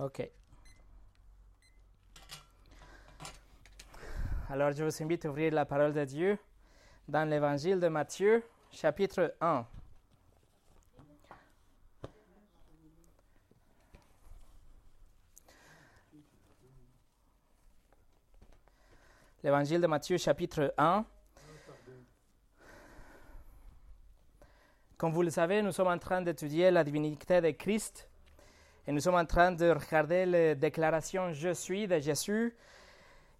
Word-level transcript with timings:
OK. 0.00 0.30
Alors, 4.48 4.72
je 4.72 4.82
vous 4.82 5.02
invite 5.02 5.26
à 5.26 5.28
ouvrir 5.28 5.52
la 5.52 5.66
parole 5.66 5.92
de 5.92 6.04
Dieu 6.06 6.38
dans 7.06 7.28
l'évangile 7.28 7.78
de 7.78 7.88
Matthieu, 7.88 8.42
chapitre 8.70 9.34
1. 9.42 9.66
L'évangile 19.42 19.82
de 19.82 19.86
Matthieu, 19.86 20.16
chapitre 20.16 20.72
1. 20.78 21.04
Comme 24.96 25.12
vous 25.12 25.22
le 25.22 25.30
savez, 25.30 25.60
nous 25.60 25.72
sommes 25.72 25.88
en 25.88 25.98
train 25.98 26.22
d'étudier 26.22 26.70
la 26.70 26.84
divinité 26.84 27.42
de 27.42 27.50
Christ 27.50 28.09
et 28.86 28.92
nous 28.92 29.00
sommes 29.00 29.16
en 29.16 29.26
train 29.26 29.52
de 29.52 29.70
regarder 29.70 30.26
la 30.26 30.54
déclaration 30.54 31.32
Je 31.32 31.52
suis 31.52 31.86
de 31.86 31.98
Jésus. 31.98 32.54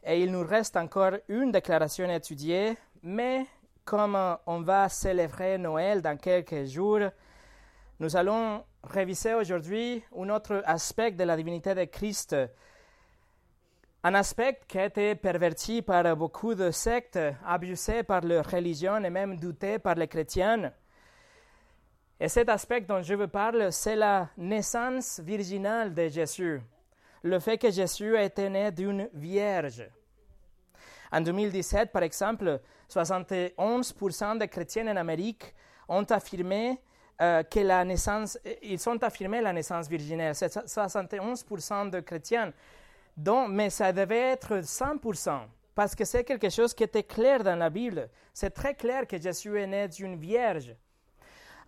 Et 0.05 0.23
il 0.23 0.33
nous 0.33 0.45
reste 0.45 0.77
encore 0.77 1.13
une 1.29 1.51
déclaration 1.51 2.09
à 2.09 2.15
étudier, 2.15 2.77
mais 3.03 3.47
comme 3.85 4.17
on 4.47 4.61
va 4.61 4.89
célébrer 4.89 5.59
Noël 5.59 6.01
dans 6.01 6.17
quelques 6.17 6.65
jours, 6.65 7.01
nous 7.99 8.17
allons 8.17 8.65
réviser 8.83 9.35
aujourd'hui 9.35 10.03
un 10.17 10.31
autre 10.31 10.63
aspect 10.65 11.11
de 11.11 11.25
la 11.25 11.37
divinité 11.37 11.75
de 11.75 11.85
Christ, 11.85 12.35
un 14.03 14.15
aspect 14.15 14.61
qui 14.67 14.79
a 14.79 14.87
été 14.87 15.15
perverti 15.15 15.83
par 15.83 16.17
beaucoup 16.17 16.55
de 16.55 16.71
sectes, 16.71 17.19
abusé 17.47 18.03
par 18.03 18.23
leur 18.23 18.47
religion 18.47 18.97
et 19.05 19.11
même 19.11 19.39
douté 19.39 19.79
par 19.79 19.97
les 19.97 20.09
chrétiens. 20.09 20.73
Et 22.23 22.29
cet 22.29 22.51
aspect 22.51 22.83
dont 22.83 23.01
je 23.01 23.15
veux 23.15 23.29
parler, 23.29 23.71
c'est 23.71 23.97
la 23.97 24.29
naissance 24.37 25.21
virginale 25.21 25.95
de 25.95 26.07
Jésus, 26.09 26.61
le 27.23 27.39
fait 27.41 27.57
que 27.57 27.71
Jésus 27.71 28.15
été 28.19 28.51
né 28.51 28.71
d'une 28.71 29.09
vierge. 29.15 29.89
En 31.11 31.23
2017, 31.23 31.91
par 31.91 32.03
exemple, 32.03 32.61
71% 32.91 34.39
des 34.39 34.49
chrétiens 34.49 34.87
en 34.89 34.97
Amérique 34.97 35.55
ont 35.89 36.05
affirmé 36.05 36.79
euh, 37.23 37.43
que 37.43 37.61
la 37.61 37.87
naissance, 37.87 38.39
ils 38.63 38.87
ont 38.87 38.99
affirmé 38.99 39.41
la 39.41 39.55
naissance 39.55 39.89
virginale. 39.89 40.35
C'est 40.35 40.55
71% 40.55 41.89
de 41.89 42.01
chrétiens. 42.01 42.53
Mais 43.49 43.71
ça 43.71 43.93
devait 43.93 44.33
être 44.33 44.61
100%, 44.61 45.41
parce 45.75 45.95
que 45.95 46.05
c'est 46.05 46.25
quelque 46.25 46.51
chose 46.51 46.75
qui 46.75 46.85
était 46.85 47.03
clair 47.03 47.43
dans 47.43 47.57
la 47.57 47.71
Bible. 47.71 48.11
C'est 48.35 48.51
très 48.51 48.75
clair 48.75 49.07
que 49.07 49.19
Jésus 49.19 49.59
est 49.59 49.67
né 49.67 49.89
d'une 49.89 50.17
vierge. 50.17 50.75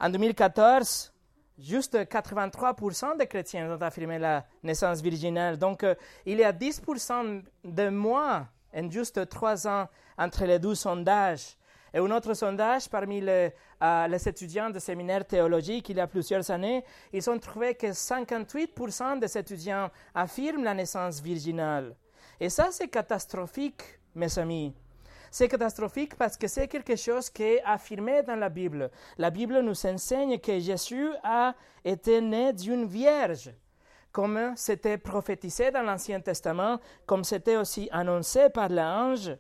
En 0.03 0.09
2014, 0.11 1.13
juste 1.61 1.95
83% 1.95 3.17
des 3.17 3.29
chrétiens 3.29 3.71
ont 3.71 3.81
affirmé 3.81 4.19
la 4.19 4.45
naissance 4.65 5.01
virginale. 5.01 5.57
Donc, 5.57 5.85
euh, 5.85 5.95
il 6.27 6.39
y 6.39 6.45
a 6.45 6.53
10% 6.53 7.45
de 7.63 7.89
moins 7.89 8.49
en 8.75 8.91
juste 8.91 9.29
trois 9.29 9.65
ans 9.69 9.89
entre 10.19 10.45
les 10.45 10.59
deux 10.59 10.75
sondages. 10.75 11.57
Et 11.95 11.99
un 11.99 12.11
autre 12.11 12.35
sondage 12.35 12.89
parmi 12.89 13.21
les, 13.21 13.53
euh, 13.81 14.09
les, 14.09 14.29
étudiants 14.29 14.71
de 14.71 14.81
séminaire 14.81 15.25
théologique 15.25 15.89
il 15.91 15.99
y 15.99 16.01
a 16.01 16.09
plusieurs 16.09 16.51
années, 16.51 16.85
ils 17.13 17.31
ont 17.31 17.39
trouvé 17.39 17.77
que 17.77 17.87
58% 17.87 19.21
des 19.21 19.39
étudiants 19.39 19.89
affirment 20.17 20.65
la 20.65 20.75
naissance 20.75 21.21
virginale. 21.21 21.95
Et 22.41 22.49
ça, 22.49 22.73
c'est 22.73 22.89
catastrophique, 22.89 23.85
mes 24.17 24.37
amis. 24.37 24.75
C'est 25.33 25.49
catastrophique 25.49 26.15
parce 26.15 26.37
que 26.37 26.47
c'est 26.47 26.69
quelque 26.69 26.95
chose 26.95 27.31
qui 27.31 27.43
est 27.43 27.63
affirmé 27.65 28.23
dans 28.23 28.37
la 28.37 28.51
Bible. 28.51 28.91
La 29.17 29.31
Bible 29.31 29.61
nous 29.61 29.87
enseigne 29.87 30.39
que 30.39 30.61
Jésus 30.61 31.09
a 31.25 31.55
été 31.83 32.21
né 32.21 32.53
d'une 32.53 32.85
vierge 32.85 33.51
comme 34.13 34.53
c'était 34.57 34.99
prophétisé 34.99 35.71
dans 35.71 35.81
l'Ancien 35.81 36.21
Testament, 36.21 36.79
comme 37.07 37.25
c'était 37.25 37.57
aussi 37.57 37.89
annoncé 37.93 38.51
par 38.51 38.69
l'ange. 38.69 39.35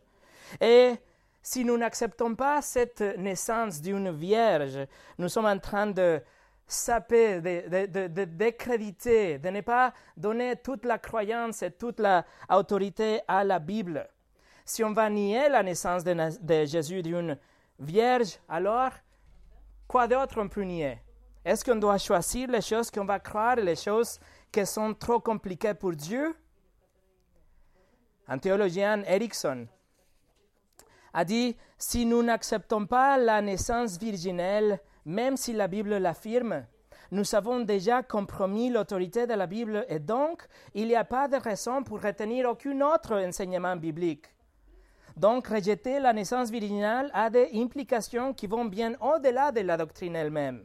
Et 0.62 0.94
si 1.42 1.62
nous 1.62 1.76
n'acceptons 1.76 2.34
pas 2.34 2.62
cette 2.62 3.02
naissance 3.18 3.82
d'une 3.82 4.10
vierge, 4.12 4.78
nous 5.18 5.28
sommes 5.28 5.44
en 5.44 5.58
train 5.58 5.88
de 5.88 6.22
saper, 6.66 7.42
de, 7.42 8.24
décréditer, 8.24 9.36
de 9.36 9.50
ne 9.50 9.60
pas 9.60 9.92
donner 10.16 10.56
toute 10.56 10.86
la 10.86 10.96
croyance 10.96 11.60
et 11.60 11.72
toute 11.72 12.00
l'autorité 12.00 13.20
à 13.28 13.44
la 13.44 13.58
Bible. 13.58 14.08
Si 14.72 14.82
on 14.82 14.94
va 14.94 15.10
nier 15.10 15.50
la 15.50 15.62
naissance 15.62 16.02
de, 16.02 16.64
Jésus 16.64 17.02
d'une 17.02 17.36
vierge, 17.78 18.38
alors 18.48 18.92
quoi 19.86 20.08
d'autre 20.08 20.40
on 20.40 20.48
peut 20.48 20.62
nier? 20.62 20.98
Est-ce 21.44 21.62
qu'on 21.62 21.76
doit 21.76 21.98
choisir 21.98 22.48
les 22.48 22.62
choses 22.62 22.90
qu'on 22.90 23.04
va 23.04 23.20
croire 23.20 23.56
les 23.56 23.76
choses 23.76 24.18
qui 24.50 24.64
sont 24.64 24.94
trop 24.94 25.20
compliquées 25.20 25.74
pour 25.74 25.92
Dieu? 25.92 26.34
Un 28.26 28.38
théologien, 28.38 29.02
Erickson, 29.02 29.66
a 31.12 31.22
dit, 31.26 31.54
si 31.76 32.06
nous 32.06 32.22
n'acceptons 32.22 32.86
pas 32.86 33.18
la 33.18 33.42
naissance 33.42 33.98
virginelle, 33.98 34.80
même 35.04 35.36
si 35.36 35.52
la 35.52 35.68
Bible 35.68 35.98
l'affirme, 35.98 36.64
nous 37.10 37.34
avons 37.34 37.60
déjà 37.60 38.02
compromis 38.02 38.70
l'autorité 38.70 39.26
de 39.26 39.34
la 39.34 39.46
Bible 39.46 39.84
et 39.90 39.98
donc 39.98 40.48
il 40.72 40.88
n'y 40.88 40.96
a 40.96 41.04
pas 41.04 41.28
de 41.28 41.36
raison 41.36 41.82
pour 41.82 42.00
retenir 42.00 42.48
aucun 42.48 42.80
autre 42.80 43.22
enseignement 43.22 43.76
biblique. 43.76 44.31
Donc 45.16 45.48
rejeter 45.48 46.00
la 46.00 46.12
naissance 46.12 46.50
virginale 46.50 47.10
a 47.12 47.30
des 47.30 47.50
implications 47.54 48.32
qui 48.32 48.46
vont 48.46 48.64
bien 48.64 48.94
au-delà 49.00 49.52
de 49.52 49.60
la 49.60 49.76
doctrine 49.76 50.16
elle-même. 50.16 50.64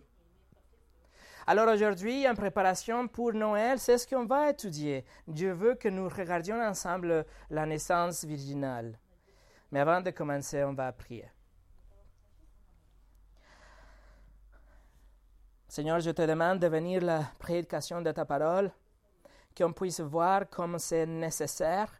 Alors 1.49 1.69
aujourd'hui, 1.73 2.27
en 2.27 2.35
préparation 2.35 3.07
pour 3.07 3.33
Noël, 3.33 3.79
c'est 3.79 3.97
ce 3.97 4.05
qu'on 4.05 4.25
va 4.25 4.49
étudier. 4.49 5.05
Dieu 5.25 5.53
veut 5.53 5.75
que 5.75 5.87
nous 5.87 6.09
regardions 6.09 6.61
ensemble 6.61 7.25
la 7.49 7.65
naissance 7.65 8.25
virginale. 8.25 8.99
Mais 9.71 9.79
avant 9.79 10.01
de 10.01 10.11
commencer, 10.11 10.63
on 10.63 10.73
va 10.73 10.91
prier. 10.91 11.29
Seigneur, 15.69 15.99
je 15.99 16.11
te 16.11 16.21
demande 16.21 16.59
de 16.59 16.67
venir 16.67 17.01
la 17.01 17.23
prédication 17.39 18.01
de 18.01 18.11
ta 18.11 18.25
parole, 18.25 18.71
qu'on 19.55 19.73
puisse 19.73 19.99
voir 19.99 20.49
comme 20.49 20.79
c'est 20.79 21.05
nécessaire. 21.05 21.91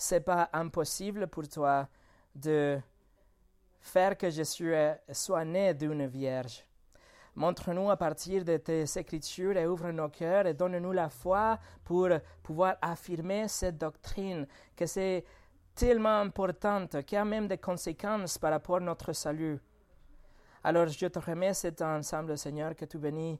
Ce 0.00 0.14
n'est 0.14 0.22
pas 0.22 0.48
impossible 0.54 1.26
pour 1.26 1.46
toi 1.46 1.86
de 2.34 2.80
faire 3.80 4.16
que 4.16 4.30
Jésus 4.30 4.74
soit 5.12 5.44
né 5.44 5.74
d'une 5.74 6.06
vierge. 6.06 6.64
Montre-nous 7.34 7.90
à 7.90 7.98
partir 7.98 8.42
de 8.42 8.56
tes 8.56 8.84
écritures 8.98 9.58
et 9.58 9.66
ouvre 9.66 9.90
nos 9.90 10.08
cœurs 10.08 10.46
et 10.46 10.54
donne-nous 10.54 10.92
la 10.92 11.10
foi 11.10 11.58
pour 11.84 12.08
pouvoir 12.42 12.76
affirmer 12.80 13.46
cette 13.46 13.76
doctrine, 13.76 14.46
que 14.74 14.86
c'est 14.86 15.22
tellement 15.74 16.20
importante, 16.20 17.02
qui 17.02 17.16
a 17.16 17.24
même 17.26 17.46
des 17.46 17.58
conséquences 17.58 18.38
par 18.38 18.52
rapport 18.52 18.76
à 18.76 18.80
notre 18.80 19.12
salut. 19.12 19.58
Alors 20.64 20.86
je 20.86 21.06
te 21.08 21.18
remets 21.18 21.52
cet 21.52 21.82
ensemble, 21.82 22.38
Seigneur, 22.38 22.74
que 22.74 22.86
tu 22.86 22.96
bénis 22.96 23.38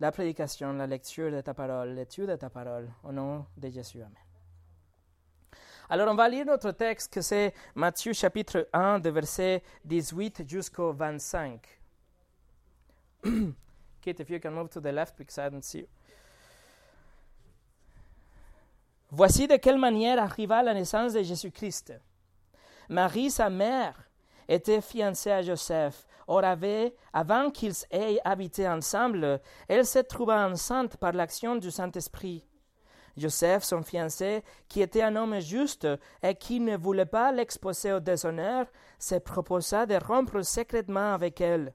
la 0.00 0.10
prédication, 0.10 0.72
la 0.72 0.86
lecture 0.86 1.30
de 1.30 1.42
ta 1.42 1.52
parole, 1.52 1.90
l'étude 1.90 2.30
de 2.30 2.36
ta 2.36 2.48
parole, 2.48 2.88
au 3.04 3.12
nom 3.12 3.44
de 3.58 3.68
Jésus. 3.68 4.00
Amen. 4.00 4.29
Alors 5.92 6.06
on 6.08 6.14
va 6.14 6.28
lire 6.28 6.46
notre 6.46 6.70
texte, 6.70 7.12
que 7.12 7.20
c'est 7.20 7.52
Matthieu 7.74 8.12
chapitre 8.12 8.68
1, 8.72 9.00
de 9.00 9.10
verset 9.10 9.60
18 9.84 10.48
jusqu'au 10.48 10.92
25. 10.92 11.60
Kate, 14.00 14.20
if 14.20 14.30
you 14.30 14.38
can 14.38 14.52
move 14.52 14.68
to 14.68 14.80
the 14.80 14.92
left 14.92 15.18
because 15.18 15.36
I 15.36 15.50
don't 15.50 15.64
see 15.64 15.80
you. 15.80 15.88
Voici 19.10 19.48
de 19.48 19.56
quelle 19.56 19.78
manière 19.78 20.22
arriva 20.22 20.62
la 20.62 20.74
naissance 20.74 21.12
de 21.12 21.24
Jésus-Christ. 21.24 21.94
Marie, 22.88 23.32
sa 23.32 23.50
mère, 23.50 24.08
était 24.46 24.80
fiancée 24.80 25.32
à 25.32 25.42
Joseph. 25.42 26.06
Or, 26.28 26.44
avait, 26.44 26.94
avant 27.12 27.50
qu'ils 27.50 27.74
aient 27.90 28.20
habité 28.24 28.68
ensemble, 28.68 29.40
elle 29.66 29.84
se 29.84 29.98
trouva 29.98 30.46
enceinte 30.46 30.96
par 30.98 31.14
l'action 31.14 31.56
du 31.56 31.72
Saint-Esprit. 31.72 32.44
Joseph, 33.20 33.62
son 33.62 33.82
fiancé, 33.82 34.42
qui 34.68 34.80
était 34.80 35.02
un 35.02 35.14
homme 35.14 35.38
juste 35.40 35.86
et 36.22 36.34
qui 36.34 36.58
ne 36.58 36.76
voulait 36.76 37.04
pas 37.04 37.30
l'exposer 37.30 37.92
au 37.92 38.00
déshonneur, 38.00 38.66
se 38.98 39.16
proposa 39.16 39.84
de 39.84 39.96
rompre 39.96 40.42
secrètement 40.42 41.12
avec 41.12 41.40
elle. 41.40 41.74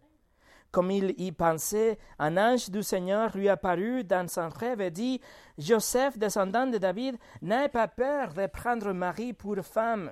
Comme 0.72 0.92
il 0.92 1.14
y 1.18 1.32
pensait, 1.32 1.98
un 2.20 2.36
ange 2.36 2.70
du 2.70 2.84
Seigneur 2.84 3.38
lui 3.38 3.48
apparut 3.48 4.04
dans 4.04 4.28
son 4.28 4.50
rêve 4.50 4.82
et 4.82 4.92
dit 4.92 5.22
Joseph, 5.58 6.18
descendant 6.18 6.68
de 6.68 6.78
David, 6.78 7.18
n'aie 7.42 7.70
pas 7.70 7.88
peur 7.88 8.34
de 8.34 8.48
prendre 8.48 8.92
Marie 8.92 9.32
pour 9.32 9.58
femme, 9.60 10.12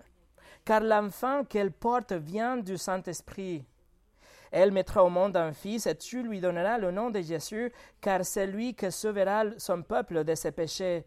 car 0.63 0.79
l'enfant 0.79 1.43
qu'elle 1.43 1.71
porte 1.71 2.13
vient 2.13 2.55
du 2.55 2.77
Saint-Esprit. 2.77 3.65
Elle 4.53 4.71
mettra 4.71 5.03
au 5.03 5.09
monde 5.09 5.35
un 5.35 5.51
fils 5.51 5.87
et 5.87 5.97
tu 5.97 6.21
lui 6.21 6.39
donneras 6.39 6.77
le 6.77 6.91
nom 6.91 7.09
de 7.09 7.19
Jésus, 7.19 7.73
car 7.99 8.23
c'est 8.23 8.45
lui 8.45 8.75
qui 8.75 8.91
sauvera 8.91 9.45
son 9.57 9.81
peuple 9.81 10.23
de 10.23 10.35
ses 10.35 10.51
péchés. 10.51 11.05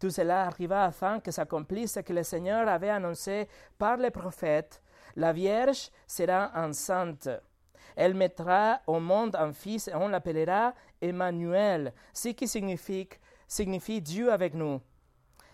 Tout 0.00 0.10
cela 0.10 0.46
arriva 0.46 0.84
afin 0.84 1.20
que 1.20 1.30
s'accomplisse 1.30 1.92
ce 1.92 2.00
que 2.00 2.14
le 2.14 2.22
Seigneur 2.22 2.66
avait 2.66 2.88
annoncé 2.88 3.46
par 3.78 3.98
les 3.98 4.10
prophètes. 4.10 4.82
La 5.14 5.32
Vierge 5.32 5.90
sera 6.06 6.50
enceinte. 6.54 7.28
Elle 7.94 8.14
mettra 8.14 8.80
au 8.86 8.98
monde 8.98 9.36
un 9.36 9.52
fils 9.52 9.88
et 9.88 9.94
on 9.94 10.08
l'appellera 10.08 10.72
Emmanuel, 11.02 11.92
ce 12.14 12.28
qui 12.28 12.48
signifie 12.48 13.08
signifie 13.46 14.00
Dieu 14.00 14.32
avec 14.32 14.54
nous. 14.54 14.80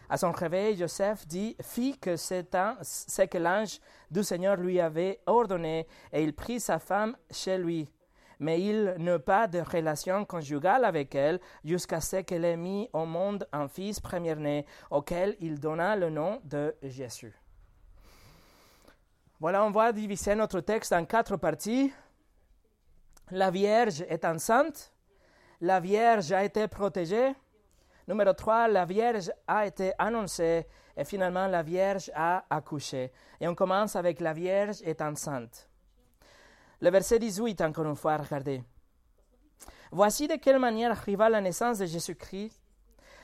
À 0.08 0.16
son 0.16 0.30
réveil, 0.30 0.76
Joseph 0.76 1.26
dit, 1.26 1.56
fit 1.60 1.98
que 1.98 2.16
ce 2.16 3.22
que 3.24 3.38
l'ange 3.38 3.80
du 4.10 4.22
Seigneur 4.22 4.56
lui 4.56 4.78
avait 4.78 5.20
ordonné, 5.26 5.88
et 6.12 6.22
il 6.22 6.34
prit 6.34 6.60
sa 6.60 6.78
femme 6.78 7.16
chez 7.30 7.58
lui. 7.58 7.90
Mais 8.38 8.60
il 8.60 8.94
n'eut 8.98 9.18
pas 9.18 9.46
de 9.46 9.60
relation 9.60 10.24
conjugale 10.24 10.84
avec 10.84 11.14
elle 11.14 11.40
jusqu'à 11.64 12.00
ce 12.00 12.16
qu'elle 12.16 12.44
ait 12.44 12.56
mis 12.56 12.88
au 12.92 13.06
monde 13.06 13.48
un 13.52 13.68
fils 13.68 13.98
premier-né, 14.00 14.66
auquel 14.90 15.36
il 15.40 15.58
donna 15.58 15.96
le 15.96 16.10
nom 16.10 16.40
de 16.44 16.74
Jésus. 16.82 17.34
Voilà, 19.40 19.64
on 19.64 19.70
va 19.70 19.92
diviser 19.92 20.34
notre 20.34 20.60
texte 20.60 20.92
en 20.92 21.04
quatre 21.04 21.36
parties. 21.36 21.92
La 23.30 23.50
Vierge 23.50 24.02
est 24.08 24.24
enceinte. 24.24 24.92
La 25.60 25.80
Vierge 25.80 26.32
a 26.32 26.44
été 26.44 26.68
protégée. 26.68 27.34
Numéro 28.08 28.32
3, 28.32 28.68
la 28.68 28.84
Vierge 28.84 29.30
a 29.46 29.66
été 29.66 29.92
annoncée 29.98 30.66
et 30.96 31.04
finalement 31.04 31.46
la 31.48 31.62
Vierge 31.62 32.10
a 32.14 32.44
accouché. 32.48 33.12
Et 33.40 33.48
on 33.48 33.54
commence 33.54 33.96
avec 33.96 34.20
la 34.20 34.32
Vierge 34.32 34.80
est 34.82 35.02
enceinte. 35.02 35.68
Le 36.80 36.90
verset 36.90 37.18
18, 37.18 37.60
encore 37.62 37.86
une 37.86 37.96
fois, 37.96 38.16
regardez. 38.16 38.62
Voici 39.90 40.28
de 40.28 40.36
quelle 40.36 40.58
manière 40.58 40.90
arriva 40.90 41.28
la 41.28 41.40
naissance 41.40 41.78
de 41.78 41.86
Jésus-Christ. 41.86 42.60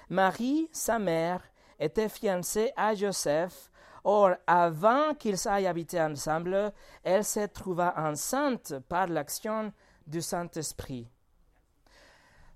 Marie, 0.08 0.68
sa 0.72 0.98
mère, 0.98 1.42
était 1.78 2.08
fiancée 2.08 2.72
à 2.76 2.94
Joseph. 2.94 3.70
Or, 4.04 4.32
avant 4.46 5.14
qu'ils 5.14 5.46
aillent 5.46 5.66
habiter 5.66 6.00
ensemble, 6.00 6.72
elle 7.04 7.24
se 7.24 7.46
trouva 7.46 7.94
enceinte 7.96 8.74
par 8.88 9.06
l'action 9.06 9.72
du 10.06 10.20
Saint-Esprit. 10.20 11.08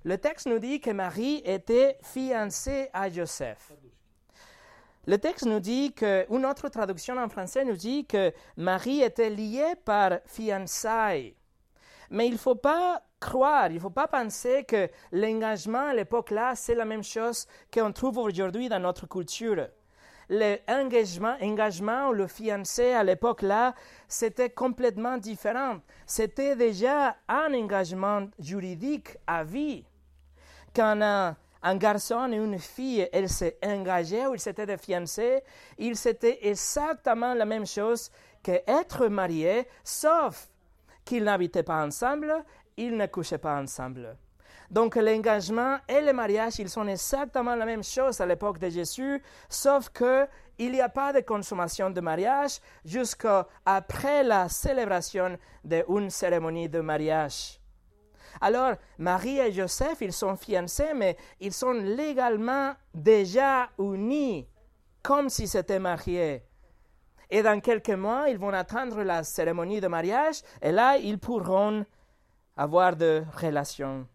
Le 0.05 0.19
texte 0.19 0.47
nous 0.47 0.59
dit 0.59 0.81
que 0.81 0.91
Marie 0.91 1.43
était 1.45 1.99
fiancée 2.03 2.89
à 2.93 3.09
Joseph. 3.09 3.73
Le 5.09 5.19
texte 5.19 5.47
nous 5.47 5.61
dit 5.61 5.93
que, 5.93 6.27
une 6.35 6.45
autre 6.45 6.69
traduction 6.69 7.17
en 7.17 7.29
français 7.29 7.65
nous 7.65 7.77
dit 7.77 8.07
que 8.07 8.33
Marie 8.57 9.03
était 9.03 9.31
liée 9.31 9.75
par 9.85 10.19
fiançailles. 10.27 11.37
Mais 12.11 12.27
il 12.27 12.33
ne 12.33 12.39
faut 12.39 12.57
pas 12.57 13.03
croire, 13.21 13.69
il 13.69 13.77
ne 13.77 13.81
faut 13.81 13.91
pas 13.91 14.09
penser 14.09 14.65
que 14.65 14.89
l'engagement 15.13 15.89
à 15.91 15.95
l'époque-là, 15.95 16.57
c'est 16.57 16.75
la 16.75 16.85
même 16.85 17.05
chose 17.05 17.47
qu'on 17.73 17.93
trouve 17.93 18.19
aujourd'hui 18.19 18.69
dans 18.69 18.81
notre 18.81 19.07
culture. 19.07 19.69
L'engagement 20.29 21.37
engagement 21.41 22.09
ou 22.09 22.13
le 22.13 22.27
fiancé 22.27 22.91
à 22.91 23.05
l'époque-là, 23.05 23.77
c'était 24.09 24.51
complètement 24.51 25.19
différent. 25.19 25.79
C'était 26.05 26.57
déjà 26.57 27.17
un 27.29 27.55
engagement 27.55 28.27
juridique 28.41 29.17
à 29.29 29.45
vie 29.45 29.85
quand 30.75 31.35
garçon 31.75 32.31
et 32.33 32.37
une 32.37 32.59
fille 32.59 33.09
elles 33.13 33.29
s'est 33.29 33.59
engagés 33.65 34.27
ou 34.27 34.35
ils 34.35 34.41
s'étaient 34.41 34.77
fiancés, 34.77 35.43
ils 35.79 35.97
c'était 35.97 36.47
exactement 36.47 37.35
la 37.35 37.45
même 37.45 37.67
chose 37.67 38.11
qu'être 38.43 39.09
mariés, 39.09 39.67
sauf 39.83 40.49
qu'ils 41.05 41.25
n'habitaient 41.25 41.63
pas 41.65 41.85
ensemble, 41.85 42.33
ils 42.77 42.97
ne 42.97 43.07
couchaient 43.07 43.39
pas 43.39 43.61
ensemble. 43.61 44.17
Donc 44.71 44.97
l'engagement 44.97 45.79
et 45.89 46.01
le 46.01 46.13
mariage, 46.13 46.59
ils 46.59 46.69
sont 46.69 46.87
exactement 46.89 47.55
la 47.55 47.65
même 47.65 47.85
chose 47.85 48.21
à 48.21 48.27
l'époque 48.27 48.59
de 48.59 48.69
Jésus, 48.69 49.23
sauf 49.49 49.91
que 49.91 50.27
il 50.59 50.73
n'y 50.73 50.81
a 50.81 50.89
pas 50.89 51.13
de 51.13 51.21
consommation 51.21 51.91
de 51.91 52.01
mariage 52.01 52.61
jusqu'après 52.85 54.25
la 54.25 54.49
célébration 54.49 55.39
d'une 55.63 56.11
cérémonie 56.11 56.69
de 56.69 56.81
mariage. 56.81 57.61
Alors, 58.41 58.75
Marie 58.99 59.39
et 59.39 59.53
Joseph, 59.53 59.99
ils 60.01 60.13
sont 60.13 60.37
fiancés, 60.37 60.93
mais 60.95 61.17
ils 61.41 61.53
sont 61.53 61.73
légalement 61.73 62.75
déjà 62.95 63.69
unis, 63.79 64.47
comme 65.03 65.29
s'ils 65.29 65.49
s'étaient 65.49 65.79
mariés. 65.79 66.43
Et 67.31 67.43
dans 67.43 67.61
quelques 67.61 67.91
mois, 67.91 68.29
ils 68.29 68.39
vont 68.39 68.53
attendre 68.53 69.03
la 69.03 69.25
cérémonie 69.25 69.81
de 69.81 69.89
mariage, 69.89 70.43
et 70.63 70.73
là, 70.73 70.97
ils 70.97 71.19
pourront 71.19 71.85
avoir 72.57 72.97
de 72.97 73.25
relations. 73.41 74.07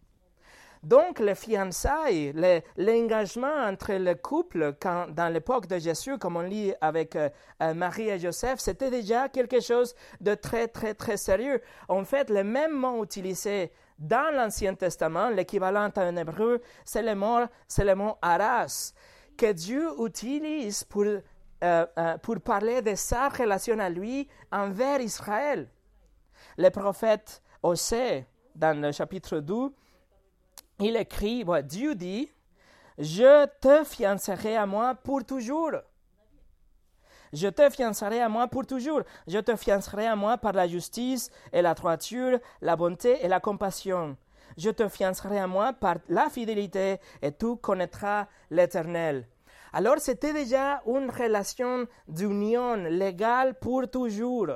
Donc, 0.84 1.20
les 1.20 1.36
fiançailles, 1.36 2.34
l'engagement 2.76 3.68
entre 3.68 3.94
le 3.94 4.16
couple 4.16 4.76
dans 4.82 5.32
l'époque 5.32 5.68
de 5.68 5.78
Jésus, 5.78 6.18
comme 6.18 6.38
on 6.38 6.42
lit 6.42 6.74
avec 6.82 7.16
euh, 7.16 7.30
euh, 7.62 7.76
Marie 7.76 8.10
et 8.10 8.18
Joseph, 8.18 8.60
c'était 8.60 8.90
déjà 8.90 9.30
quelque 9.30 9.60
chose 9.60 9.94
de 10.22 10.34
très, 10.34 10.68
très, 10.68 10.96
très 10.96 11.18
sérieux. 11.18 11.62
En 11.88 12.04
fait, 12.04 12.32
le 12.32 12.44
même 12.44 12.74
mot 12.74 13.04
utilisé 13.04 13.72
dans 14.00 14.34
l'Ancien 14.36 14.74
Testament, 14.74 15.30
l'équivalent 15.30 15.92
en 15.96 16.16
hébreu, 16.16 16.62
c'est 16.84 17.04
le 17.04 17.14
mot, 17.14 17.46
c'est 17.68 17.86
le 17.86 17.94
mot 17.94 18.16
aras, 18.20 18.94
que 19.38 19.52
Dieu 19.52 19.88
utilise 20.00 20.84
pour, 20.84 21.06
euh, 21.64 21.86
pour 22.24 22.40
parler 22.42 22.82
de 22.82 22.96
sa 22.96 23.30
relation 23.30 23.78
à 23.78 23.90
lui 23.90 24.28
envers 24.52 25.00
Israël. 25.00 25.70
Le 26.58 26.70
prophète 26.70 27.44
Osée, 27.62 28.26
dans 28.56 28.82
le 28.82 28.92
chapitre 28.92 29.38
2, 29.38 29.72
il 30.82 30.96
écrit, 30.96 31.46
Dieu 31.64 31.96
dit, 31.96 32.32
je 32.98 33.46
te 33.60 33.84
fiancerai 33.84 34.58
à 34.58 34.66
moi 34.66 34.96
pour 34.96 35.24
toujours. 35.24 35.74
Je 37.34 37.48
te 37.48 37.70
fiancerai 37.70 38.22
à 38.22 38.30
moi 38.30 38.48
pour 38.48 38.66
toujours. 38.66 39.04
Je 39.28 39.40
te 39.40 39.56
fiancerai 39.56 40.08
à 40.08 40.16
moi 40.16 40.38
par 40.38 40.54
la 40.54 40.68
justice 40.68 41.32
et 41.54 41.62
la 41.62 41.74
droiture, 41.74 42.40
la 42.62 42.76
bonté 42.76 43.24
et 43.24 43.28
la 43.28 43.40
compassion. 43.40 44.18
Je 44.58 44.70
te 44.70 44.90
fiancerai 44.90 45.40
à 45.40 45.48
moi 45.48 45.72
par 45.72 45.96
la 46.10 46.30
fidélité 46.30 47.00
et 47.22 47.32
tu 47.32 47.56
connaîtras 47.56 48.28
l'Éternel. 48.50 49.28
Alors 49.74 50.00
c'était 50.00 50.34
déjà 50.34 50.82
une 50.86 51.10
relation 51.10 51.88
d'union 52.08 52.76
légale 52.76 53.58
pour 53.58 53.90
toujours. 53.90 54.50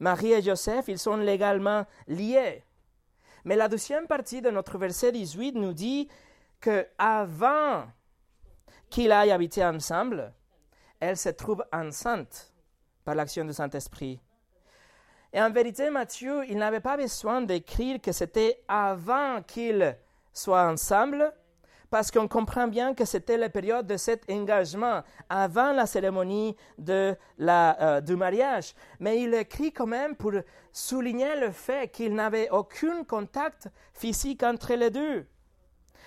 Marie 0.00 0.32
et 0.32 0.42
Joseph, 0.42 0.86
ils 0.88 0.98
sont 0.98 1.16
légalement 1.16 1.84
liés. 2.06 2.64
Mais 3.48 3.56
la 3.56 3.68
deuxième 3.68 4.06
partie 4.06 4.42
de 4.42 4.50
notre 4.50 4.76
verset 4.76 5.10
18 5.10 5.52
nous 5.52 5.72
dit 5.72 6.06
que 6.60 6.86
avant 6.98 7.86
qu'ils 8.90 9.10
aillent 9.10 9.30
habiter 9.30 9.64
ensemble, 9.64 10.34
elle 11.00 11.16
se 11.16 11.30
trouve 11.30 11.64
enceinte 11.72 12.52
par 13.06 13.14
l'action 13.14 13.46
du 13.46 13.54
Saint-Esprit. 13.54 14.20
Et 15.32 15.40
en 15.40 15.50
vérité, 15.50 15.88
Matthieu, 15.88 16.44
il 16.46 16.58
n'avait 16.58 16.80
pas 16.80 16.98
besoin 16.98 17.40
d'écrire 17.40 18.02
que 18.02 18.12
c'était 18.12 18.62
avant 18.68 19.40
qu'ils 19.40 19.96
soient 20.34 20.68
ensemble, 20.68 21.32
parce 21.90 22.10
qu'on 22.10 22.28
comprend 22.28 22.68
bien 22.68 22.94
que 22.94 23.04
c'était 23.04 23.38
la 23.38 23.48
période 23.48 23.86
de 23.86 23.96
cet 23.96 24.30
engagement, 24.30 25.02
avant 25.28 25.72
la 25.72 25.86
cérémonie 25.86 26.56
de 26.76 27.16
la, 27.38 27.80
euh, 27.80 28.00
du 28.00 28.16
mariage. 28.16 28.74
Mais 29.00 29.22
il 29.22 29.34
écrit 29.34 29.72
quand 29.72 29.86
même 29.86 30.14
pour 30.16 30.32
souligner 30.72 31.40
le 31.40 31.50
fait 31.50 31.90
qu'il 31.90 32.14
n'avait 32.14 32.50
aucun 32.50 33.04
contact 33.04 33.68
physique 33.94 34.42
entre 34.42 34.74
les 34.74 34.90
deux. 34.90 35.26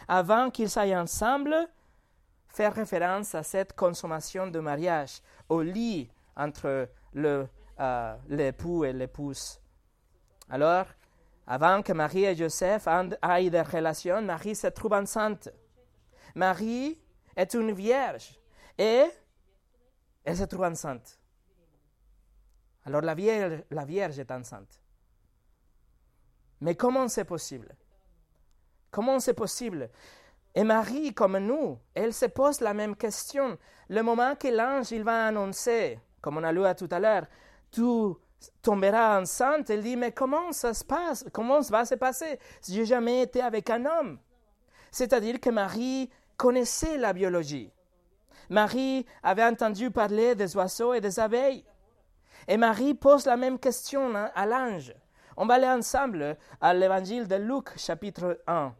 Avant 0.07 0.49
qu'ils 0.49 0.69
soient 0.69 0.83
ensemble, 0.83 1.55
faire 2.47 2.73
référence 2.73 3.33
à 3.33 3.43
cette 3.43 3.73
consommation 3.73 4.47
de 4.47 4.59
mariage, 4.59 5.21
au 5.49 5.61
lit 5.61 6.09
entre 6.35 6.89
euh, 7.15 8.15
l'époux 8.29 8.85
et 8.85 8.93
l'épouse. 8.93 9.59
Alors, 10.49 10.85
avant 11.47 11.81
que 11.81 11.93
Marie 11.93 12.25
et 12.25 12.35
Joseph 12.35 12.87
aient 12.87 13.49
des 13.49 13.61
relations, 13.61 14.21
Marie 14.21 14.55
se 14.55 14.67
trouve 14.67 14.93
enceinte. 14.93 15.49
Marie 16.35 16.99
est 17.35 17.53
une 17.53 17.71
vierge 17.71 18.39
et 18.77 19.05
elle 20.23 20.37
se 20.37 20.43
trouve 20.43 20.63
enceinte. 20.63 21.19
Alors 22.85 23.01
la 23.01 23.13
vierge, 23.13 23.63
la 23.69 23.85
vierge 23.85 24.19
est 24.19 24.31
enceinte. 24.31 24.81
Mais 26.61 26.75
comment 26.75 27.07
c'est 27.07 27.25
possible? 27.25 27.75
Comment 28.91 29.19
c'est 29.19 29.33
possible? 29.33 29.89
Et 30.53 30.63
Marie, 30.63 31.13
comme 31.13 31.37
nous, 31.37 31.79
elle 31.93 32.13
se 32.13 32.25
pose 32.25 32.59
la 32.59 32.73
même 32.73 32.95
question. 32.95 33.57
Le 33.89 34.01
moment 34.03 34.35
que 34.35 34.47
l'ange 34.47 34.91
va 34.93 35.27
annoncer, 35.27 35.99
comme 36.21 36.37
on 36.37 36.43
a 36.43 36.51
lu 36.51 36.61
tout 36.77 36.89
à 36.91 36.99
l'heure, 36.99 37.25
tu 37.71 37.81
tomberas 38.61 39.21
enceinte, 39.21 39.69
elle 39.69 39.81
dit, 39.81 39.95
mais 39.95 40.11
comment 40.11 40.51
ça 40.51 40.73
se 40.73 40.83
passe? 40.83 41.25
Comment 41.31 41.61
ça 41.61 41.71
va 41.71 41.85
se 41.85 41.95
passer 41.95 42.39
j'ai 42.67 42.85
jamais 42.85 43.21
été 43.21 43.41
avec 43.41 43.69
un 43.69 43.85
homme? 43.85 44.19
C'est-à-dire 44.91 45.39
que 45.39 45.49
Marie 45.49 46.09
connaissait 46.41 46.97
la 46.97 47.13
biologie. 47.13 47.71
Marie 48.49 49.05
avait 49.21 49.43
entendu 49.43 49.91
parler 49.91 50.33
des 50.33 50.57
oiseaux 50.57 50.95
et 50.95 50.99
des 50.99 51.19
abeilles. 51.19 51.63
Et 52.47 52.57
Marie 52.57 52.95
pose 52.95 53.27
la 53.27 53.37
même 53.37 53.59
question 53.59 54.15
à 54.15 54.45
l'ange. 54.47 54.91
On 55.37 55.45
va 55.45 55.53
aller 55.53 55.67
ensemble 55.67 56.35
à 56.59 56.73
l'évangile 56.73 57.27
de 57.27 57.35
Luc, 57.35 57.77
chapitre 57.77 58.41
1. 58.47 58.73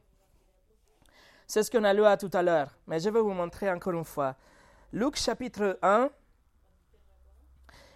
C'est 1.45 1.61
ce 1.61 1.69
qu'on 1.69 1.83
a 1.83 1.93
lu 1.93 2.03
à 2.03 2.17
tout 2.17 2.31
à 2.33 2.41
l'heure, 2.41 2.75
mais 2.87 2.99
je 2.99 3.11
vais 3.11 3.21
vous 3.21 3.29
montrer 3.29 3.69
encore 3.69 3.93
une 3.93 4.05
fois. 4.05 4.35
Luc 4.91 5.15
chapitre 5.15 5.77
1, 5.83 6.09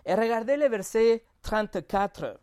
et 0.05 0.13
regardez 0.13 0.57
le 0.57 0.67
verset 0.67 1.25
34. 1.41 2.39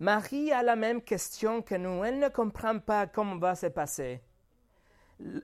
Marie 0.00 0.50
a 0.50 0.64
la 0.64 0.74
même 0.74 1.02
question 1.02 1.62
que 1.62 1.76
nous. 1.76 2.02
Elle 2.02 2.18
ne 2.18 2.28
comprend 2.30 2.80
pas 2.80 3.06
comment 3.06 3.38
va 3.38 3.54
se 3.54 3.66
passer. 3.66 4.25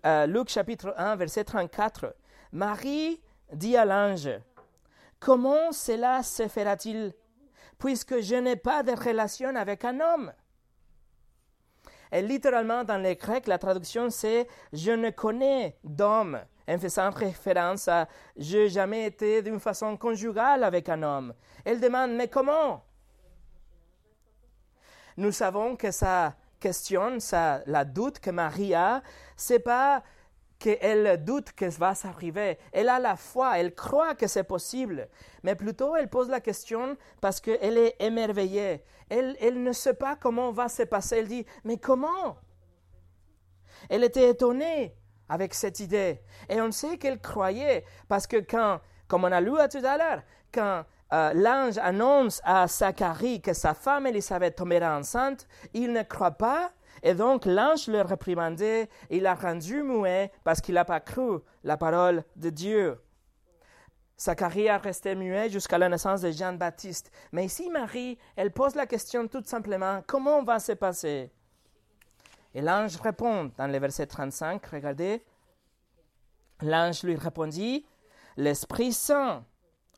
Euh, 0.05 0.27
Luc 0.27 0.49
chapitre 0.49 0.95
1, 0.97 1.17
verset 1.17 1.45
34, 1.45 2.15
Marie 2.53 3.21
dit 3.53 3.77
à 3.77 3.85
l'ange, 3.85 4.29
Comment 5.19 5.73
cela 5.73 6.23
se 6.23 6.49
fera-t-il, 6.49 7.15
puisque 7.79 8.21
je 8.21 8.35
n'ai 8.35 8.57
pas 8.57 8.83
de 8.83 8.93
relation 8.93 9.55
avec 9.55 9.85
un 9.85 10.01
homme? 10.01 10.33
Et 12.11 12.21
littéralement, 12.21 12.85
dans 12.85 12.99
les 12.99 13.17
Grecs, 13.17 13.47
la 13.47 13.59
traduction 13.59 14.11
c'est 14.11 14.47
Je 14.73 14.93
ne 14.93 15.11
connais 15.11 15.79
d'homme, 15.83 16.41
en 16.69 16.79
faisant 16.79 17.11
référence 17.11 17.89
à 17.89 18.07
Je 18.37 18.59
n'ai 18.59 18.69
jamais 18.69 19.07
été 19.07 19.43
d'une 19.43 19.61
façon 19.61 19.97
conjugale 19.97 20.65
avec 20.65 20.89
un 20.89 21.03
homme. 21.03 21.35
Elle 21.65 21.81
demande 21.81 22.13
Mais 22.13 22.29
comment? 22.29 22.85
Nous 25.17 25.33
savons 25.33 25.77
que 25.77 25.91
sa 25.91 26.35
question, 26.63 27.19
ça, 27.21 27.63
la 27.67 27.85
doute 27.85 28.21
que 28.21 28.31
Marie 28.31 28.75
a, 28.75 29.03
c'est 29.37 29.59
pas 29.59 30.03
qu'elle 30.59 31.23
doute 31.25 31.53
que 31.53 31.69
ça 31.69 31.79
va 31.79 31.95
s'arriver. 31.95 32.57
Elle 32.71 32.89
a 32.89 33.01
la 33.01 33.17
foi, 33.17 33.59
elle 33.59 33.75
croit 33.75 34.15
que 34.15 34.29
c'est 34.29 34.45
possible. 34.45 35.09
Mais 35.43 35.57
plutôt, 35.57 35.97
elle 35.97 36.09
pose 36.09 36.31
la 36.31 36.41
question 36.41 36.97
parce 37.21 37.41
qu'elle 37.41 37.77
est 37.77 37.97
émerveillée. 37.99 38.85
Elle, 39.11 39.37
elle 39.41 39.61
ne 39.61 39.73
sait 39.73 39.95
pas 39.95 40.15
comment 40.15 40.53
va 40.53 40.69
se 40.69 40.85
passer. 40.85 41.17
Elle 41.17 41.27
dit, 41.27 41.45
mais 41.65 41.79
comment? 41.79 42.39
Elle 43.91 44.05
était 44.05 44.31
étonnée 44.31 44.95
avec 45.29 45.53
cette 45.55 45.81
idée. 45.81 46.21
Et 46.49 46.61
on 46.61 46.71
sait 46.71 46.97
qu'elle 46.97 47.21
croyait 47.21 47.85
parce 48.09 48.29
que 48.29 48.37
quand, 48.37 48.81
comme 49.09 49.25
on 49.25 49.33
a 49.33 49.41
lu 49.41 49.53
tout 49.69 49.85
à 49.85 49.99
l'heure, 49.99 50.23
quand 50.55 50.85
euh, 51.13 51.33
l'ange 51.35 51.79
annonce 51.79 52.41
à 52.45 52.67
Zacharie 52.67 53.41
que 53.43 53.53
sa 53.53 53.75
femme 53.75 54.07
Élisabeth 54.07 54.57
tombera 54.57 54.97
enceinte, 54.97 55.47
il 55.75 55.93
ne 55.93 56.03
croit 56.03 56.33
pas 56.33 56.73
et 57.03 57.15
donc 57.15 57.45
l'ange 57.45 57.89
le 57.89 58.01
réprimandait, 58.01 58.89
il 59.11 59.23
l'a 59.23 59.35
rendu 59.35 59.83
muet 59.83 60.31
parce 60.45 60.61
qu'il 60.61 60.75
n'a 60.75 60.85
pas 60.85 61.01
cru 61.01 61.41
la 61.65 61.77
parole 61.77 62.25
de 62.37 62.51
Dieu. 62.51 63.01
Zacharie 64.19 64.69
a 64.69 64.79
resté 64.79 65.15
muet 65.15 65.51
jusqu'à 65.51 65.79
la 65.79 65.89
naissance 65.89 66.21
de 66.21 66.31
Jean-Baptiste. 66.31 67.11
Mais 67.33 67.47
ici, 67.47 67.69
Marie, 67.71 68.19
elle 68.37 68.53
pose 68.53 68.77
la 68.77 68.87
question 68.87 69.27
tout 69.27 69.43
simplement, 69.45 70.03
comment 70.07 70.45
va 70.45 70.61
se 70.61 70.73
passer? 70.73 71.33
Et 72.55 72.61
l'ange 72.61 72.97
répond 73.01 73.51
dans 73.57 73.67
le 73.67 73.79
verset 73.79 74.07
35, 74.07 74.65
regardez. 74.67 75.25
L'ange 76.61 77.03
lui 77.03 77.17
répondit, 77.17 77.85
l'Esprit 78.37 78.93
Saint, 78.93 79.45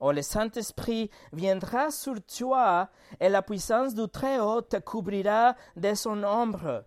ou 0.05 0.13
le 0.13 0.21
Saint-Esprit, 0.21 1.11
viendra 1.33 1.91
sur 1.91 2.17
toi 2.27 2.91
et 3.19 3.31
la 3.31 3.41
puissance 3.41 3.95
du 3.95 4.07
Très-Haut 4.07 4.61
te 4.61 4.77
couvrira 4.77 5.57
de 5.77 5.95
son 5.95 6.23
ombre. 6.25 6.85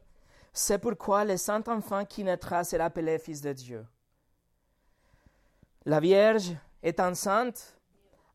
C'est 0.53 0.77
pourquoi 0.77 1.25
le 1.25 1.35
saint 1.35 1.63
enfant 1.67 2.05
qui 2.05 2.23
naîtra 2.23 2.63
sera 2.63 2.85
appelé 2.85 3.17
Fils 3.17 3.41
de 3.41 3.53
Dieu. 3.53 3.85
La 5.85 5.99
Vierge 5.99 6.55
est 6.83 6.99
enceinte 6.99 7.79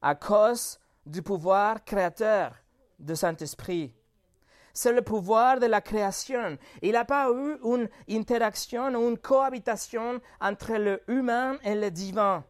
à 0.00 0.16
cause 0.16 0.80
du 1.06 1.22
pouvoir 1.22 1.84
créateur 1.84 2.56
du 2.98 3.14
Saint-Esprit. 3.14 3.94
C'est 4.72 4.92
le 4.92 5.02
pouvoir 5.02 5.60
de 5.60 5.66
la 5.66 5.80
création. 5.80 6.58
Il 6.80 6.92
n'a 6.92 7.04
pas 7.04 7.30
eu 7.30 7.56
une 7.64 7.88
interaction 8.08 8.88
ou 8.94 9.10
une 9.10 9.18
cohabitation 9.18 10.20
entre 10.40 10.72
le 10.72 11.02
humain 11.06 11.58
et 11.62 11.74
le 11.74 11.90
divin. 11.90 12.44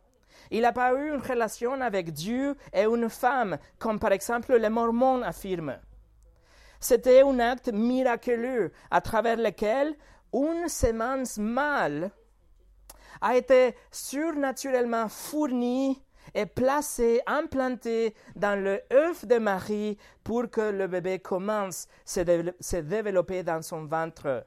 Il 0.55 0.61
n'a 0.61 0.73
pas 0.73 0.93
eu 0.93 1.15
une 1.15 1.23
relation 1.23 1.81
avec 1.81 2.13
Dieu 2.13 2.55
et 2.75 2.85
une 2.85 3.09
femme, 3.09 3.57
comme 3.79 3.99
par 3.99 4.13
exemple 4.13 4.55
les 4.55 4.69
Mormons 4.69 5.23
affirment. 5.23 5.79
C'était 6.79 7.23
un 7.23 7.39
acte 7.39 7.73
miraculeux 7.73 8.71
à 8.91 9.01
travers 9.01 9.39
lequel 9.39 9.95
une 10.35 10.69
semence 10.69 11.39
mâle 11.39 12.11
a 13.23 13.35
été 13.35 13.75
surnaturellement 13.91 15.09
fournie 15.09 16.03
et 16.35 16.45
placée, 16.45 17.23
implantée 17.27 18.15
dans 18.37 18.63
le 18.63 18.83
œuf 18.93 19.25
de 19.25 19.39
Marie 19.39 19.97
pour 20.23 20.51
que 20.51 20.71
le 20.71 20.87
bébé 20.87 21.19
commence 21.19 21.87
à 22.19 22.25
se 22.61 22.77
développer 22.77 23.43
dans 23.43 23.63
son 23.63 23.87
ventre. 23.87 24.45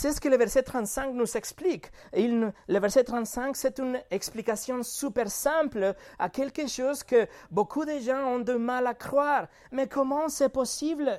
C'est 0.00 0.12
ce 0.12 0.20
que 0.20 0.28
le 0.28 0.36
verset 0.36 0.62
35 0.62 1.12
nous 1.12 1.36
explique. 1.36 1.90
le 2.14 2.52
verset 2.78 3.02
35, 3.02 3.56
c'est 3.56 3.80
une 3.80 4.00
explication 4.12 4.84
super 4.84 5.28
simple 5.28 5.92
à 6.20 6.28
quelque 6.28 6.68
chose 6.68 7.02
que 7.02 7.26
beaucoup 7.50 7.84
de 7.84 7.98
gens 7.98 8.22
ont 8.26 8.38
du 8.38 8.58
mal 8.58 8.86
à 8.86 8.94
croire. 8.94 9.48
Mais 9.72 9.88
comment 9.88 10.28
c'est 10.28 10.50
possible? 10.50 11.10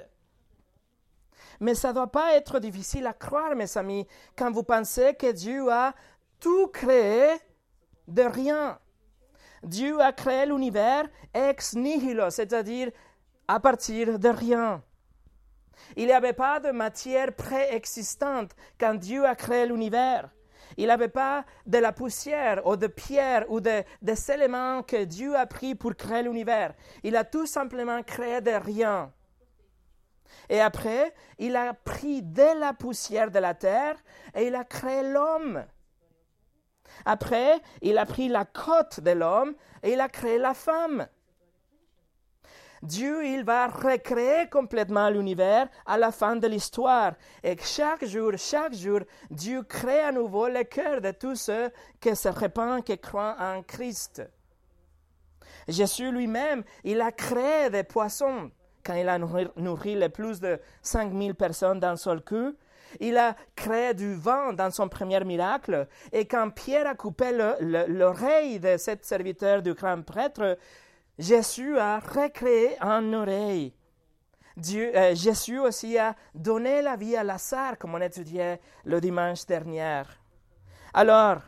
Mais 1.60 1.76
ça 1.76 1.90
ne 1.90 1.96
doit 1.96 2.08
pas 2.08 2.36
être 2.36 2.60
difficile 2.60 3.06
à 3.06 3.12
croire, 3.12 3.54
mes 3.54 3.78
amis, 3.78 4.08
quand 4.38 4.50
vous 4.50 4.64
pensez 4.64 5.14
que 5.14 5.34
Dieu 5.34 5.70
a 5.70 5.94
tout 6.40 6.68
créé 6.68 7.36
de 8.08 8.24
rien. 8.24 8.80
Dieu 9.62 10.00
a 10.00 10.14
créé 10.14 10.46
l'univers 10.46 11.04
ex 11.34 11.76
nihilo, 11.76 12.30
c'est-à-dire 12.30 12.92
à 13.46 13.60
partir 13.60 14.18
de 14.18 14.30
rien. 14.30 14.82
Il 15.96 16.06
n'y 16.06 16.12
avait 16.12 16.34
pas 16.34 16.60
de 16.60 16.72
matière 16.72 17.34
préexistante 17.34 18.52
quand 18.80 18.96
Dieu 18.96 19.26
a 19.26 19.36
créé 19.36 19.66
l'univers. 19.66 20.30
Il 20.78 20.86
n'y 20.86 20.92
avait 20.92 21.08
pas 21.08 21.46
de 21.66 21.78
la 21.78 21.92
poussière 21.92 22.66
ou 22.66 22.76
de 22.76 22.88
pierre 22.88 23.46
ou 23.50 23.60
de, 23.60 23.84
des 24.02 24.32
éléments 24.32 24.84
que 24.84 25.04
Dieu 25.04 25.36
a 25.36 25.46
pris 25.46 25.76
pour 25.76 25.96
créer 25.96 26.24
l'univers. 26.24 26.74
Il 27.04 27.16
a 27.16 27.24
tout 27.24 27.46
simplement 27.46 28.02
créé 28.04 28.42
de 28.42 28.52
rien. 28.52 29.12
Et 30.48 30.62
après, 30.62 31.14
il 31.38 31.56
a 31.56 31.74
pris 31.74 32.22
de 32.22 32.60
la 32.60 32.74
poussière 32.74 33.32
de 33.32 33.40
la 33.40 33.54
terre 33.54 33.96
et 34.36 34.48
il 34.48 34.56
a 34.56 34.64
créé 34.64 35.04
l'homme. 35.04 35.66
Après, 37.06 37.60
il 37.82 37.98
a 37.98 38.06
pris 38.06 38.30
la 38.30 38.46
côte 38.46 39.00
de 39.00 39.12
l'homme 39.12 39.56
et 39.84 39.94
il 39.94 40.02
a 40.02 40.10
créé 40.10 40.38
la 40.38 40.54
femme. 40.54 41.08
Dieu, 42.82 43.26
il 43.26 43.44
va 43.44 43.68
recréer 43.68 44.48
complètement 44.50 45.10
l'univers 45.10 45.68
à 45.86 45.98
la 45.98 46.12
fin 46.12 46.36
de 46.36 46.48
l'histoire. 46.48 47.14
Et 47.44 47.56
chaque 47.62 48.06
jour, 48.06 48.32
chaque 48.38 48.74
jour, 48.74 49.00
Dieu 49.30 49.64
crée 49.64 50.02
à 50.02 50.12
nouveau 50.12 50.48
le 50.48 50.64
cœur 50.64 51.02
de 51.02 51.12
tous 51.12 51.36
ceux 51.36 51.70
qui 52.00 52.16
se 52.16 52.30
répandent, 52.30 52.84
qui 52.84 52.98
croient 52.98 53.36
en 53.40 53.62
Christ. 53.64 54.24
Jésus 55.68 56.12
lui-même, 56.12 56.64
il 56.84 57.02
a 57.02 57.12
créé 57.12 57.70
des 57.70 57.84
poissons 57.84 58.52
quand 58.84 58.96
il 58.96 59.08
a 59.10 59.20
nourri, 59.20 59.96
les 59.96 60.10
plus 60.10 60.40
de 60.40 60.60
5000 60.82 61.36
personnes 61.36 61.80
d'un 61.80 61.96
seul 61.96 62.22
coup. 62.24 62.56
Il 63.00 63.18
a 63.18 63.36
créé 63.56 63.94
du 63.94 64.16
vent 64.16 64.52
dans 64.52 64.72
son 64.72 64.90
premier 64.90 65.24
miracle. 65.24 65.88
Et 66.12 66.26
quand 66.26 66.50
Pierre 66.50 66.88
a 66.88 66.96
coupé 66.96 67.32
l'oreille 67.62 68.60
de 68.60 68.78
cet 68.78 69.06
serviteur 69.06 69.62
du 69.62 69.76
grand 69.76 70.02
prêtre, 70.02 70.58
Jésus 71.20 71.78
a 71.78 72.00
recréé 72.00 72.82
un 72.82 73.12
oreille. 73.12 73.74
Dieu, 74.56 74.96
euh, 74.96 75.14
Jésus 75.14 75.60
aussi 75.60 75.98
a 75.98 76.16
donné 76.34 76.82
la 76.82 76.96
vie 76.96 77.18
à 77.18 77.26
Lazare, 77.26 77.78
comme 77.78 77.94
on 77.94 78.02
étudiait 78.02 78.62
le 78.86 79.02
dimanche 79.02 79.46
dernier. 79.46 80.04
Alors, 80.94 81.42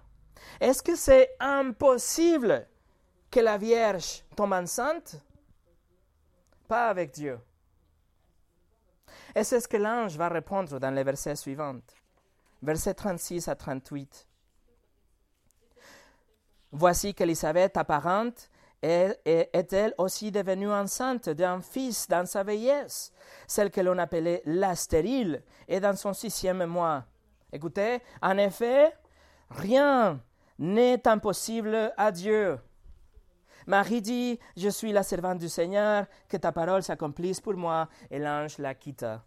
est-ce 0.59 0.83
que 0.83 0.95
c'est 0.97 1.35
impossible 1.39 2.67
que 3.31 3.39
la 3.39 3.57
Vierge 3.57 4.23
tombe 4.35 4.51
enceinte? 4.51 5.15
Pas 6.67 6.89
avec 6.89 7.11
Dieu. 7.11 7.39
Et 9.33 9.45
c'est 9.45 9.61
ce 9.61 9.69
que 9.69 9.77
l'ange 9.77 10.17
va 10.17 10.27
répondre 10.27 10.79
dans 10.79 10.91
les 10.93 11.03
versets 11.05 11.37
suivants, 11.37 11.79
versets 12.61 12.93
36 12.93 13.47
à 13.47 13.55
38. 13.55 14.27
Voici 16.73 17.13
qu'Élisabeth 17.13 17.77
apparente 17.77 18.50
est-elle 18.81 19.93
aussi 19.97 20.31
devenue 20.31 20.71
enceinte 20.71 21.29
d'un 21.29 21.61
fils 21.61 22.07
dans 22.07 22.25
sa 22.25 22.43
vieillesse, 22.43 23.11
celle 23.47 23.69
que 23.69 23.81
l'on 23.81 23.97
appelait 23.97 24.41
la 24.45 24.75
stérile, 24.75 25.43
et 25.67 25.79
dans 25.79 25.95
son 25.95 26.13
sixième 26.13 26.65
mois? 26.65 27.05
Écoutez, 27.53 27.99
en 28.21 28.37
effet, 28.37 28.93
rien 29.49 30.19
n'est 30.57 31.07
impossible 31.07 31.93
à 31.97 32.11
Dieu. 32.11 32.57
Marie 33.67 34.01
dit, 34.01 34.39
Je 34.57 34.69
suis 34.69 34.91
la 34.91 35.03
servante 35.03 35.37
du 35.37 35.49
Seigneur, 35.49 36.05
que 36.27 36.37
ta 36.37 36.51
parole 36.51 36.81
s'accomplisse 36.81 37.41
pour 37.41 37.53
moi, 37.53 37.87
et 38.09 38.19
l'ange 38.19 38.57
la 38.57 38.73
quitta. 38.73 39.23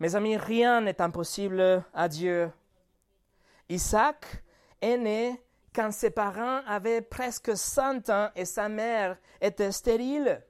Mes 0.00 0.16
amis, 0.16 0.36
rien 0.36 0.80
n'est 0.80 1.00
impossible 1.00 1.84
à 1.94 2.08
Dieu. 2.08 2.50
Isaac 3.68 4.42
est 4.80 4.96
né 4.96 5.40
quand 5.74 5.92
ses 5.92 6.10
parents 6.10 6.60
avaient 6.66 7.00
presque 7.00 7.56
100 7.56 8.10
ans 8.10 8.28
et 8.36 8.44
sa 8.44 8.68
mère 8.68 9.16
était 9.40 9.72
stérile. 9.72 10.42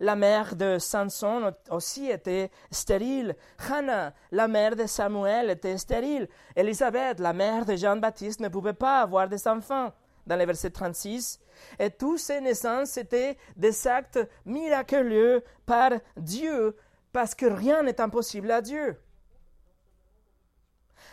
La 0.00 0.16
mère 0.16 0.56
de 0.56 0.78
Samson 0.78 1.54
aussi 1.70 2.08
était 2.08 2.50
stérile. 2.70 3.36
Hannah, 3.70 4.12
la 4.32 4.48
mère 4.48 4.74
de 4.74 4.86
Samuel, 4.86 5.50
était 5.50 5.78
stérile. 5.78 6.28
Élisabeth, 6.56 7.20
la 7.20 7.32
mère 7.32 7.64
de 7.64 7.76
Jean-Baptiste, 7.76 8.40
ne 8.40 8.48
pouvait 8.48 8.72
pas 8.72 9.02
avoir 9.02 9.28
des 9.28 9.46
enfants. 9.46 9.92
Dans 10.26 10.36
le 10.36 10.44
verset 10.44 10.70
36. 10.70 11.40
Et 11.78 11.90
toutes 11.90 12.18
ces 12.18 12.40
naissances 12.40 12.96
étaient 12.96 13.36
des 13.56 13.86
actes 13.88 14.20
miraculeux 14.44 15.42
par 15.66 15.90
Dieu, 16.16 16.76
parce 17.12 17.34
que 17.34 17.46
rien 17.46 17.82
n'est 17.82 18.00
impossible 18.00 18.50
à 18.52 18.60
Dieu. 18.60 19.00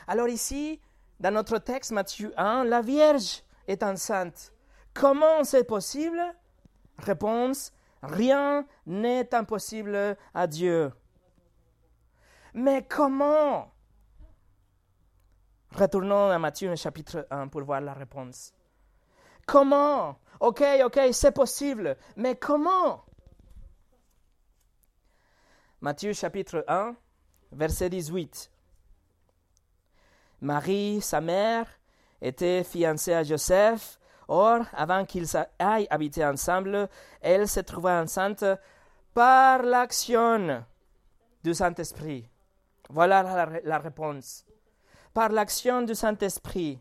Alors 0.08 0.28
ici, 0.28 0.80
dans 1.20 1.32
notre 1.32 1.58
texte 1.58 1.92
Matthieu 1.92 2.34
1, 2.38 2.64
la 2.64 2.82
Vierge 2.82 3.44
est 3.68 3.84
enceinte. 3.84 4.54
Comment 4.94 5.44
c'est 5.44 5.66
possible? 5.66 6.22
Réponse, 6.98 7.72
rien 8.02 8.66
n'est 8.86 9.34
impossible 9.34 10.18
à 10.34 10.48
Dieu. 10.48 10.92
Mais 12.54 12.86
comment? 12.88 13.72
Retournons 15.72 16.30
à 16.32 16.40
Matthieu 16.40 16.76
chapitre 16.76 17.28
1 17.30 17.48
pour 17.50 17.64
voir 17.64 17.82
la 17.82 17.94
réponse. 17.94 18.54
Comment? 19.46 20.20
Ok, 20.40 20.64
ok, 20.84 21.00
c'est 21.12 21.32
possible, 21.32 21.98
mais 22.16 22.36
comment? 22.36 23.04
Matthieu 25.82 26.14
chapitre 26.14 26.64
1, 26.68 26.96
verset 27.52 27.90
18. 27.90 28.52
Marie, 30.42 31.02
sa 31.02 31.22
mère, 31.22 31.68
était 32.22 32.64
fiancée 32.64 33.14
à 33.14 33.24
Joseph. 33.24 34.00
Or, 34.28 34.62
avant 34.74 35.06
qu'ils 35.06 35.28
aillent 35.58 35.88
habiter 35.90 36.24
ensemble, 36.24 36.88
elle 37.22 37.48
se 37.48 37.62
trouva 37.62 38.02
enceinte 38.02 38.46
par 39.14 39.64
l'action 39.64 40.64
du 41.44 41.54
Saint-Esprit. 41.54 42.30
Voilà 42.90 43.60
la, 43.64 43.80
réponse. 43.80 44.46
Par 45.14 45.30
l'action 45.30 45.82
du 45.82 45.96
Saint-Esprit. 45.96 46.80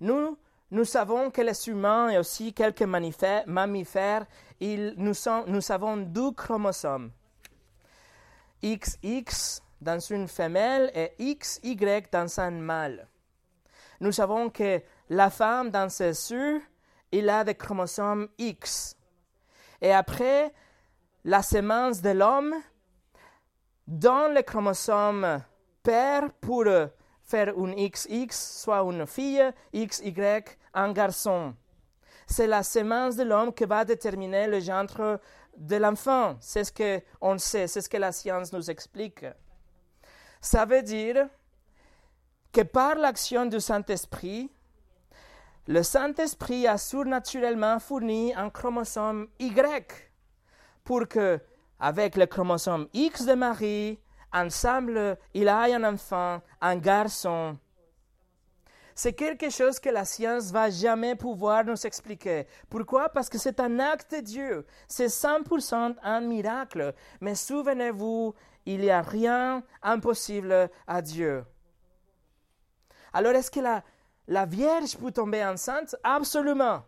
Nous, 0.00 0.38
nous 0.70 0.84
savons 0.84 1.30
que 1.30 1.42
les 1.42 1.68
humains 1.68 2.10
et 2.10 2.18
aussi 2.18 2.52
quelques 2.52 2.82
mammifères, 2.82 4.26
ils, 4.60 4.94
nous, 4.96 5.14
sont, 5.14 5.44
nous 5.48 5.72
avons 5.72 5.96
deux 5.96 6.30
chromosomes. 6.32 7.10
XX 8.62 9.62
dans 9.80 9.98
une 9.98 10.28
femelle 10.28 10.90
et 10.94 11.12
XY 11.36 11.76
dans 12.12 12.40
un 12.40 12.50
mâle. 12.50 13.08
Nous 14.00 14.12
savons 14.12 14.50
que 14.50 14.80
la 15.08 15.30
femme 15.30 15.70
dans 15.70 15.88
ses 15.88 16.14
cieux, 16.14 16.62
il 17.12 17.28
a 17.28 17.44
des 17.44 17.54
chromosomes 17.54 18.28
X. 18.38 18.96
Et 19.80 19.92
après, 19.92 20.52
la 21.24 21.42
semence 21.42 22.00
de 22.00 22.10
l'homme 22.10 22.54
donne 23.86 24.34
le 24.34 24.42
chromosome 24.42 25.42
père 25.82 26.30
pour 26.40 26.64
faire 27.22 27.58
une 27.58 27.74
XX, 27.74 28.34
soit 28.62 28.82
une 28.82 29.06
fille, 29.06 29.52
XY, 29.74 30.14
un 30.74 30.92
garçon. 30.92 31.54
C'est 32.26 32.46
la 32.46 32.62
semence 32.62 33.16
de 33.16 33.24
l'homme 33.24 33.52
qui 33.52 33.64
va 33.64 33.84
déterminer 33.84 34.46
le 34.46 34.60
genre 34.60 35.18
de 35.56 35.76
l'enfant. 35.76 36.36
C'est 36.40 36.64
ce 36.64 36.72
qu'on 36.72 37.38
sait, 37.38 37.66
c'est 37.66 37.80
ce 37.80 37.88
que 37.88 37.96
la 37.96 38.12
science 38.12 38.52
nous 38.52 38.70
explique. 38.70 39.24
Ça 40.40 40.64
veut 40.64 40.82
dire 40.82 41.28
que 42.52 42.62
par 42.62 42.94
l'action 42.96 43.46
du 43.46 43.60
Saint-Esprit, 43.60 44.50
le 45.66 45.82
Saint-Esprit 45.82 46.66
a 46.66 46.78
surnaturellement 46.78 47.78
fourni 47.78 48.34
un 48.34 48.50
chromosome 48.50 49.28
Y 49.38 50.10
pour 50.82 51.06
que, 51.06 51.38
avec 51.78 52.16
le 52.16 52.26
chromosome 52.26 52.88
X 52.92 53.24
de 53.26 53.34
Marie, 53.34 54.00
ensemble, 54.32 55.18
il 55.34 55.48
ait 55.48 55.74
un 55.74 55.84
enfant, 55.84 56.40
un 56.60 56.76
garçon. 56.76 57.58
C'est 58.94 59.12
quelque 59.12 59.48
chose 59.48 59.78
que 59.78 59.88
la 59.88 60.04
science 60.04 60.50
va 60.50 60.68
jamais 60.68 61.14
pouvoir 61.14 61.64
nous 61.64 61.86
expliquer. 61.86 62.46
Pourquoi? 62.68 63.08
Parce 63.08 63.28
que 63.28 63.38
c'est 63.38 63.60
un 63.60 63.78
acte 63.78 64.14
de 64.14 64.20
Dieu. 64.20 64.66
C'est 64.88 65.06
100% 65.06 65.94
un 66.02 66.20
miracle. 66.20 66.94
Mais 67.20 67.34
souvenez-vous, 67.34 68.34
il 68.66 68.80
n'y 68.80 68.90
a 68.90 69.02
rien 69.02 69.62
impossible 69.82 70.70
à 70.86 71.02
Dieu. 71.02 71.44
Alors 73.12 73.32
est-ce 73.32 73.50
que 73.50 73.60
la, 73.60 73.82
la 74.28 74.46
Vierge 74.46 74.96
peut 74.96 75.12
tomber 75.12 75.44
enceinte? 75.44 75.96
Absolument. 76.02 76.84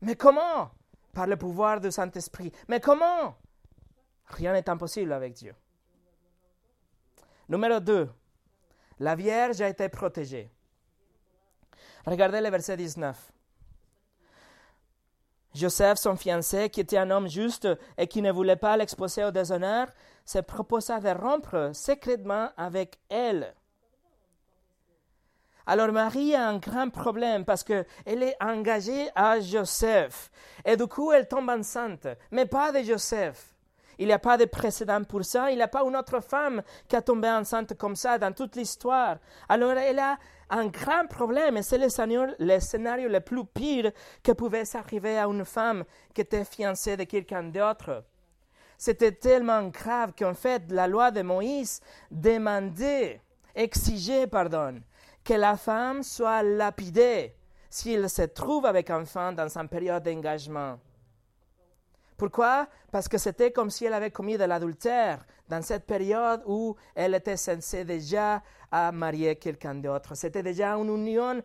Mais 0.00 0.16
comment? 0.16 0.70
Par 1.12 1.26
le 1.26 1.36
pouvoir 1.36 1.80
du 1.80 1.90
Saint-Esprit. 1.90 2.52
Mais 2.68 2.80
comment? 2.80 3.36
Rien 4.26 4.52
n'est 4.52 4.68
impossible 4.68 5.12
avec 5.12 5.34
Dieu. 5.34 5.54
Numéro 7.48 7.80
2. 7.80 8.10
La 8.98 9.14
Vierge 9.14 9.60
a 9.60 9.68
été 9.68 9.88
protégée. 9.88 10.50
Regardez 12.06 12.40
le 12.40 12.50
verset 12.50 12.76
19. 12.76 13.32
Joseph, 15.54 15.98
son 15.98 16.16
fiancé, 16.16 16.68
qui 16.68 16.80
était 16.80 16.98
un 16.98 17.10
homme 17.10 17.28
juste 17.28 17.68
et 17.96 18.06
qui 18.06 18.22
ne 18.22 18.32
voulait 18.32 18.56
pas 18.56 18.76
l'exposer 18.76 19.24
au 19.24 19.30
déshonneur, 19.30 19.86
se 20.24 20.38
proposa 20.38 21.00
de 21.00 21.10
rompre 21.10 21.70
secrètement 21.72 22.48
avec 22.56 22.98
elle. 23.08 23.54
Alors 25.66 25.92
Marie 25.92 26.34
a 26.34 26.48
un 26.48 26.58
grand 26.58 26.90
problème 26.90 27.44
parce 27.44 27.62
qu'elle 27.62 27.86
est 28.04 28.36
engagée 28.42 29.08
à 29.14 29.40
Joseph. 29.40 30.30
Et 30.64 30.76
du 30.76 30.86
coup, 30.86 31.12
elle 31.12 31.26
tombe 31.26 31.48
enceinte, 31.48 32.06
mais 32.30 32.44
pas 32.46 32.70
de 32.70 32.82
Joseph. 32.82 33.54
Il 33.98 34.08
n'y 34.08 34.12
a 34.12 34.18
pas 34.18 34.36
de 34.36 34.44
précédent 34.44 35.04
pour 35.04 35.24
ça. 35.24 35.50
Il 35.50 35.56
n'y 35.56 35.62
a 35.62 35.68
pas 35.68 35.84
une 35.84 35.96
autre 35.96 36.20
femme 36.20 36.62
qui 36.88 36.96
a 36.96 37.02
tombé 37.02 37.28
enceinte 37.28 37.74
comme 37.78 37.96
ça 37.96 38.18
dans 38.18 38.32
toute 38.32 38.56
l'histoire. 38.56 39.18
Alors 39.48 39.72
elle 39.72 40.00
a 40.00 40.18
un 40.50 40.66
grand 40.66 41.06
problème 41.08 41.56
et 41.56 41.62
c'est 41.62 41.78
le 41.78 41.88
scénario, 41.88 43.08
le 43.08 43.18
plus 43.20 43.44
pire 43.44 43.92
que 44.22 44.32
pouvait 44.32 44.64
s'arriver 44.64 45.18
à 45.18 45.26
une 45.26 45.44
femme 45.44 45.84
qui 46.12 46.20
était 46.20 46.44
fiancée 46.44 46.96
de 46.96 47.04
quelqu'un 47.04 47.44
d'autre. 47.44 48.04
C'était 48.76 49.12
tellement 49.12 49.68
grave 49.68 50.12
qu'en 50.18 50.34
fait, 50.34 50.62
la 50.70 50.86
loi 50.86 51.10
de 51.10 51.22
Moïse 51.22 51.80
demandait, 52.10 53.20
exigeait, 53.54 54.26
pardon, 54.26 54.80
que 55.24 55.34
la 55.34 55.56
femme 55.56 56.02
soit 56.02 56.42
lapidée 56.42 57.34
s'il 57.70 58.08
se 58.08 58.22
trouve 58.22 58.66
avec 58.66 58.90
un 58.90 59.02
enfant 59.02 59.32
dans 59.32 59.48
sa 59.48 59.64
période 59.64 60.02
d'engagement. 60.02 60.78
Pourquoi? 62.16 62.68
Parce 62.92 63.08
que 63.08 63.18
c'était 63.18 63.50
comme 63.50 63.70
si 63.70 63.84
elle 63.86 63.94
avait 63.94 64.10
commis 64.10 64.38
de 64.38 64.44
l'adultère 64.44 65.24
dans 65.48 65.62
cette 65.62 65.84
période 65.84 66.42
où 66.46 66.76
elle 66.94 67.14
était 67.14 67.36
censée 67.36 67.84
déjà 67.84 68.42
à 68.70 68.92
marier 68.92 69.36
quelqu'un 69.36 69.74
d'autre. 69.74 70.14
C'était 70.14 70.42
déjà 70.42 70.74
une 70.76 70.88
union 70.88 71.42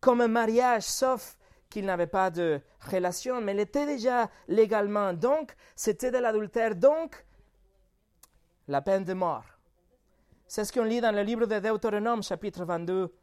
comme 0.00 0.20
un 0.20 0.28
mariage, 0.28 0.82
sauf 0.82 1.36
qu'il 1.70 1.84
n'avait 1.84 2.06
pas 2.06 2.30
de 2.30 2.60
relation, 2.90 3.40
mais 3.40 3.52
elle 3.52 3.60
était 3.60 3.86
déjà 3.86 4.28
légalement. 4.48 5.12
Donc, 5.12 5.54
c'était 5.76 6.10
de 6.10 6.18
l'adultère. 6.18 6.74
Donc, 6.74 7.24
la 8.66 8.82
peine 8.82 9.04
de 9.04 9.14
mort. 9.14 9.44
C'est 10.46 10.64
ce 10.64 10.72
qu'on 10.72 10.84
lit 10.84 11.00
dans 11.00 11.14
le 11.14 11.22
livre 11.22 11.46
de 11.46 11.58
Deutéronome, 11.58 12.22
chapitre 12.22 12.64
22, 12.64 13.14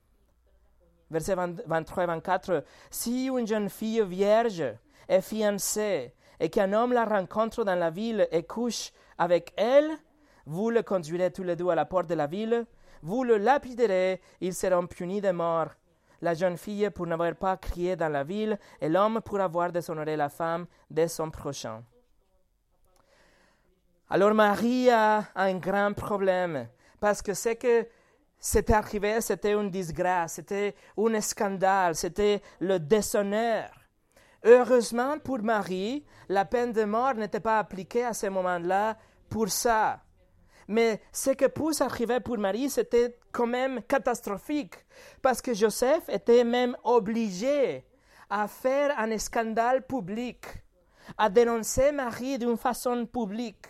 versets 1.09 1.35
23 1.35 2.03
et 2.03 2.07
24. 2.07 2.63
Si 2.89 3.27
une 3.27 3.47
jeune 3.47 3.69
fille 3.69 4.03
vierge 4.03 4.63
est 5.07 5.21
fiancée 5.21 6.13
et 6.39 6.49
qu'un 6.49 6.73
homme 6.73 6.93
la 6.93 7.05
rencontre 7.05 7.63
dans 7.63 7.75
la 7.75 7.89
ville 7.89 8.27
et 8.31 8.43
couche 8.43 8.91
avec 9.17 9.53
elle, 9.57 9.89
vous 10.45 10.69
le 10.69 10.83
conduirez 10.83 11.31
tous 11.31 11.43
les 11.43 11.55
deux 11.55 11.69
à 11.69 11.75
la 11.75 11.85
porte 11.85 12.07
de 12.07 12.15
la 12.15 12.27
ville, 12.27 12.65
vous 13.01 13.23
le 13.23 13.37
lapiderez, 13.37 14.21
ils 14.41 14.53
seront 14.53 14.87
punis 14.87 15.21
de 15.21 15.31
mort. 15.31 15.69
La 16.21 16.33
jeune 16.33 16.57
fille 16.57 16.89
pour 16.89 17.07
n'avoir 17.07 17.35
pas 17.35 17.57
crié 17.57 17.95
dans 17.95 18.09
la 18.09 18.23
ville, 18.23 18.57
et 18.81 18.89
l'homme 18.89 19.21
pour 19.21 19.39
avoir 19.39 19.71
déshonoré 19.71 20.15
la 20.15 20.29
femme 20.29 20.65
de 20.89 21.05
son 21.07 21.29
prochain. 21.29 21.83
Alors 24.09 24.33
Marie 24.33 24.89
a 24.89 25.25
un 25.35 25.55
grand 25.55 25.93
problème, 25.93 26.67
parce 26.99 27.21
que 27.21 27.33
ce 27.33 27.49
que 27.49 27.87
c'était 28.39 28.73
arrivé, 28.73 29.21
c'était 29.21 29.53
une 29.53 29.69
disgrâce, 29.69 30.33
c'était 30.33 30.75
un 30.97 31.21
scandale, 31.21 31.95
c'était 31.95 32.41
le 32.59 32.79
déshonneur. 32.79 33.69
Heureusement 34.47 35.17
pour 35.17 35.39
Marie, 35.41 36.05
la 36.29 36.45
peine 36.45 36.71
de 36.71 36.83
mort 36.83 37.15
n'était 37.15 37.39
pas 37.39 37.57
appliquée 37.57 38.05
à 38.05 38.13
ce 38.13 38.27
moment-là 38.27 38.95
pour 39.27 39.49
ça. 39.49 40.01
Mais 40.67 41.01
ce 41.11 41.31
que 41.31 41.45
peut 41.45 41.71
arriver 41.79 42.19
pour 42.19 42.37
Marie, 42.37 42.69
c'était 42.69 43.17
quand 43.31 43.47
même 43.47 43.81
catastrophique, 43.81 44.75
parce 45.23 45.41
que 45.41 45.55
Joseph 45.55 46.07
était 46.09 46.43
même 46.43 46.77
obligé 46.83 47.85
à 48.29 48.47
faire 48.47 48.97
un 48.99 49.17
scandale 49.17 49.83
public, 49.83 50.45
à 51.17 51.27
dénoncer 51.27 51.91
Marie 51.91 52.37
d'une 52.37 52.57
façon 52.57 53.07
publique. 53.07 53.65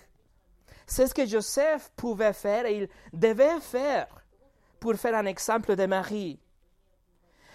C'est 0.86 1.08
ce 1.08 1.14
que 1.14 1.26
Joseph 1.26 1.90
pouvait 1.96 2.34
faire 2.34 2.66
et 2.66 2.78
il 2.80 2.90
devait 3.18 3.62
faire 3.62 4.08
pour 4.80 4.96
faire 4.96 5.16
un 5.16 5.26
exemple 5.26 5.74
de 5.76 5.86
Marie. 5.86 6.38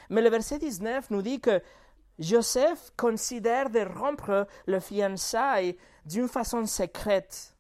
Mais 0.09 0.23
le 0.23 0.31
verset 0.31 0.59
19 0.59 1.11
nous 1.11 1.23
dit 1.23 1.41
que 1.41 1.63
Joseph 2.21 2.93
considère 2.97 3.71
de 3.71 3.81
rompre 3.81 4.47
le 4.67 4.79
fiançailles 4.79 5.77
d'une 6.05 6.29
façon 6.29 6.67
secrète. 6.67 7.57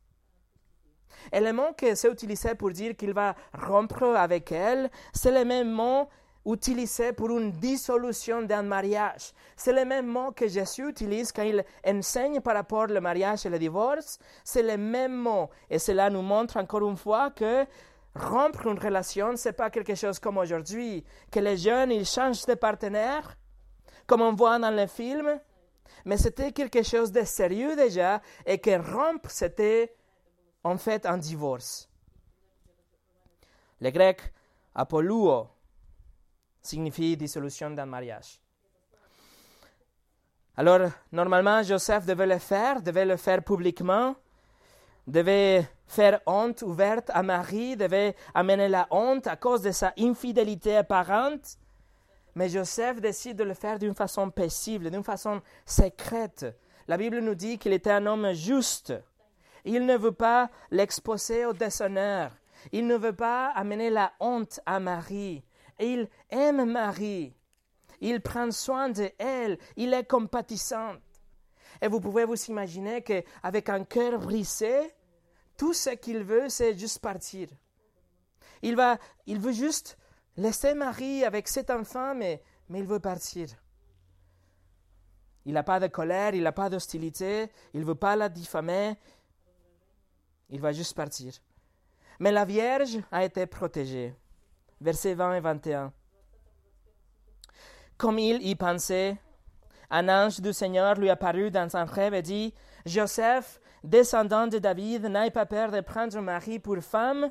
Mot 1.32 1.72
que 1.76 1.94
c'est 1.94 2.10
utilisé 2.10 2.54
pour 2.54 2.70
dire 2.70 2.96
qu'il 2.96 3.12
va 3.12 3.34
rompre 3.54 4.04
avec 4.16 4.52
elle, 4.52 4.90
c'est 5.12 5.32
le 5.32 5.44
même 5.44 5.70
mot 5.70 6.08
utilisé 6.46 7.12
pour 7.12 7.30
une 7.30 7.50
dissolution 7.52 8.42
d'un 8.42 8.62
mariage. 8.62 9.32
C'est 9.56 9.72
le 9.72 9.84
même 9.84 10.06
mot 10.06 10.32
que 10.32 10.48
Jésus 10.48 10.88
utilise 10.88 11.32
quand 11.32 11.42
il 11.42 11.64
enseigne 11.86 12.40
par 12.40 12.54
rapport 12.54 12.86
au 12.90 13.00
mariage 13.00 13.44
et 13.46 13.50
le 13.50 13.58
divorce. 13.58 14.18
C'est 14.44 14.62
le 14.62 14.76
même 14.76 15.14
mot. 15.14 15.50
Et 15.68 15.78
cela 15.78 16.08
nous 16.08 16.22
montre 16.22 16.56
encore 16.56 16.88
une 16.88 16.96
fois 16.96 17.30
que 17.30 17.66
rompre 18.14 18.66
une 18.66 18.78
relation, 18.78 19.36
c'est 19.36 19.52
pas 19.52 19.70
quelque 19.70 19.94
chose 19.94 20.18
comme 20.18 20.38
aujourd'hui, 20.38 21.04
que 21.30 21.40
les 21.40 21.56
jeunes, 21.56 21.92
ils 21.92 22.06
changent 22.06 22.44
de 22.46 22.54
partenaire, 22.54 23.36
comme 24.10 24.22
on 24.22 24.34
voit 24.34 24.58
dans 24.58 24.74
les 24.74 24.88
films, 24.88 25.38
mais 26.04 26.16
c'était 26.16 26.50
quelque 26.50 26.82
chose 26.82 27.12
de 27.12 27.22
sérieux 27.22 27.76
déjà, 27.76 28.20
et 28.44 28.58
que 28.58 28.76
rompre, 28.76 29.30
c'était 29.30 29.94
en 30.64 30.76
fait 30.78 31.06
un 31.06 31.16
divorce. 31.16 31.88
Le 33.80 33.90
grec 33.90 34.20
apoluo 34.74 35.46
signifie 36.60 37.16
dissolution 37.16 37.70
d'un 37.70 37.86
mariage. 37.86 38.40
Alors, 40.56 40.90
normalement, 41.12 41.62
Joseph 41.62 42.04
devait 42.04 42.26
le 42.26 42.38
faire, 42.38 42.82
devait 42.82 43.06
le 43.06 43.16
faire 43.16 43.44
publiquement, 43.44 44.16
devait 45.06 45.64
faire 45.86 46.20
honte 46.26 46.62
ouverte 46.62 47.10
à 47.14 47.22
Marie, 47.22 47.76
devait 47.76 48.16
amener 48.34 48.68
la 48.68 48.88
honte 48.90 49.28
à 49.28 49.36
cause 49.36 49.62
de 49.62 49.70
sa 49.70 49.92
infidélité 49.96 50.78
apparente. 50.78 51.58
Mais 52.34 52.48
Joseph 52.48 53.00
décide 53.00 53.36
de 53.36 53.44
le 53.44 53.54
faire 53.54 53.78
d'une 53.78 53.94
façon 53.94 54.30
paisible, 54.30 54.90
d'une 54.90 55.04
façon 55.04 55.42
secrète. 55.66 56.46
La 56.86 56.96
Bible 56.96 57.20
nous 57.20 57.34
dit 57.34 57.58
qu'il 57.58 57.72
était 57.72 57.90
un 57.90 58.06
homme 58.06 58.32
juste. 58.32 58.92
Il 59.64 59.84
ne 59.86 59.96
veut 59.96 60.12
pas 60.12 60.50
l'exposer 60.70 61.44
au 61.44 61.52
déshonneur. 61.52 62.32
Il 62.72 62.86
ne 62.86 62.96
veut 62.96 63.14
pas 63.14 63.48
amener 63.50 63.90
la 63.90 64.12
honte 64.20 64.60
à 64.66 64.80
Marie. 64.80 65.44
Il 65.78 66.08
aime 66.30 66.70
Marie. 66.70 67.34
Il 68.00 68.20
prend 68.20 68.50
soin 68.50 68.88
de 68.88 69.10
elle. 69.18 69.58
Il 69.76 69.92
est 69.92 70.08
compatissant. 70.08 70.94
Et 71.82 71.88
vous 71.88 72.00
pouvez 72.00 72.24
vous 72.24 72.42
imaginer 72.46 73.02
qu'avec 73.02 73.68
un 73.68 73.84
cœur 73.84 74.18
brisé, 74.18 74.92
tout 75.56 75.72
ce 75.72 75.90
qu'il 75.90 76.22
veut, 76.22 76.48
c'est 76.48 76.76
juste 76.78 77.00
partir. 77.00 77.48
Il, 78.62 78.76
va, 78.76 78.98
il 79.26 79.38
veut 79.38 79.52
juste 79.52 79.96
laisser 80.40 80.74
Marie 80.74 81.24
avec 81.24 81.48
cet 81.48 81.70
enfant, 81.70 82.14
mais, 82.14 82.42
mais 82.68 82.80
il 82.80 82.86
veut 82.86 82.98
partir. 82.98 83.48
Il 85.44 85.54
n'a 85.54 85.62
pas 85.62 85.80
de 85.80 85.86
colère, 85.86 86.34
il 86.34 86.42
n'a 86.42 86.52
pas 86.52 86.70
d'hostilité, 86.70 87.50
il 87.74 87.80
ne 87.80 87.86
veut 87.86 87.94
pas 87.94 88.16
la 88.16 88.28
diffamer, 88.28 88.94
il 90.48 90.60
va 90.60 90.72
juste 90.72 90.96
partir. 90.96 91.32
Mais 92.18 92.32
la 92.32 92.44
Vierge 92.44 92.98
a 93.10 93.24
été 93.24 93.46
protégée. 93.46 94.14
Versets 94.80 95.14
20 95.14 95.34
et 95.34 95.40
21. 95.40 95.92
Comme 97.96 98.18
il 98.18 98.46
y 98.46 98.54
pensait, 98.54 99.16
un 99.90 100.08
ange 100.08 100.40
du 100.40 100.52
Seigneur 100.52 100.94
lui 100.94 101.10
apparut 101.10 101.50
dans 101.50 101.76
un 101.76 101.84
rêve 101.84 102.14
et 102.14 102.22
dit 102.22 102.54
Joseph, 102.86 103.60
descendant 103.84 104.46
de 104.46 104.58
David, 104.58 105.04
n'aie 105.06 105.30
pas 105.30 105.46
peur 105.46 105.70
de 105.70 105.80
prendre 105.80 106.18
Marie 106.20 106.58
pour 106.58 106.78
femme, 106.78 107.30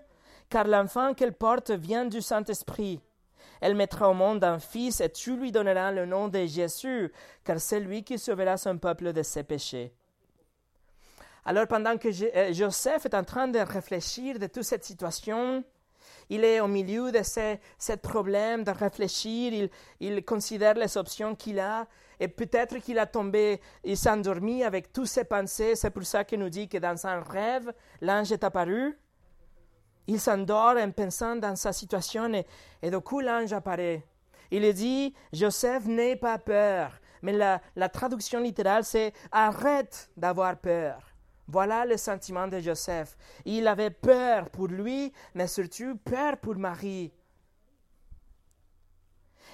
car 0.49 0.67
l'enfant 0.67 1.13
qu'elle 1.13 1.33
porte 1.33 1.71
vient 1.71 2.05
du 2.05 2.21
Saint-Esprit. 2.21 2.99
Elle 3.61 3.75
mettra 3.75 4.09
au 4.09 4.13
monde 4.13 4.43
un 4.43 4.59
fils 4.59 5.01
et 5.01 5.09
tu 5.09 5.35
lui 5.35 5.51
donneras 5.51 5.91
le 5.91 6.05
nom 6.05 6.27
de 6.27 6.45
Jésus, 6.45 7.11
car 7.43 7.59
c'est 7.59 7.79
lui 7.79 8.03
qui 8.03 8.17
sauvera 8.17 8.57
son 8.57 8.77
peuple 8.77 9.13
de 9.13 9.21
ses 9.21 9.43
péchés. 9.43 9.93
Alors 11.45 11.67
pendant 11.67 11.97
que 11.97 12.09
euh, 12.35 12.53
Joseph 12.53 13.05
est 13.05 13.15
en 13.15 13.23
train 13.23 13.47
de 13.47 13.59
réfléchir 13.59 14.39
de 14.39 14.47
toute 14.47 14.63
cette 14.63 14.83
situation, 14.83 15.63
il 16.29 16.43
est 16.43 16.59
au 16.59 16.67
milieu 16.67 17.11
de 17.11 17.21
ce, 17.23 17.95
problème 17.95 18.63
de 18.63 18.71
réfléchir, 18.71 19.53
il, 19.53 19.69
il 19.99 20.23
considère 20.23 20.75
les 20.75 20.97
options 20.97 21.35
qu'il 21.35 21.59
a, 21.59 21.87
et 22.19 22.27
peut-être 22.27 22.77
qu'il 22.77 22.99
a 22.99 23.05
tombé, 23.05 23.61
il 23.83 23.97
s'est 23.97 24.09
endormi 24.09 24.63
avec 24.63 24.91
toutes 24.91 25.07
ses 25.07 25.23
pensées. 25.23 25.75
C'est 25.75 25.89
pour 25.89 26.03
ça 26.03 26.23
qu'il 26.23 26.39
nous 26.39 26.49
dit 26.49 26.67
que 26.67 26.77
dans 26.77 27.07
un 27.07 27.21
rêve, 27.21 27.73
l'ange 28.01 28.31
est 28.31 28.43
apparu. 28.43 28.97
Il 30.09 30.19
s'endort 30.19 30.75
en 30.75 30.89
pensant 30.89 31.35
dans 31.35 31.55
sa 31.55 31.71
situation 31.71 32.33
et, 32.33 32.43
et 32.81 32.89
coup 32.99 33.19
l'ange 33.19 33.53
apparaît. 33.53 34.03
Il 34.49 34.73
dit, 34.73 35.13
Joseph, 35.31 35.85
n'aie 35.85 36.15
pas 36.15 36.39
peur. 36.39 36.99
Mais 37.21 37.31
la, 37.31 37.61
la 37.75 37.89
traduction 37.89 38.39
littérale, 38.39 38.83
c'est 38.83 39.13
arrête 39.31 40.09
d'avoir 40.17 40.57
peur. 40.57 40.99
Voilà 41.47 41.85
le 41.85 41.95
sentiment 41.95 42.47
de 42.47 42.59
Joseph. 42.59 43.15
Il 43.45 43.67
avait 43.67 43.91
peur 43.91 44.49
pour 44.49 44.67
lui, 44.67 45.13
mais 45.35 45.45
surtout 45.45 45.95
peur 46.03 46.37
pour 46.37 46.55
Marie. 46.55 47.13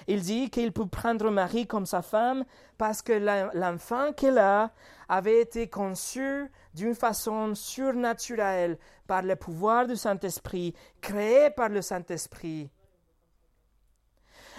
Il 0.06 0.20
dit 0.20 0.50
qu'il 0.50 0.72
peut 0.72 0.86
prendre 0.86 1.30
Marie 1.30 1.66
comme 1.66 1.86
sa 1.86 2.02
femme 2.02 2.44
parce 2.78 3.02
que 3.02 3.12
l'enfant 3.54 4.12
qu'elle 4.12 4.38
a 4.38 4.72
avait 5.08 5.40
été 5.40 5.68
conçu 5.68 6.50
d'une 6.74 6.94
façon 6.94 7.54
surnaturelle 7.54 8.78
par 9.06 9.22
le 9.22 9.36
pouvoir 9.36 9.86
du 9.86 9.96
Saint-Esprit, 9.96 10.74
créé 11.00 11.50
par 11.50 11.68
le 11.68 11.82
Saint-Esprit. 11.82 12.70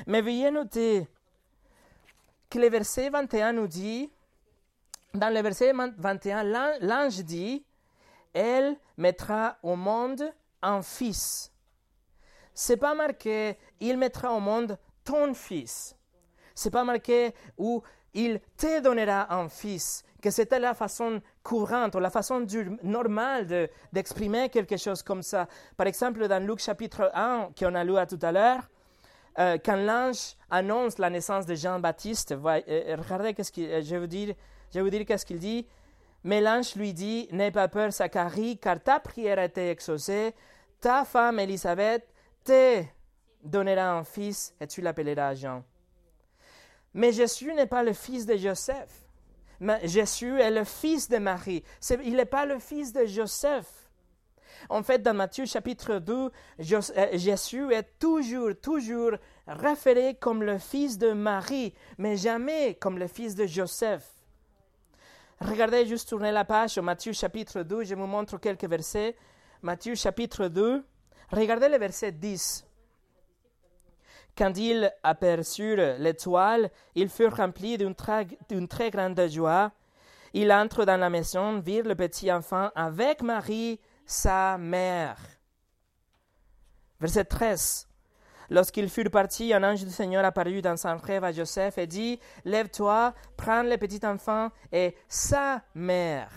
Mais 0.06 0.22
veuillez 0.22 0.52
noter 0.52 1.08
que 2.50 2.60
le 2.60 2.70
verset 2.70 3.10
21 3.10 3.54
nous 3.54 3.68
dit, 3.68 4.12
dans 5.14 5.34
le 5.34 5.42
verset 5.42 5.74
21, 5.74 6.44
l'ange 6.82 7.24
dit, 7.24 7.66
elle 8.34 8.78
mettra 8.98 9.58
au 9.64 9.76
monde 9.76 10.32
un 10.62 10.82
fils. 10.82 11.52
C'est 12.54 12.78
pas 12.78 12.96
marqué, 12.96 13.58
il 13.80 13.98
mettra 13.98 14.32
au 14.34 14.40
monde 14.40 14.78
ton 15.08 15.34
fils. 15.34 15.96
C'est 16.54 16.70
pas 16.70 16.84
marqué 16.84 17.34
où 17.58 17.82
il 18.14 18.42
te 18.58 18.82
donnera 18.82 19.34
un 19.34 19.48
fils, 19.48 20.04
que 20.22 20.30
c'était 20.30 20.60
la 20.60 20.74
façon 20.74 21.22
courante 21.44 21.96
ou 21.96 22.00
la 22.00 22.10
façon 22.10 22.46
normale 22.84 23.70
d'exprimer 23.94 24.50
quelque 24.50 24.76
chose 24.76 25.02
comme 25.02 25.22
ça. 25.22 25.48
Par 25.78 25.88
exemple, 25.88 26.28
dans 26.28 26.46
Luc 26.46 26.60
chapitre 26.60 27.10
1, 27.14 27.50
qu'on 27.58 27.76
a 27.76 27.84
lu 27.84 27.94
tout 28.10 28.20
à 28.22 28.32
l'heure, 28.32 28.64
euh, 29.40 29.58
quand 29.64 29.76
l'ange 29.76 30.36
annonce 30.50 30.98
la 30.98 31.10
naissance 31.10 31.46
de 31.46 31.54
Jean-Baptiste, 31.54 32.32
euh, 32.32 32.98
regardez 32.98 33.36
ce 33.44 33.52
qu'il, 33.52 33.70
euh, 33.70 33.82
je 33.84 33.92
vais 33.92 34.82
vous 34.82 34.90
dire, 34.90 35.06
qu'est-ce 35.06 35.26
qu'il 35.26 35.40
dit. 35.40 35.68
Mais 36.24 36.42
l'ange 36.42 36.76
lui 36.76 36.92
dit, 36.92 37.30
n'aie 37.32 37.52
pas 37.52 37.68
peur, 37.68 37.92
Zacharie, 37.92 38.58
car 38.58 38.82
ta 38.82 39.00
prière 39.00 39.38
a 39.38 39.46
été 39.46 39.70
exaucée, 39.70 40.34
ta 40.82 41.06
femme 41.06 41.40
Élisabeth 41.40 42.04
te 42.44 42.84
donnera 43.48 43.92
un 43.92 44.04
fils 44.04 44.54
et 44.60 44.68
tu 44.68 44.82
l'appelleras 44.82 45.36
Jean. 45.36 45.64
Mais 46.94 47.12
Jésus 47.12 47.54
n'est 47.54 47.68
pas 47.68 47.84
le 47.84 47.94
fils 47.94 48.26
de 48.26 48.36
Joseph. 48.38 49.08
Mais 49.60 49.88
Jésus 49.88 50.40
est 50.40 50.52
le 50.52 50.64
fils 50.64 51.10
de 51.10 51.18
Marie. 51.18 51.64
il 52.04 52.16
n'est 52.16 52.26
pas 52.26 52.46
le 52.46 52.60
fils 52.60 52.94
de 52.94 53.06
Joseph. 53.06 53.88
En 54.70 54.84
fait, 54.84 55.00
dans 55.00 55.14
Matthieu 55.14 55.46
chapitre 55.46 56.00
2, 56.00 56.14
euh, 56.14 56.82
Jésus 57.14 57.74
est 57.74 58.00
toujours, 58.00 58.52
toujours 58.62 59.12
référé 59.48 60.16
comme 60.16 60.44
le 60.44 60.58
fils 60.58 60.98
de 60.98 61.12
Marie, 61.12 61.74
mais 61.98 62.18
jamais 62.18 62.76
comme 62.76 62.98
le 62.98 63.08
fils 63.08 63.36
de 63.36 63.46
Joseph. 63.46 64.06
Regardez, 65.40 65.86
juste 65.86 66.10
tourner 66.10 66.32
la 66.32 66.46
page, 66.46 66.80
Matthieu 66.80 67.14
chapitre 67.14 67.62
2, 67.62 67.84
je 67.84 67.96
vous 67.96 68.08
montre 68.08 68.38
quelques 68.40 68.66
versets. 68.66 69.16
Matthieu 69.62 69.94
chapitre 69.96 70.48
2, 70.48 70.84
regardez 71.32 71.70
le 71.70 71.78
verset 71.78 72.12
10. 72.12 72.67
Quand 74.38 74.56
ils 74.56 74.92
aperçurent 75.02 75.98
l'étoile, 75.98 76.70
ils 76.94 77.10
furent 77.10 77.36
remplis 77.36 77.78
d'une 77.78 77.96
très, 77.96 78.92
grande 78.92 79.20
joie. 79.30 79.72
Ils 80.34 80.52
entrent 80.52 80.86
dans 80.86 81.00
la 81.00 81.10
maison, 81.10 81.60
virent 81.60 81.88
le 81.88 81.96
petit 81.96 82.32
enfant 82.32 82.70
avec 82.76 83.24
Marie, 83.24 83.80
sa 84.06 84.58
mère. 84.60 85.18
Verset 87.00 87.26
13. 87.26 87.88
Lorsqu'ils 88.52 88.90
furent 88.90 89.10
partis, 89.10 89.54
un 89.54 89.64
ange 89.64 89.84
du 89.84 89.90
Seigneur 89.90 90.24
apparut 90.24 90.62
dans 90.62 90.78
son 90.78 90.98
rêve 90.98 91.24
à 91.24 91.32
Joseph 91.32 91.80
et 91.80 91.88
dit 91.88 92.20
Lève-toi, 92.46 93.16
prends 93.36 93.64
le 93.64 93.78
petit 93.78 94.06
enfant 94.06 94.50
et 94.72 94.96
sa 95.08 95.64
mère. 95.74 96.30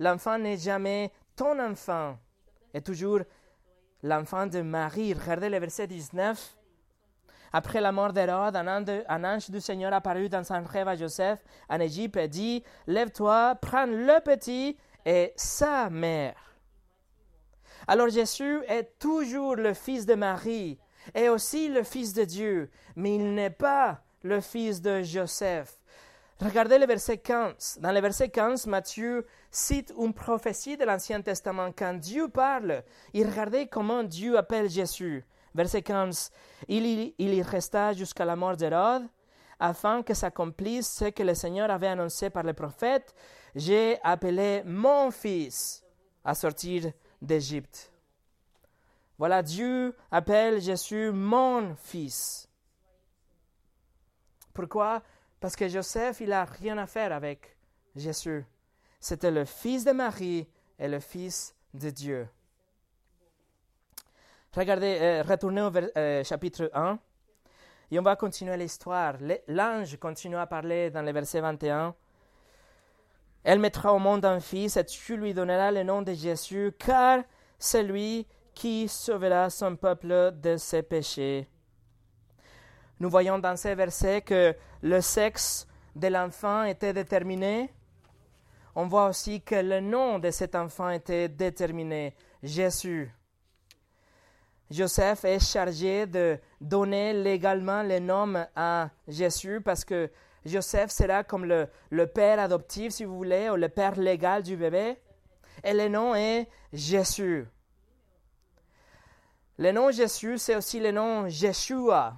L'enfant 0.00 0.38
n'est 0.38 0.58
jamais 0.58 1.12
ton 1.36 1.58
enfant, 1.60 2.18
et 2.74 2.82
toujours 2.82 3.20
l'enfant 4.02 4.46
de 4.48 4.60
Marie. 4.60 5.14
Regardez 5.14 5.48
le 5.48 5.58
verset 5.58 5.86
19. 5.86 6.56
Après 7.56 7.80
la 7.80 7.92
mort 7.92 8.12
d'Hérode, 8.12 8.56
un, 8.56 9.24
ange 9.24 9.48
du 9.48 9.60
Seigneur 9.60 9.92
apparut 9.92 10.28
dans 10.28 10.42
son 10.42 10.64
rêve 10.64 10.88
à 10.88 10.96
Joseph 10.96 11.38
en 11.68 11.78
Égypte 11.78 12.16
et 12.16 12.26
dit 12.26 12.64
Lève-toi, 12.88 13.54
prends 13.62 13.86
le 13.86 14.20
petit 14.24 14.76
et 15.06 15.32
sa 15.36 15.88
mère. 15.88 16.56
Alors 17.86 18.08
Jésus 18.08 18.58
est 18.66 18.98
toujours 18.98 19.54
le 19.54 19.72
fils 19.72 20.04
de 20.04 20.16
Marie 20.16 20.80
et 21.14 21.28
aussi 21.28 21.68
le 21.68 21.84
fils 21.84 22.12
de 22.12 22.24
Dieu, 22.24 22.70
mais 22.96 23.14
il 23.14 23.34
n'est 23.34 23.50
pas 23.50 24.00
le 24.24 24.40
fils 24.40 24.82
de 24.82 25.02
Joseph. 25.02 25.78
Regardez 26.40 26.76
le 26.76 26.86
verset 26.86 27.18
15. 27.18 27.78
Dans 27.80 27.92
le 27.92 28.00
verset 28.00 28.30
15, 28.30 28.66
Matthieu 28.66 29.24
cite 29.52 29.94
une 29.96 30.12
prophétie 30.12 30.76
de 30.76 30.84
l'Ancien 30.84 31.22
Testament. 31.22 31.70
Quand 31.70 31.94
Dieu 31.94 32.26
parle, 32.26 32.82
il 33.12 33.28
regardez 33.28 33.68
comment 33.68 34.02
Dieu 34.02 34.36
appelle 34.36 34.68
Jésus. 34.68 35.24
Verset 35.54 35.82
15. 35.82 36.30
Il, 36.68 37.14
y 37.18 37.42
resta 37.42 37.92
jusqu'à 37.92 38.24
la 38.24 38.36
mort 38.36 38.56
d'Hérode, 38.56 39.06
afin 39.60 40.02
que 40.02 40.14
s'accomplisse 40.14 40.88
ce 40.88 41.04
que 41.06 41.22
le 41.22 41.34
Seigneur 41.34 41.70
avait 41.70 41.88
annoncé 41.88 42.30
par 42.30 42.42
le 42.42 42.52
prophète. 42.52 43.14
J'ai 43.54 43.98
appelé 44.02 44.62
mon 44.64 45.10
fils 45.10 45.84
à 46.24 46.34
sortir 46.34 46.90
d'Égypte. 47.22 47.92
Voilà, 49.16 49.42
Dieu 49.42 49.94
appelle 50.10 50.60
Jésus 50.60 51.12
mon 51.12 51.76
fils. 51.76 52.48
Pourquoi? 54.52 55.02
Parce 55.38 55.54
que 55.54 55.68
Joseph, 55.68 56.20
il 56.20 56.30
n'a 56.30 56.44
rien 56.44 56.78
à 56.78 56.86
faire 56.86 57.12
avec 57.12 57.56
Jésus. 57.94 58.44
C'était 58.98 59.30
le 59.30 59.44
fils 59.44 59.84
de 59.84 59.92
Marie 59.92 60.48
et 60.78 60.88
le 60.88 60.98
fils 60.98 61.54
de 61.74 61.90
Dieu. 61.90 62.28
Regardez, 64.56 64.98
euh, 65.00 65.22
retournez 65.28 65.62
au 65.62 65.72
euh, 65.74 66.22
chapitre 66.22 66.70
1 66.72 66.96
et 67.90 67.98
on 67.98 68.02
va 68.02 68.14
continuer 68.14 68.56
l'histoire. 68.56 69.14
L'ange 69.48 69.96
continue 69.98 70.36
à 70.36 70.46
parler 70.46 70.90
dans 70.90 71.02
le 71.02 71.10
verset 71.10 71.40
21. 71.40 71.92
Elle 73.42 73.58
mettra 73.58 73.92
au 73.92 73.98
monde 73.98 74.24
un 74.24 74.38
fils 74.38 74.76
et 74.76 74.84
tu 74.84 75.16
lui 75.16 75.34
donneras 75.34 75.72
le 75.72 75.82
nom 75.82 76.02
de 76.02 76.12
Jésus, 76.12 76.72
car 76.78 77.24
c'est 77.58 77.82
lui 77.82 78.28
qui 78.54 78.86
sauvera 78.86 79.50
son 79.50 79.74
peuple 79.74 80.32
de 80.40 80.56
ses 80.56 80.84
péchés. 80.84 81.48
Nous 83.00 83.10
voyons 83.10 83.40
dans 83.40 83.56
ces 83.56 83.74
versets 83.74 84.22
que 84.22 84.54
le 84.82 85.00
sexe 85.00 85.66
de 85.96 86.06
l'enfant 86.06 86.62
était 86.62 86.92
déterminé. 86.92 87.74
On 88.76 88.86
voit 88.86 89.08
aussi 89.08 89.42
que 89.42 89.56
le 89.56 89.80
nom 89.80 90.20
de 90.20 90.30
cet 90.30 90.54
enfant 90.54 90.90
était 90.90 91.28
déterminé, 91.28 92.14
Jésus. 92.40 93.12
Joseph 94.70 95.24
est 95.24 95.40
chargé 95.40 96.06
de 96.06 96.38
donner 96.60 97.12
légalement 97.12 97.82
le 97.82 97.98
nom 97.98 98.46
à 98.56 98.90
Jésus 99.06 99.60
parce 99.60 99.84
que 99.84 100.10
Joseph 100.44 100.90
sera 100.90 101.24
comme 101.24 101.44
le, 101.44 101.68
le, 101.90 102.06
père 102.06 102.38
adoptif, 102.38 102.92
si 102.92 103.04
vous 103.04 103.16
voulez, 103.16 103.48
ou 103.50 103.56
le 103.56 103.68
père 103.68 103.98
légal 103.98 104.42
du 104.42 104.56
bébé. 104.56 104.96
Et 105.62 105.72
le 105.72 105.88
nom 105.88 106.14
est 106.14 106.48
Jésus. 106.72 107.46
Le 109.56 109.70
nom 109.70 109.90
Jésus, 109.90 110.38
c'est 110.38 110.56
aussi 110.56 110.80
le 110.80 110.90
nom 110.90 111.28
Jeshua, 111.28 112.16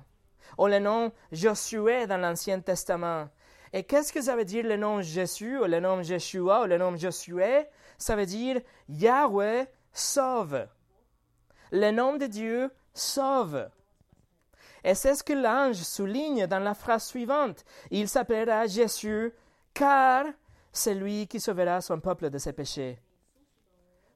ou 0.57 0.67
le 0.67 0.79
nom 0.79 1.13
Josué 1.31 2.07
dans 2.07 2.17
l'Ancien 2.17 2.61
Testament. 2.61 3.29
Et 3.73 3.85
qu'est-ce 3.85 4.13
que 4.13 4.23
ça 4.23 4.37
veut 4.37 4.45
dire 4.45 4.65
le 4.65 4.77
nom 4.77 5.03
Jésus, 5.03 5.59
ou 5.59 5.65
le 5.65 5.79
nom 5.79 6.03
Jeshua, 6.03 6.63
ou 6.63 6.67
le 6.67 6.79
nom 6.79 6.97
Josué? 6.97 7.67
Ça 7.99 8.17
veut 8.17 8.27
dire 8.27 8.61
Yahweh 8.89 9.67
sauve. 9.93 10.67
Le 11.79 11.91
nom 11.91 12.17
de 12.17 12.25
Dieu 12.25 12.71
sauve. 12.95 13.69
Et 14.83 14.95
c'est 14.95 15.15
ce 15.15 15.23
que 15.23 15.35
l'ange 15.35 15.77
souligne 15.83 16.47
dans 16.47 16.59
la 16.59 16.73
phrase 16.73 17.05
suivante. 17.05 17.67
Il 17.91 18.09
s'appellera 18.09 18.67
Jésus, 18.67 19.35
car 19.75 20.25
c'est 20.73 20.95
lui 20.95 21.27
qui 21.27 21.39
sauvera 21.39 21.83
son 21.83 22.01
peuple 22.01 22.31
de 22.31 22.39
ses 22.39 22.55
péchés. 22.55 22.99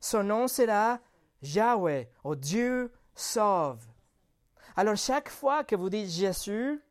Son 0.01 0.23
nom 0.23 0.49
sera 0.49 1.01
Yahweh, 1.43 2.09
ou 2.25 2.35
Dieu 2.35 2.91
sauve. 3.15 3.85
Alors 4.75 4.97
chaque 4.97 5.29
fois 5.29 5.63
que 5.63 5.77
vous 5.77 5.91
dites 5.91 6.09
Jésus, 6.09 6.83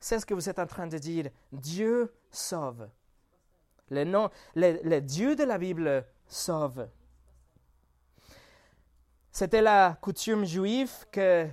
c'est 0.00 0.18
ce 0.18 0.24
que 0.24 0.32
vous 0.32 0.48
êtes 0.48 0.58
en 0.58 0.66
train 0.66 0.86
de 0.86 0.96
dire. 0.96 1.28
Dieu 1.52 2.10
sauve. 2.30 2.88
Le, 3.90 4.04
nom, 4.04 4.30
le, 4.54 5.00
Dieu 5.00 5.36
de 5.36 5.44
la 5.44 5.58
Bible 5.58 6.06
sauve. 6.26 6.88
C'était 9.36 9.62
la 9.62 9.98
coutume 10.00 10.44
juive 10.44 10.92
que 11.10 11.48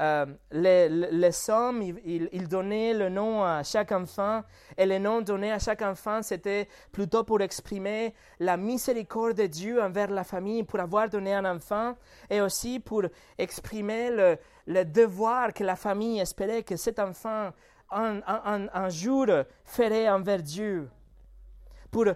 euh, 0.00 0.26
les, 0.50 0.88
les, 0.88 1.48
hommes, 1.50 1.80
ils, 1.80 2.48
donnaient 2.48 2.92
le 2.92 3.08
nom 3.08 3.44
à 3.44 3.62
chaque 3.62 3.92
enfant, 3.92 4.42
et 4.76 4.84
le 4.84 4.98
nom 4.98 5.20
donné 5.20 5.52
à 5.52 5.60
chaque 5.60 5.82
enfant, 5.82 6.22
c'était 6.22 6.66
plutôt 6.90 7.22
pour 7.22 7.40
exprimer 7.40 8.14
la 8.40 8.56
miséricorde 8.56 9.36
de 9.36 9.46
Dieu 9.46 9.80
envers 9.80 10.10
la 10.10 10.24
famille, 10.24 10.64
pour 10.64 10.80
avoir 10.80 11.08
donné 11.08 11.32
un 11.32 11.44
enfant, 11.44 11.94
et 12.28 12.40
aussi 12.40 12.80
pour 12.80 13.04
exprimer 13.38 14.10
le, 14.10 14.36
le 14.66 14.84
devoir 14.84 15.52
que 15.52 15.62
la 15.62 15.76
famille 15.76 16.18
espérait 16.18 16.64
que 16.64 16.74
cet 16.76 16.98
enfant 16.98 17.50
un, 17.92 18.20
un, 18.26 18.66
un 18.74 18.88
jour 18.88 19.26
ferait 19.62 20.08
envers 20.08 20.42
Dieu, 20.42 20.90
pour 21.92 22.06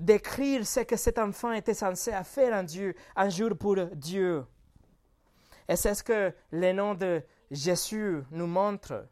décrire 0.00 0.66
ce 0.66 0.80
que 0.80 0.96
cet 0.96 1.18
enfant 1.18 1.52
était 1.52 1.74
censé 1.74 2.12
faire 2.24 2.54
en 2.54 2.62
Dieu, 2.62 2.94
un 3.14 3.28
jour 3.28 3.56
pour 3.56 3.76
Dieu. 3.94 4.44
Et 5.68 5.76
c'est 5.76 5.94
ce 5.94 6.02
que 6.02 6.34
le 6.50 6.72
nom 6.72 6.94
de 6.94 7.22
Jésus 7.50 8.22
nous 8.30 8.46
montre. 8.46 9.06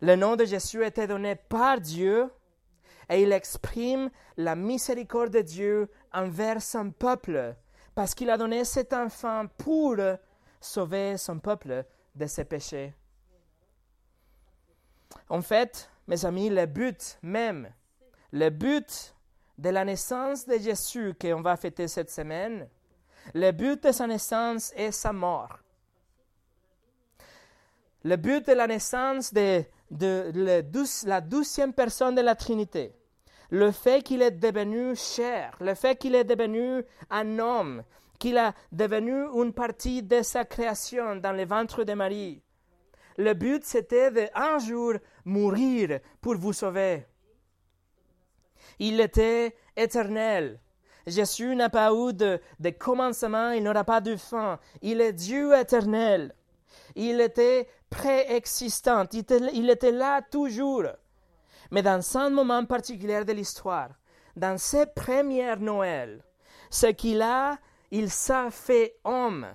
Le 0.00 0.16
nom 0.16 0.34
de 0.34 0.44
Jésus 0.44 0.84
était 0.84 1.06
donné 1.06 1.36
par 1.36 1.80
Dieu 1.80 2.28
et 3.08 3.22
il 3.22 3.32
exprime 3.32 4.10
la 4.36 4.56
miséricorde 4.56 5.30
de 5.30 5.42
Dieu 5.42 5.90
envers 6.12 6.60
son 6.60 6.90
peuple 6.90 7.54
parce 7.94 8.14
qu'il 8.14 8.30
a 8.30 8.38
donné 8.38 8.64
cet 8.64 8.92
enfant 8.92 9.46
pour 9.58 9.96
sauver 10.60 11.18
son 11.18 11.38
peuple 11.38 11.84
de 12.14 12.26
ses 12.26 12.44
péchés. 12.44 12.94
En 15.28 15.42
fait, 15.42 15.90
mes 16.06 16.24
amis, 16.24 16.48
le 16.48 16.66
but 16.66 17.18
même, 17.22 17.70
le 18.32 18.48
but 18.48 19.14
de 19.58 19.70
la 19.70 19.84
naissance 19.84 20.46
de 20.46 20.58
Jésus 20.58 21.14
qu'on 21.20 21.42
va 21.42 21.56
fêter 21.56 21.88
cette 21.88 22.10
semaine, 22.10 22.68
le 23.34 23.50
but 23.52 23.82
de 23.82 23.92
sa 23.92 24.06
naissance 24.06 24.72
est 24.76 24.92
sa 24.92 25.12
mort. 25.12 25.58
Le 28.04 28.16
but 28.16 28.46
de 28.46 28.52
la 28.52 28.66
naissance 28.66 29.32
de, 29.32 29.64
la 31.04 31.20
douzième 31.20 31.72
personne 31.72 32.14
de 32.14 32.20
la 32.20 32.34
Trinité, 32.34 32.92
le 33.50 33.70
fait 33.70 34.02
qu'il 34.02 34.22
est 34.22 34.32
devenu 34.32 34.96
chair, 34.96 35.54
le 35.60 35.74
fait 35.74 35.96
qu'il 35.96 36.14
est 36.14 36.24
devenu 36.24 36.82
un 37.10 37.38
homme, 37.38 37.84
qu'il 38.18 38.38
a 38.38 38.54
devenu 38.72 39.26
une 39.34 39.52
partie 39.52 40.02
de 40.02 40.22
sa 40.22 40.44
création 40.44 41.16
dans 41.16 41.32
le 41.32 41.44
ventre 41.44 41.84
de 41.84 41.92
Marie. 41.92 42.42
Le 43.18 43.34
but, 43.34 43.64
c'était 43.64 44.10
d'un 44.10 44.58
jour 44.58 44.94
mourir 45.24 46.00
pour 46.20 46.36
vous 46.36 46.52
sauver. 46.52 47.04
Il 48.84 49.00
était 49.00 49.54
éternel. 49.76 50.58
Jésus 51.06 51.54
n'a 51.54 51.70
pas 51.70 51.92
eu 51.92 52.12
de, 52.12 52.40
commencement, 52.80 53.52
il 53.52 53.62
n'aura 53.62 53.84
pas 53.84 54.00
de 54.00 54.16
fin. 54.16 54.58
Il 54.80 55.00
est 55.00 55.12
Dieu 55.12 55.56
éternel. 55.56 56.34
Il 56.96 57.20
était 57.20 57.68
préexistant, 57.90 59.04
il 59.12 59.20
était, 59.20 59.38
il 59.52 59.70
était 59.70 59.92
là 59.92 60.20
toujours. 60.20 60.86
Mais 61.70 61.82
dans 61.82 62.00
un 62.16 62.30
moment 62.30 62.64
particulier 62.64 63.24
de 63.24 63.32
l'histoire, 63.32 63.90
dans 64.34 64.58
ses 64.58 64.86
premières 64.86 65.60
Noël, 65.60 66.24
ce 66.68 66.88
qu'il 66.88 67.22
a, 67.22 67.58
il 67.92 68.10
s'est 68.10 68.50
fait 68.50 68.96
homme. 69.04 69.46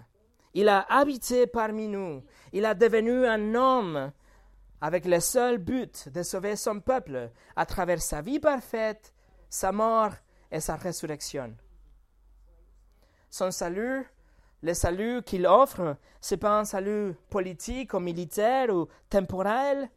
Il 0.53 0.69
a 0.69 0.85
habité 0.89 1.47
parmi 1.47 1.89
nous. 1.89 2.23
Il 2.53 2.63
a 2.63 2.73
devenu 2.73 3.25
un 3.27 3.55
homme 3.55 4.13
avec 4.79 5.05
le 5.05 5.19
seul 5.19 5.57
but 5.57 6.07
de 6.07 6.23
sauver 6.23 6.55
son 6.55 6.79
peuple 6.79 7.29
à 7.57 7.65
travers 7.65 8.01
sa 8.01 8.21
vie 8.21 8.39
parfaite, 8.39 9.13
sa 9.49 9.71
mort 9.71 10.11
et 10.51 10.59
sa 10.59 10.75
résurrection. 10.75 11.55
Son 13.29 13.51
salut, 13.51 14.05
le 14.63 14.73
salut 14.73 15.21
qu'il 15.23 15.45
offre, 15.45 15.97
ce 16.21 16.33
n'est 16.33 16.39
pas 16.39 16.59
un 16.59 16.65
salut 16.65 17.13
politique 17.29 17.93
ou 17.93 17.99
militaire 17.99 18.73
ou 18.73 18.87
temporel. 19.09 19.89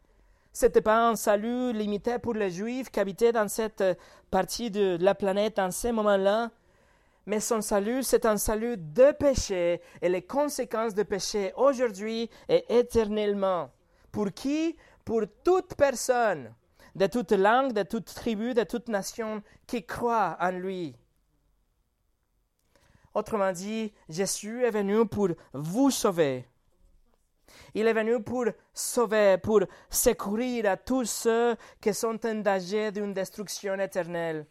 Ce 0.53 0.67
n'était 0.67 0.81
pas 0.81 1.09
un 1.09 1.17
salut 1.17 1.73
limité 1.73 2.19
pour 2.19 2.35
les 2.35 2.51
Juifs 2.51 2.91
qui 2.91 3.01
habitaient 3.01 3.33
dans 3.33 3.49
cette 3.49 3.85
partie 4.31 4.71
de 4.71 4.99
la 5.01 5.15
planète 5.15 5.59
en 5.59 5.71
ce 5.71 5.89
moment-là. 5.89 6.51
Mais 7.27 7.39
son 7.39 7.61
salut, 7.61 8.03
c'est 8.03 8.27
un 8.27 8.37
salut 8.37 8.77
de 8.77 9.13
péché 9.13 9.81
et 10.03 10.09
les 10.09 10.23
conséquences 10.23 10.95
de 10.95 11.05
péché 11.05 11.53
aujourd'hui 11.57 12.29
et 12.49 12.65
éternellement. 12.69 13.71
Pour 14.11 14.33
qui? 14.33 14.77
Pour 15.05 15.23
toute 15.45 15.75
personne 15.75 16.53
de 16.95 17.07
toute 17.07 17.33
langue, 17.33 17.73
de 17.73 17.83
toute 17.83 18.15
tribu, 18.15 18.55
de 18.55 18.65
toute 18.65 18.89
nation 18.89 19.43
qui 19.67 19.85
croit 19.85 20.37
en 20.41 20.51
lui. 20.51 20.97
Autrement 23.15 23.53
dit, 23.53 23.93
Jésus 24.09 24.65
est 24.65 24.71
venu 24.71 25.07
pour 25.07 25.29
vous 25.53 25.91
sauver. 25.91 26.47
Il 27.75 27.87
est 27.87 27.93
venu 27.93 28.23
pour 28.23 28.47
sauver, 28.73 29.37
pour 29.39 29.63
secourir 29.89 30.67
à 30.67 30.77
tous 30.77 31.05
ceux 31.05 31.57
qui 31.81 31.93
sont 31.93 32.25
en 32.25 32.35
danger 32.37 32.93
d'une 32.93 33.13
destruction 33.13 33.75
éternelle. 33.79 34.47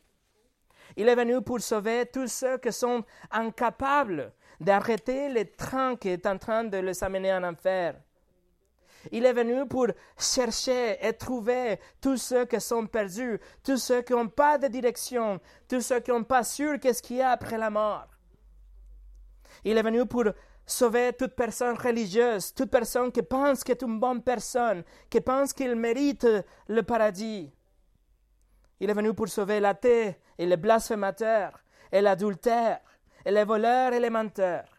Il 0.96 1.08
est 1.08 1.16
venu 1.16 1.42
pour 1.42 1.62
sauver 1.62 2.06
tous 2.12 2.28
ceux 2.28 2.58
qui 2.58 2.72
sont 2.74 3.04
incapables 3.32 4.34
d'arrêter 4.60 5.30
le 5.30 5.46
train 5.46 5.96
qui 5.96 6.10
est 6.10 6.26
en 6.26 6.38
train 6.38 6.64
de 6.66 6.78
les 6.78 7.04
amener 7.04 7.34
en 7.34 7.44
enfer. 7.44 7.96
Il 9.12 9.26
est 9.26 9.34
venu 9.34 9.66
pour 9.68 9.88
chercher 10.18 10.98
et 11.06 11.14
trouver 11.14 11.80
tous 12.02 12.18
ceux 12.18 12.46
qui 12.46 12.60
sont 12.60 12.86
perdus, 12.86 13.40
tous 13.64 13.78
ceux 13.78 14.02
qui 14.02 14.14
n'ont 14.14 14.28
pas 14.28 14.58
de 14.58 14.68
direction, 14.68 15.40
tous 15.68 15.82
ceux 15.82 16.00
qui 16.00 16.12
n'ont 16.12 16.24
pas 16.24 16.44
sûr 16.44 16.80
qu'est-ce 16.80 17.02
qu'il 17.02 17.18
y 17.18 17.22
a 17.22 17.32
après 17.32 17.58
la 17.58 17.70
mort. 17.70 18.08
Il 19.64 19.78
est 19.78 19.84
venu 19.84 20.06
pour 20.06 20.26
sauver 20.66 21.14
toute 21.14 21.36
personne 21.36 21.76
religieuse, 21.78 22.54
toute 22.54 22.70
personne 22.70 23.12
qui 23.12 23.24
pense 23.24 23.64
qu'elle 23.64 23.78
est 23.78 23.84
une 23.84 24.00
bonne 24.00 24.22
personne, 24.22 24.84
qui 25.10 25.22
pense 25.22 25.54
qu'il 25.54 25.76
mérite 25.76 26.28
le 26.68 26.84
paradis. 26.84 27.52
Il 28.80 28.90
est 28.90 28.94
venu 28.94 29.14
pour 29.14 29.28
sauver 29.28 29.60
l'athée 29.60 30.18
et 30.38 30.46
les 30.46 30.58
blasphémateurs, 30.58 31.60
et 31.92 32.02
l'adultère, 32.02 32.80
et 33.26 33.32
les 33.32 33.44
voleurs 33.44 33.94
et 33.94 34.00
les 34.00 34.10
menteurs. 34.10 34.70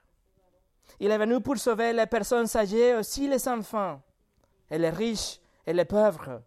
Il 0.99 1.11
est 1.11 1.19
venu 1.19 1.41
pour 1.41 1.59
sauver 1.59 1.93
les 1.93 2.07
personnes 2.07 2.47
âgées, 2.55 2.95
aussi 2.95 3.29
les 3.29 3.47
enfants, 3.49 4.01
et 4.71 4.79
les 4.79 4.91
riches 4.91 5.41
et 5.67 5.73
les 5.73 5.85
pauvres. 5.85 6.43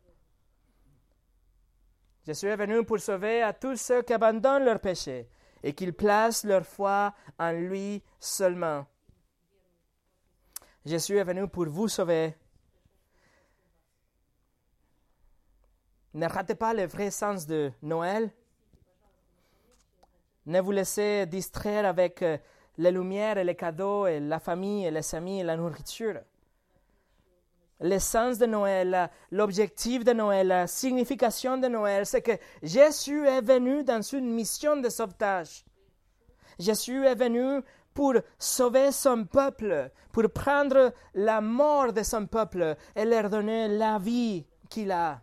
Jésus 2.25 2.47
est 2.47 2.55
venu 2.55 2.85
pour 2.85 2.99
sauver 2.99 3.41
à 3.41 3.53
tous 3.53 3.75
ceux 3.75 4.01
qui 4.01 4.13
abandonnent 4.13 4.63
leur 4.63 4.79
péché 4.79 5.29
et 5.61 5.73
qu'ils 5.73 5.93
placent 5.93 6.45
leur 6.45 6.65
foi 6.65 7.13
en 7.37 7.51
lui 7.51 8.01
seulement. 8.19 8.85
Jésus 10.85 11.17
est 11.17 11.23
venu 11.23 11.47
pour 11.47 11.67
vous 11.67 11.87
sauver. 11.87 12.35
Ne 16.13 16.27
ratez 16.27 16.55
pas 16.55 16.73
le 16.73 16.85
vrai 16.85 17.11
sens 17.11 17.47
de 17.47 17.71
Noël. 17.81 18.31
Ne 20.45 20.59
vous 20.59 20.71
laissez 20.71 21.25
distraire 21.25 21.85
avec 21.85 22.21
euh, 22.21 22.37
les 22.77 22.91
lumières 22.91 23.37
et 23.37 23.43
les 23.43 23.55
cadeaux 23.55 24.05
et 24.07 24.19
la 24.19 24.39
famille 24.39 24.85
et 24.85 24.91
les 24.91 25.15
amis 25.15 25.39
et 25.39 25.43
la 25.43 25.55
nourriture. 25.55 26.19
L'essence 27.79 28.37
de 28.37 28.45
Noël, 28.45 29.09
l'objectif 29.31 30.03
de 30.03 30.13
Noël, 30.13 30.47
la 30.47 30.67
signification 30.67 31.57
de 31.57 31.67
Noël, 31.67 32.05
c'est 32.05 32.21
que 32.21 32.37
Jésus 32.61 33.27
est 33.27 33.41
venu 33.41 33.83
dans 33.83 34.01
une 34.01 34.33
mission 34.33 34.77
de 34.77 34.89
sauvetage. 34.89 35.65
Jésus 36.59 37.05
est 37.05 37.15
venu 37.15 37.61
pour 37.93 38.15
sauver 38.39 38.91
son 38.91 39.25
peuple, 39.25 39.91
pour 40.11 40.29
prendre 40.31 40.93
la 41.13 41.41
mort 41.41 41.93
de 41.93 42.03
son 42.03 42.25
peuple 42.25 42.75
et 42.95 43.05
leur 43.05 43.29
donner 43.29 43.67
la 43.67 43.99
vie 43.99 44.45
qu'il 44.69 44.91
a. 44.91 45.21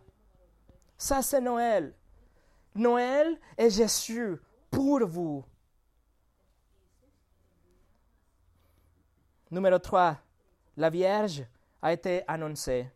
Ça, 0.97 1.21
c'est 1.21 1.41
Noël. 1.41 1.95
Noël 2.75 3.39
est 3.57 3.69
Jésus 3.69 4.37
pour 4.69 5.05
vous. 5.05 5.43
Numéro 9.49 9.79
3. 9.79 10.17
La 10.77 10.89
Vierge 10.89 11.43
a 11.81 11.93
été 11.93 12.23
annoncée. 12.27 12.89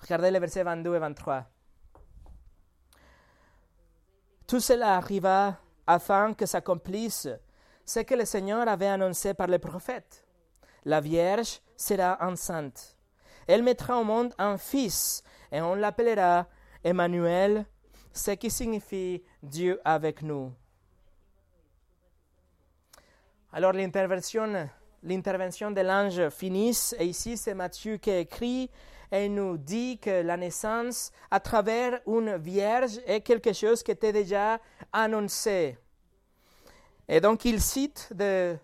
Regardez 0.00 0.30
les 0.30 0.40
versets 0.40 0.64
22 0.64 0.94
et 0.94 0.98
23. 0.98 1.46
Tout 4.46 4.60
cela 4.60 4.96
arriva 4.96 5.58
afin 5.86 6.34
que 6.34 6.44
s'accomplisse 6.44 7.28
ce 7.84 8.00
que 8.00 8.14
le 8.14 8.24
Seigneur 8.24 8.68
avait 8.68 8.88
annoncé 8.88 9.34
par 9.34 9.46
les 9.46 9.58
prophètes. 9.58 10.26
La 10.84 11.00
Vierge 11.00 11.60
sera 11.76 12.18
enceinte. 12.20 12.96
Elle 13.46 13.62
mettra 13.62 13.98
au 13.98 14.04
monde 14.04 14.34
un 14.38 14.58
fils 14.58 15.22
et 15.50 15.60
on 15.60 15.74
l'appellera 15.74 16.46
Emmanuel, 16.84 17.64
ce 18.12 18.32
qui 18.32 18.50
signifie 18.50 19.22
Dieu 19.42 19.80
avec 19.84 20.22
nous. 20.22 20.52
Alors 23.52 23.72
l'intervention, 23.72 24.68
l'intervention 25.02 25.70
de 25.70 25.80
l'ange 25.80 26.28
finisse, 26.30 26.94
et 26.98 27.06
ici 27.06 27.36
c'est 27.36 27.54
Matthieu 27.54 27.96
qui 27.96 28.10
écrit, 28.10 28.70
et 29.10 29.28
nous 29.28 29.58
dit 29.58 29.98
que 29.98 30.22
la 30.22 30.36
naissance 30.36 31.12
à 31.30 31.38
travers 31.38 32.00
une 32.06 32.36
vierge 32.36 32.98
est 33.06 33.20
quelque 33.20 33.52
chose 33.52 33.82
qui 33.82 33.90
était 33.90 34.12
déjà 34.12 34.58
annoncé. 34.92 35.76
Et 37.08 37.20
donc 37.20 37.44
il 37.44 37.60
cite 37.60 38.10
euh, 38.20 38.56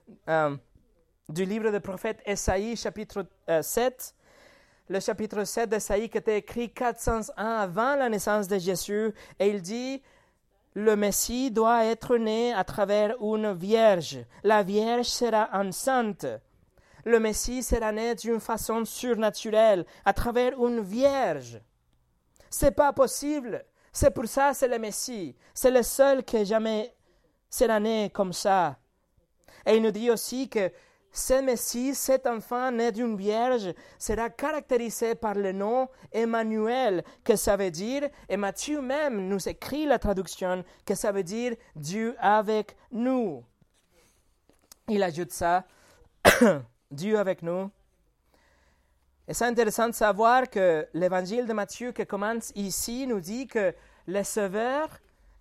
du 1.29 1.45
livre 1.45 1.71
du 1.71 1.81
prophète 1.81 2.23
Esaïe, 2.25 2.77
chapitre 2.77 3.27
7, 3.61 4.15
euh, 4.15 4.93
le 4.95 5.01
chapitre 5.01 5.45
7 5.45 5.69
d'Esaïe 5.69 6.09
qui 6.09 6.17
était 6.17 6.39
écrit 6.39 6.71
400 6.71 7.31
ans 7.37 7.59
avant 7.59 7.95
la 7.97 8.09
naissance 8.09 8.49
de 8.49 8.59
Jésus, 8.59 9.13
et 9.39 9.51
il 9.51 9.61
dit, 9.61 10.03
le 10.75 10.97
Messie 10.97 11.51
doit 11.51 11.85
être 11.85 12.17
né 12.17 12.53
à 12.53 12.65
travers 12.65 13.17
une 13.21 13.53
vierge. 13.53 14.19
La 14.45 14.63
vierge 14.63 15.07
sera 15.07 15.49
enceinte. 15.53 16.27
Le 17.05 17.19
Messie 17.19 17.63
sera 17.63 17.91
né 17.93 18.15
d'une 18.15 18.41
façon 18.41 18.85
surnaturelle, 18.85 19.87
à 20.05 20.13
travers 20.13 20.53
une 20.63 20.81
vierge. 20.81 21.61
C'est 22.51 22.73
pas 22.73 22.93
possible. 22.93 23.65
C'est 23.93 24.13
pour 24.13 24.27
ça 24.27 24.55
c'est 24.55 24.69
le 24.69 24.79
Messie. 24.79 25.35
C'est 25.55 25.71
le 25.71 25.83
seul 25.83 26.23
qui 26.23 26.45
jamais 26.45 26.95
sera 27.49 27.81
né 27.81 28.11
comme 28.11 28.33
ça. 28.33 28.77
Et 29.67 29.77
il 29.77 29.83
nous 29.83 29.91
dit 29.91 30.11
aussi 30.11 30.49
que 30.49 30.71
ce 31.19 31.43
Messie, 31.43 31.95
cet 31.95 32.27
enfant 32.27 32.71
né 32.71 32.93
d'une 32.93 33.17
vierge, 33.17 33.75
sera 33.99 34.31
caractérisé 34.31 35.17
par 35.17 35.35
le 35.35 35.51
nom 35.51 35.89
Emmanuel, 36.13 37.03
que 37.25 37.35
ça 37.35 37.57
veut 37.57 37.73
dire, 37.73 38.09
et 38.29 38.37
Matthieu 38.37 38.81
même 38.81 39.29
nous 39.29 39.49
écrit 39.49 39.85
la 39.85 39.99
traduction, 39.99 40.65
que 40.87 40.95
ça 40.95 41.11
veut 41.11 41.25
dire 41.25 41.57
Dieu 41.75 42.15
avec 42.21 42.77
nous. 42.93 43.45
Il 44.87 45.03
ajoute 45.03 45.33
ça, 45.33 45.65
Dieu 46.91 47.19
avec 47.19 47.43
nous. 47.43 47.69
Et 49.27 49.35
c'est 49.35 49.45
intéressant 49.45 49.89
de 49.89 49.95
savoir 49.95 50.49
que 50.49 50.87
l'évangile 50.95 51.47
de 51.47 51.53
Matthieu 51.53 51.91
qui 51.91 52.07
commence 52.07 52.53
ici 52.55 53.07
nous 53.09 53.21
dit 53.21 53.49
que 53.49 53.75
le 54.07 54.23
Sauveur 54.23 54.89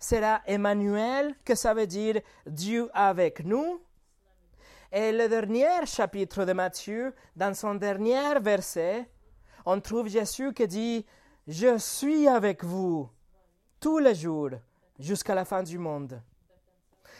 sera 0.00 0.42
Emmanuel, 0.46 1.34
que 1.44 1.54
ça 1.54 1.72
veut 1.72 1.86
dire 1.86 2.20
Dieu 2.46 2.90
avec 2.92 3.44
nous. 3.44 3.80
Et 4.90 5.12
le 5.12 5.28
dernier 5.28 5.84
chapitre 5.84 6.46
de 6.46 6.54
Matthieu, 6.54 7.14
dans 7.36 7.52
son 7.52 7.74
dernier 7.74 8.40
verset, 8.40 9.06
on 9.66 9.78
trouve 9.80 10.08
Jésus 10.08 10.54
qui 10.54 10.66
dit, 10.66 11.06
Je 11.46 11.76
suis 11.76 12.26
avec 12.26 12.64
vous 12.64 13.10
tous 13.80 13.98
les 13.98 14.14
jours 14.14 14.52
jusqu'à 14.98 15.34
la 15.34 15.44
fin 15.44 15.62
du 15.62 15.76
monde. 15.76 16.22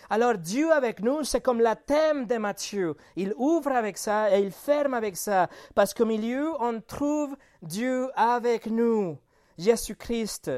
Alors 0.08 0.38
Dieu 0.38 0.72
avec 0.72 1.00
nous, 1.00 1.24
c'est 1.24 1.42
comme 1.42 1.60
la 1.60 1.76
thème 1.76 2.24
de 2.24 2.38
Matthieu. 2.38 2.96
Il 3.16 3.34
ouvre 3.36 3.72
avec 3.72 3.98
ça 3.98 4.34
et 4.34 4.40
il 4.40 4.50
ferme 4.50 4.94
avec 4.94 5.18
ça, 5.18 5.50
parce 5.74 5.92
qu'au 5.92 6.06
milieu, 6.06 6.50
on 6.60 6.80
trouve 6.80 7.36
Dieu 7.60 8.10
avec 8.16 8.66
nous, 8.66 9.18
Jésus-Christ. 9.58 10.50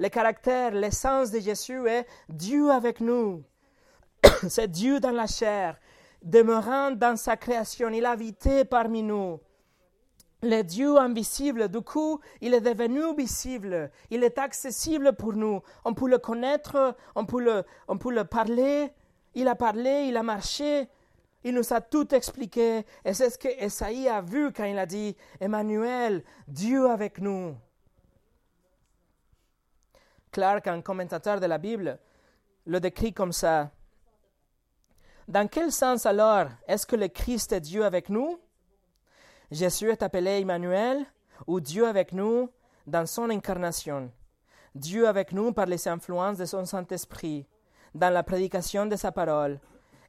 Le 0.00 0.08
caractère, 0.08 0.72
l'essence 0.72 1.30
de 1.30 1.38
Jésus 1.38 1.86
est 1.86 2.06
Dieu 2.28 2.72
avec 2.72 2.98
nous. 2.98 3.44
c'est 4.48 4.68
Dieu 4.68 4.98
dans 4.98 5.12
la 5.12 5.28
chair 5.28 5.78
demeurant 6.22 6.90
dans 6.90 7.16
sa 7.16 7.36
création, 7.36 7.88
il 7.90 8.04
a 8.04 8.12
habité 8.12 8.64
parmi 8.64 9.02
nous. 9.02 9.40
Le 10.42 10.62
Dieu 10.62 10.98
invisible, 10.98 11.68
du 11.68 11.80
coup, 11.80 12.20
il 12.40 12.54
est 12.54 12.60
devenu 12.60 13.14
visible, 13.16 13.90
il 14.10 14.22
est 14.22 14.38
accessible 14.38 15.14
pour 15.14 15.32
nous. 15.32 15.62
On 15.84 15.94
peut 15.94 16.08
le 16.08 16.18
connaître, 16.18 16.94
on 17.14 17.24
peut 17.24 17.42
le, 17.42 17.64
on 17.88 17.96
peut 17.96 18.12
le 18.12 18.24
parler. 18.24 18.90
Il 19.34 19.48
a 19.48 19.54
parlé, 19.54 20.06
il 20.08 20.16
a 20.16 20.22
marché, 20.22 20.88
il 21.42 21.54
nous 21.54 21.72
a 21.72 21.80
tout 21.80 22.14
expliqué. 22.14 22.84
Et 23.04 23.14
c'est 23.14 23.30
ce 23.30 23.38
que 23.38 23.48
Esaïe 23.48 24.08
a 24.08 24.20
vu 24.20 24.52
quand 24.52 24.64
il 24.64 24.78
a 24.78 24.86
dit 24.86 25.16
Emmanuel, 25.40 26.22
Dieu 26.46 26.90
avec 26.90 27.18
nous. 27.18 27.56
Clark, 30.30 30.66
un 30.66 30.82
commentateur 30.82 31.40
de 31.40 31.46
la 31.46 31.56
Bible, 31.56 31.98
le 32.66 32.78
décrit 32.78 33.14
comme 33.14 33.32
ça. 33.32 33.70
Dans 35.28 35.48
quel 35.48 35.72
sens 35.72 36.06
alors 36.06 36.46
est-ce 36.68 36.86
que 36.86 36.94
le 36.94 37.08
Christ 37.08 37.52
est 37.52 37.60
Dieu 37.60 37.84
avec 37.84 38.10
nous? 38.10 38.38
Jésus 39.50 39.90
est 39.90 40.04
appelé 40.04 40.40
Emmanuel 40.40 41.04
ou 41.48 41.58
Dieu 41.58 41.88
avec 41.88 42.12
nous 42.12 42.48
dans 42.86 43.06
son 43.06 43.28
incarnation? 43.30 44.12
Dieu 44.76 45.08
avec 45.08 45.32
nous 45.32 45.52
par 45.52 45.66
les 45.66 45.88
influences 45.88 46.38
de 46.38 46.44
son 46.44 46.64
Saint-Esprit, 46.64 47.44
dans 47.92 48.12
la 48.12 48.22
prédication 48.22 48.86
de 48.86 48.94
sa 48.94 49.10
parole, 49.10 49.58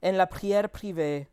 en 0.03 0.11
la 0.11 0.27
prière 0.27 0.69
privée. 0.69 1.27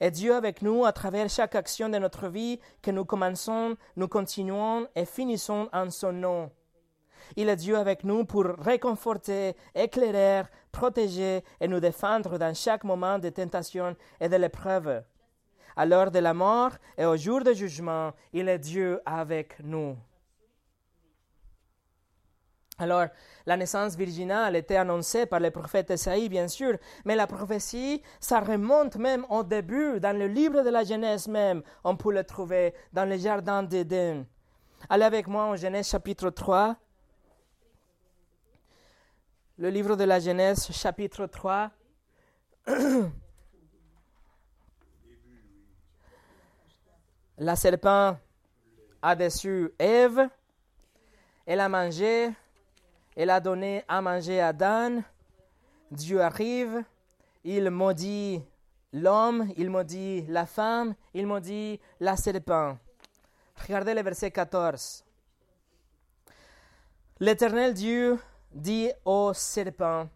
Et 0.00 0.10
Dieu 0.10 0.34
avec 0.34 0.62
nous 0.62 0.86
à 0.86 0.92
travers 0.92 1.28
chaque 1.28 1.56
action 1.56 1.90
de 1.90 1.98
notre 1.98 2.28
vie 2.28 2.58
que 2.80 2.90
nous 2.90 3.04
commençons, 3.04 3.76
nous 3.96 4.08
continuons 4.08 4.88
et 4.94 5.04
finissons 5.04 5.68
en 5.74 5.90
son 5.90 6.12
nom. 6.12 6.50
Il 7.36 7.48
est 7.48 7.56
Dieu 7.56 7.76
avec 7.76 8.04
nous 8.04 8.24
pour 8.24 8.44
réconforter, 8.44 9.56
éclairer, 9.74 10.42
protéger 10.72 11.44
et 11.60 11.68
nous 11.68 11.80
défendre 11.80 12.38
dans 12.38 12.54
chaque 12.54 12.84
moment 12.84 13.18
de 13.18 13.28
tentation 13.28 13.96
et 14.20 14.28
de 14.28 14.36
l'épreuve. 14.36 15.02
À 15.76 15.86
l'heure 15.86 16.10
de 16.10 16.18
la 16.18 16.34
mort 16.34 16.72
et 16.98 17.04
au 17.04 17.16
jour 17.16 17.42
du 17.42 17.54
jugement, 17.54 18.12
il 18.32 18.48
est 18.48 18.58
Dieu 18.58 19.00
avec 19.06 19.56
nous. 19.62 19.96
Alors, 22.80 23.08
la 23.44 23.58
naissance 23.58 23.94
virginale 23.94 24.56
était 24.56 24.76
annoncée 24.76 25.26
par 25.26 25.38
le 25.38 25.50
prophète 25.50 25.90
Esaïe, 25.90 26.30
bien 26.30 26.48
sûr, 26.48 26.78
mais 27.04 27.14
la 27.14 27.26
prophétie, 27.26 28.02
ça 28.20 28.40
remonte 28.40 28.96
même 28.96 29.26
au 29.28 29.42
début, 29.42 30.00
dans 30.00 30.16
le 30.16 30.26
livre 30.26 30.62
de 30.62 30.70
la 30.70 30.82
Genèse 30.82 31.28
même. 31.28 31.62
On 31.84 31.94
peut 31.96 32.12
le 32.12 32.24
trouver 32.24 32.72
dans 32.92 33.04
le 33.04 33.18
jardin 33.18 33.62
d'Éden. 33.62 34.24
Allez 34.88 35.04
avec 35.04 35.28
moi 35.28 35.44
en 35.44 35.56
Genèse 35.56 35.90
chapitre 35.90 36.30
3 36.30 36.76
le 39.60 39.68
livre 39.68 39.94
de 39.94 40.04
la 40.04 40.18
Genèse, 40.18 40.72
chapitre 40.72 41.26
3. 41.26 41.70
la 47.36 47.56
serpent 47.56 48.16
a 49.02 49.14
déçu 49.14 49.70
Ève, 49.78 50.26
elle 51.44 51.60
a 51.60 51.68
mangé, 51.68 52.30
elle 53.14 53.28
a 53.28 53.38
donné 53.38 53.84
à 53.86 54.00
manger 54.00 54.40
à 54.40 54.54
Dan. 54.54 55.04
Dieu 55.90 56.22
arrive, 56.22 56.82
il 57.44 57.68
maudit 57.68 58.42
l'homme, 58.94 59.52
il 59.58 59.68
maudit 59.68 60.24
la 60.28 60.46
femme, 60.46 60.94
il 61.12 61.26
maudit 61.26 61.78
la 62.00 62.16
serpent. 62.16 62.78
Regardez 63.56 63.92
le 63.92 64.00
verset 64.00 64.30
14. 64.30 65.04
L'Éternel 67.18 67.74
Dieu 67.74 68.18
dit 68.52 68.90
au 69.04 69.32
serpent, 69.34 70.08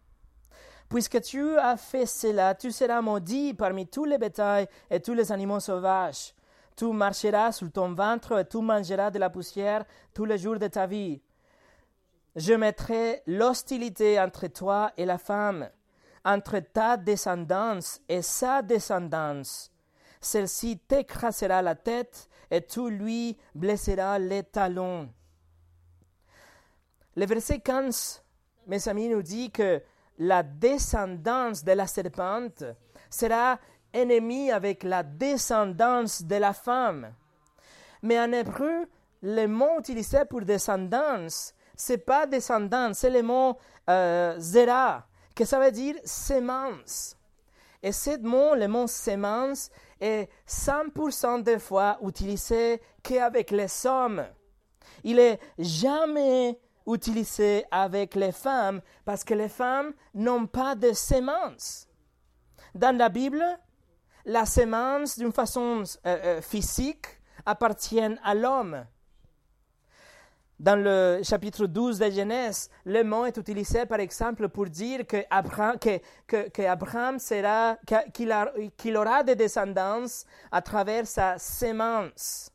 Puisque 0.89 1.21
tu 1.21 1.57
as 1.57 1.77
fait 1.77 2.05
cela, 2.05 2.53
tu 2.53 2.71
seras 2.71 3.01
maudit 3.01 3.53
parmi 3.53 3.87
tous 3.87 4.05
les 4.05 4.17
bétails 4.17 4.67
et 4.89 4.99
tous 4.99 5.13
les 5.13 5.31
animaux 5.31 5.59
sauvages. 5.59 6.33
Tu 6.75 6.85
marcheras 6.85 7.53
sur 7.53 7.71
ton 7.71 7.93
ventre 7.93 8.39
et 8.39 8.47
tu 8.47 8.57
mangeras 8.57 9.09
de 9.09 9.17
la 9.19 9.29
poussière 9.29 9.85
tous 10.13 10.25
les 10.25 10.37
jours 10.37 10.59
de 10.59 10.67
ta 10.67 10.85
vie. 10.85 11.21
Je 12.35 12.53
mettrai 12.53 13.23
l'hostilité 13.27 14.19
entre 14.19 14.47
toi 14.47 14.91
et 14.97 15.05
la 15.05 15.17
femme, 15.17 15.69
entre 16.23 16.59
ta 16.59 16.97
descendance 16.97 18.01
et 18.09 18.21
sa 18.21 18.61
descendance. 18.61 19.71
Celle-ci 20.19 20.79
t'écrasera 20.79 21.61
la 21.61 21.75
tête 21.75 22.29
et 22.51 22.61
tu 22.61 22.89
lui 22.89 23.37
blesseras 23.53 24.19
les 24.19 24.43
talons. 24.43 25.09
Le 27.15 27.25
verset 27.25 27.59
15, 27.59 28.24
mes 28.67 28.87
amis, 28.87 29.07
nous 29.07 29.21
dit 29.21 29.51
que 29.51 29.81
la 30.17 30.43
descendance 30.43 31.63
de 31.63 31.71
la 31.73 31.87
serpente 31.87 32.63
sera 33.09 33.59
ennemie 33.93 34.51
avec 34.51 34.83
la 34.83 35.03
descendance 35.03 36.23
de 36.23 36.35
la 36.35 36.53
femme. 36.53 37.13
Mais 38.01 38.19
en 38.19 38.31
hébreu, 38.31 38.87
le 39.21 39.47
mot 39.47 39.79
utilisé 39.79 40.25
pour 40.25 40.41
descendance, 40.41 41.53
c'est 41.75 41.97
pas 41.97 42.25
descendance, 42.25 42.99
c'est 42.99 43.09
le 43.09 43.23
mot 43.23 43.57
euh, 43.89 44.35
zera, 44.39 45.05
que 45.33 45.45
ça 45.45 45.59
veut 45.59 45.71
dire 45.71 45.95
semence. 46.03 47.17
Et 47.81 47.91
ce 47.91 48.17
mot, 48.19 48.55
le 48.55 48.67
mot 48.67 48.87
semence, 48.87 49.69
est 49.99 50.29
100% 50.47 51.43
des 51.43 51.59
fois 51.59 51.97
utilisé 52.01 52.81
qu'avec 53.03 53.51
les 53.51 53.85
hommes. 53.85 54.25
Il 55.03 55.19
est 55.19 55.39
jamais 55.57 56.59
utilisé 56.87 57.65
avec 57.71 58.15
les 58.15 58.31
femmes 58.31 58.81
parce 59.03 59.23
que 59.23 59.33
les 59.33 59.49
femmes 59.49 59.93
n'ont 60.13 60.47
pas 60.47 60.75
de 60.75 60.93
sémence. 60.93 61.87
Dans 62.73 62.95
la 62.95 63.09
Bible, 63.09 63.43
la 64.25 64.45
sémence, 64.45 65.17
d'une 65.17 65.31
façon 65.31 65.83
euh, 66.05 66.17
euh, 66.23 66.41
physique, 66.41 67.05
appartient 67.45 68.01
à 68.23 68.33
l'homme. 68.33 68.85
Dans 70.57 70.81
le 70.81 71.19
chapitre 71.21 71.65
12 71.65 71.99
de 71.99 72.09
Genèse, 72.09 72.69
le 72.85 73.03
mot 73.03 73.25
est 73.25 73.35
utilisé 73.35 73.85
par 73.85 73.99
exemple 73.99 74.47
pour 74.47 74.67
dire 74.67 75.05
que 75.05 75.17
Abraham, 75.29 77.19
sera, 77.19 77.77
qu'il 78.13 78.97
aura 78.97 79.23
des 79.23 79.35
descendants 79.35 80.05
à 80.51 80.61
travers 80.61 81.05
sa 81.07 81.37
sémence. 81.37 82.49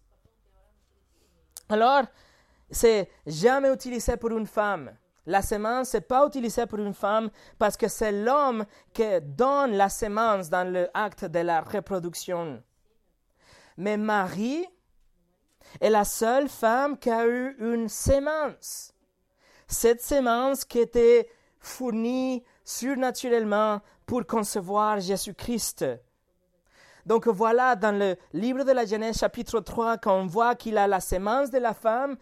Alors, 1.69 2.05
c'est 2.71 3.09
jamais 3.27 3.73
utilisé 3.73 4.17
pour 4.17 4.31
une 4.31 4.47
femme. 4.47 4.93
La 5.27 5.43
semence 5.43 5.95
n'est 5.95 6.01
pas 6.01 6.27
utilisée 6.27 6.67
pour 6.67 6.79
une 6.79 6.95
femme 6.95 7.31
parce 7.59 7.77
que 7.77 7.89
c'est 7.89 8.13
l'homme 8.13 8.65
qui 8.93 9.05
donne 9.23 9.73
la 9.73 9.89
semence 9.89 10.49
dans 10.49 10.69
l'acte 10.73 11.25
de 11.25 11.41
la 11.41 11.61
reproduction. 11.61 12.63
Mais 13.77 13.97
Marie 13.97 14.67
est 15.81 15.91
la 15.91 16.05
seule 16.05 16.49
femme 16.49 16.99
qui 16.99 17.11
a 17.11 17.27
eu 17.27 17.57
une 17.59 17.89
semence. 17.89 18.93
Cette 19.67 20.03
semence 20.03 20.65
qui 20.65 20.79
était 20.79 21.29
fournie 21.61 22.43
surnaturellement 22.65 23.81
pour 24.07 24.27
concevoir 24.27 24.99
Jésus-Christ. 25.01 25.85
Donc 27.07 27.29
voilà, 27.29 27.77
dans 27.77 27.97
le 27.97 28.17
livre 28.33 28.65
de 28.65 28.73
la 28.73 28.85
Genèse 28.85 29.19
chapitre 29.19 29.61
3, 29.61 29.99
quand 29.99 30.15
on 30.15 30.27
voit 30.27 30.55
qu'il 30.55 30.77
a 30.77 30.87
la 30.87 31.01
semence 31.01 31.51
de 31.51 31.59
la 31.59 31.75
femme, 31.75 32.17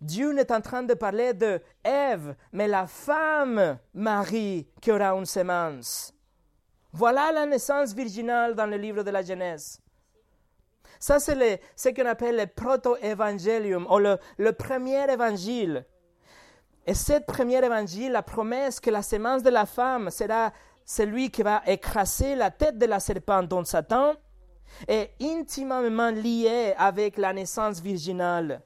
Dieu 0.00 0.32
n'est 0.32 0.52
en 0.52 0.60
train 0.60 0.82
de 0.82 0.94
parler 0.94 1.32
de 1.32 1.60
Ève, 1.82 2.34
mais 2.52 2.68
la 2.68 2.86
femme 2.86 3.78
Marie 3.94 4.68
qui 4.80 4.90
aura 4.90 5.14
une 5.14 5.26
semence. 5.26 6.12
Voilà 6.92 7.32
la 7.32 7.46
naissance 7.46 7.92
virginale 7.92 8.54
dans 8.54 8.66
le 8.66 8.76
livre 8.76 9.02
de 9.02 9.10
la 9.10 9.22
Genèse. 9.22 9.80
Ça, 11.00 11.18
c'est 11.18 11.60
ce 11.74 11.88
qu'on 11.88 12.06
appelle 12.06 12.36
le 12.36 12.46
proto-évangélium, 12.46 13.86
ou 13.90 13.98
le, 13.98 14.52
premier 14.52 15.10
évangile. 15.10 15.84
Et 16.86 16.94
cette 16.94 17.26
premier 17.26 17.64
évangile, 17.64 18.12
la 18.12 18.22
promesse 18.22 18.78
que 18.78 18.90
la 18.90 19.02
semence 19.02 19.42
de 19.42 19.50
la 19.50 19.66
femme 19.66 20.10
sera 20.10 20.52
celui 20.84 21.30
qui 21.30 21.42
va 21.42 21.62
écraser 21.66 22.36
la 22.36 22.50
tête 22.50 22.78
de 22.78 22.86
la 22.86 23.00
serpente, 23.00 23.48
dont 23.48 23.64
Satan, 23.64 24.14
est 24.86 25.10
intimement 25.20 26.10
lié 26.10 26.74
avec 26.76 27.16
la 27.16 27.32
naissance 27.32 27.80
virginale. 27.80 28.62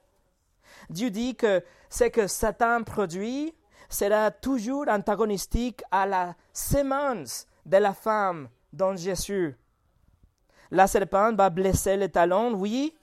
Dieu 0.91 1.11
dit 1.11 1.34
que 1.34 1.62
ce 1.91 2.05
que 2.05 2.26
Satan 2.26 2.82
produit 2.82 3.55
sera 3.89 4.30
toujours 4.30 4.86
antagonistique 4.89 5.82
à 5.91 6.07
la 6.07 6.34
semence 6.53 7.47
de 7.64 7.76
la 7.76 7.95
femme 7.95 8.49
dans 8.72 8.97
Jésus. 8.97 9.57
La 10.70 10.86
serpente 10.86 11.36
va 11.36 11.51
blesser 11.51 11.97
le 11.97 12.09
talon, 12.09 12.55
oui, 12.55 12.95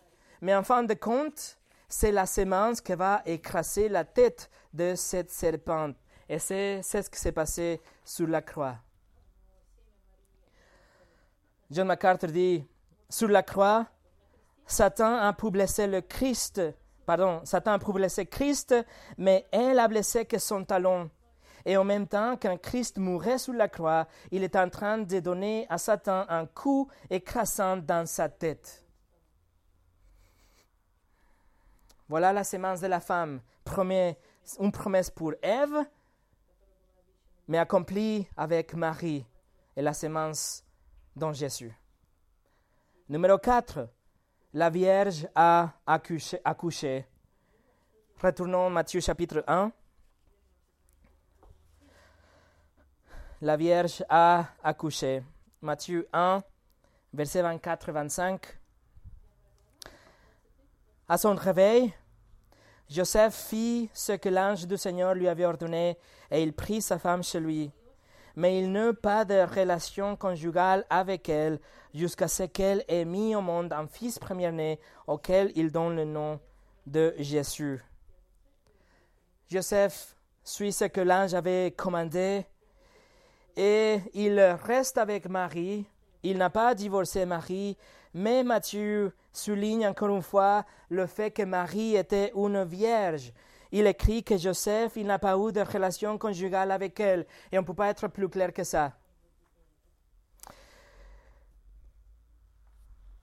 mais 0.41 0.55
en 0.55 0.63
fin 0.63 0.83
de 0.83 0.93
compte, 0.93 1.57
c'est 1.87 2.11
la 2.11 2.25
semence 2.25 2.81
qui 2.81 2.93
va 2.93 3.21
écraser 3.25 3.89
la 3.89 4.03
tête 4.03 4.49
de 4.73 4.93
cette 4.95 5.31
serpente. 5.31 5.95
Et 6.27 6.39
c'est 6.39 6.81
ce 6.81 7.09
qui 7.09 7.19
s'est 7.19 7.31
passé 7.31 7.81
sur 8.03 8.27
la 8.27 8.41
croix. 8.41 8.77
John 11.71 11.87
MacArthur 11.87 12.29
dit, 12.29 12.67
sur 13.09 13.27
la 13.27 13.43
croix, 13.43 13.87
Satan 14.65 15.17
a 15.17 15.33
pu 15.33 15.49
blesser 15.49 15.87
le 15.87 16.01
Christ 16.01 16.61
pardon, 17.05 17.41
Satan 17.43 17.73
a 17.73 17.79
pu 17.79 17.91
blesser 17.93 18.25
Christ, 18.25 18.75
mais 19.17 19.45
elle 19.51 19.79
a 19.79 19.87
blessé 19.87 20.25
que 20.25 20.37
son 20.37 20.63
talon. 20.63 21.09
Et 21.65 21.77
en 21.77 21.83
même 21.83 22.07
temps, 22.07 22.37
quand 22.39 22.57
Christ 22.61 22.97
mourait 22.99 23.39
sur 23.39 23.53
la 23.53 23.67
croix, 23.67 24.07
il 24.31 24.43
est 24.43 24.55
en 24.55 24.69
train 24.69 24.99
de 24.99 25.19
donner 25.19 25.65
à 25.69 25.77
Satan 25.77 26.25
un 26.29 26.45
coup 26.45 26.87
écrasant 27.09 27.77
dans 27.77 28.05
sa 28.05 28.29
tête. 28.29 28.85
Voilà 32.07 32.31
la 32.31 32.43
sémence 32.43 32.81
de 32.81 32.87
la 32.87 32.99
femme, 32.99 33.41
une 34.59 34.71
promesse 34.71 35.09
pour 35.09 35.33
Ève, 35.41 35.85
mais 37.47 37.57
accomplie 37.57 38.27
avec 38.37 38.75
Marie 38.75 39.25
et 39.75 39.81
la 39.81 39.93
sémence 39.93 40.63
dans 41.15 41.33
Jésus. 41.33 41.75
Numéro 43.09 43.39
4, 43.39 43.89
la 44.55 44.69
Vierge 44.69 45.27
a 45.35 45.69
accouché. 45.85 47.05
Retournons 48.21 48.69
Matthieu 48.69 49.01
chapitre 49.01 49.43
1. 49.45 49.69
La 53.41 53.57
Vierge 53.57 54.01
a 54.07 54.47
accouché. 54.63 55.23
Matthieu 55.59 56.07
1, 56.13 56.41
versets 57.13 57.43
24-25. 57.43 58.39
À 61.09 61.17
son 61.17 61.35
réveil, 61.35 61.93
Joseph 62.89 63.35
fit 63.35 63.89
ce 63.93 64.13
que 64.13 64.29
l'ange 64.29 64.65
du 64.67 64.77
Seigneur 64.77 65.13
lui 65.15 65.27
avait 65.27 65.45
ordonné 65.45 65.97
et 66.31 66.41
il 66.41 66.53
prit 66.53 66.81
sa 66.81 66.97
femme 66.97 67.23
chez 67.23 67.41
lui 67.41 67.73
mais 68.35 68.59
il 68.59 68.71
n'eut 68.71 68.93
pas 68.93 69.25
de 69.25 69.41
relation 69.41 70.15
conjugale 70.15 70.85
avec 70.89 71.29
elle 71.29 71.59
jusqu'à 71.93 72.27
ce 72.27 72.43
qu'elle 72.43 72.83
ait 72.87 73.05
mis 73.05 73.35
au 73.35 73.41
monde 73.41 73.71
un 73.73 73.87
fils 73.87 74.19
premier-né 74.19 74.79
auquel 75.07 75.51
il 75.55 75.71
donne 75.71 75.95
le 75.95 76.05
nom 76.05 76.39
de 76.85 77.13
Jésus. 77.17 77.83
Joseph 79.49 80.15
suit 80.43 80.71
ce 80.71 80.85
que 80.85 81.01
l'ange 81.01 81.33
avait 81.33 81.73
commandé 81.75 82.45
et 83.55 83.99
il 84.13 84.39
reste 84.39 84.97
avec 84.97 85.29
Marie. 85.29 85.85
Il 86.23 86.37
n'a 86.37 86.49
pas 86.49 86.75
divorcé 86.75 87.25
Marie, 87.25 87.77
mais 88.13 88.43
Matthieu 88.43 89.13
souligne 89.31 89.87
encore 89.87 90.09
une 90.09 90.21
fois 90.21 90.65
le 90.89 91.05
fait 91.05 91.31
que 91.31 91.43
Marie 91.43 91.95
était 91.95 92.31
une 92.35 92.63
vierge 92.63 93.31
il 93.77 93.87
écrit 93.87 94.23
que 94.23 94.37
Joseph, 94.37 94.93
il 94.95 95.05
n'a 95.05 95.19
pas 95.19 95.35
eu 95.35 95.51
de 95.51 95.59
relation 95.59 96.17
conjugale 96.17 96.71
avec 96.71 96.97
elle. 96.97 97.25
Et 97.51 97.57
on 97.57 97.61
ne 97.61 97.67
peut 97.67 97.73
pas 97.73 97.89
être 97.89 98.07
plus 98.07 98.29
clair 98.29 98.53
que 98.53 98.63
ça. 98.63 98.93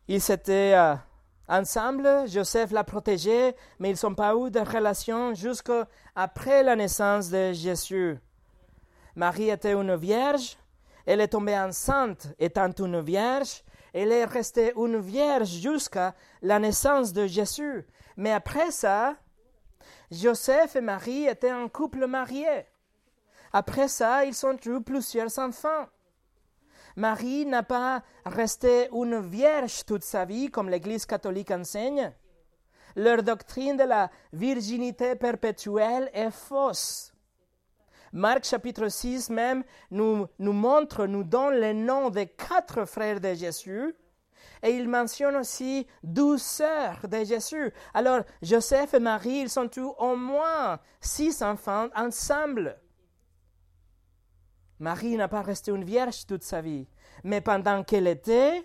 Ils 0.08 0.30
étaient 0.30 0.74
euh, 0.74 0.94
ensemble, 1.48 2.28
Joseph 2.28 2.70
l'a 2.70 2.84
protégé, 2.84 3.56
mais 3.78 3.92
ils 3.92 3.98
n'ont 4.02 4.14
pas 4.14 4.34
eu 4.34 4.50
de 4.50 4.60
relation 4.60 5.32
jusqu'après 5.32 6.62
la 6.62 6.76
naissance 6.76 7.30
de 7.30 7.54
Jésus. 7.54 8.18
Marie 9.16 9.48
était 9.48 9.72
une 9.72 9.96
vierge, 9.96 10.58
elle 11.06 11.22
est 11.22 11.28
tombée 11.28 11.58
enceinte 11.58 12.26
étant 12.38 12.70
une 12.78 13.00
vierge, 13.00 13.62
elle 13.94 14.12
est 14.12 14.26
restée 14.26 14.74
une 14.76 15.00
vierge 15.00 15.48
jusqu'à 15.48 16.14
la 16.42 16.58
naissance 16.58 17.14
de 17.14 17.26
Jésus. 17.26 17.86
Mais 18.18 18.32
après 18.32 18.70
ça, 18.70 19.16
Joseph 20.12 20.76
et 20.76 20.82
Marie 20.82 21.26
étaient 21.26 21.48
un 21.48 21.68
couple 21.68 22.06
marié. 22.06 22.66
Après 23.52 23.88
ça, 23.88 24.24
ils 24.26 24.46
ont 24.46 24.56
eu 24.66 24.82
plusieurs 24.82 25.38
enfants. 25.38 25.86
Marie 26.96 27.46
n'a 27.46 27.62
pas 27.62 28.02
resté 28.26 28.90
une 28.92 29.20
vierge 29.20 29.86
toute 29.86 30.04
sa 30.04 30.26
vie, 30.26 30.50
comme 30.50 30.68
l'Église 30.68 31.06
catholique 31.06 31.50
enseigne. 31.50 32.12
Leur 32.94 33.22
doctrine 33.22 33.78
de 33.78 33.84
la 33.84 34.10
virginité 34.34 35.14
perpétuelle 35.16 36.10
est 36.12 36.30
fausse. 36.30 37.14
Marc 38.12 38.44
chapitre 38.44 38.88
6 38.88 39.30
même 39.30 39.64
nous, 39.90 40.26
nous 40.38 40.52
montre, 40.52 41.06
nous 41.06 41.24
donne 41.24 41.54
les 41.54 41.72
noms 41.72 42.10
des 42.10 42.26
quatre 42.26 42.84
frères 42.84 43.20
de 43.20 43.32
Jésus. 43.32 43.94
Et 44.62 44.70
il 44.76 44.88
mentionne 44.88 45.36
aussi 45.36 45.86
douze 46.02 46.62
de 47.02 47.24
Jésus. 47.24 47.72
Alors, 47.94 48.20
Joseph 48.42 48.94
et 48.94 49.00
Marie, 49.00 49.40
ils 49.40 49.50
sont 49.50 49.68
tous 49.68 49.92
au 49.98 50.16
moins 50.16 50.78
six 51.00 51.42
enfants 51.42 51.88
ensemble. 51.96 52.78
Marie 54.78 55.16
n'a 55.16 55.28
pas 55.28 55.42
resté 55.42 55.70
une 55.70 55.84
vierge 55.84 56.26
toute 56.26 56.42
sa 56.42 56.60
vie, 56.60 56.88
mais 57.22 57.40
pendant 57.40 57.84
qu'elle 57.84 58.08
était, 58.08 58.62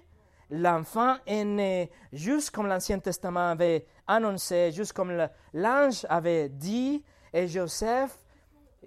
l'enfant 0.50 1.18
est 1.26 1.45
né 1.45 1.91
juste 2.12 2.52
comme 2.52 2.68
l'Ancien 2.68 3.00
Testament 3.00 3.52
avait 3.52 3.86
annoncé, 4.08 4.72
juste 4.72 4.93
comme 4.93 5.28
l'ange 5.54 6.06
avait 6.10 6.50
dit, 6.50 7.04
et 7.34 7.48
Joseph, 7.48 8.18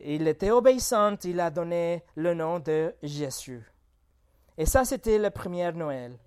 il 0.02 0.26
était 0.26 0.50
obéissant, 0.50 1.16
il 1.24 1.38
a 1.40 1.50
donné 1.50 2.02
le 2.16 2.34
nom 2.34 2.58
de 2.58 2.94
Jésus. 3.02 3.64
Et 4.56 4.66
ça, 4.66 4.84
c'était 4.84 5.18
le 5.18 5.30
premier 5.30 5.70
Noël. 5.72 6.18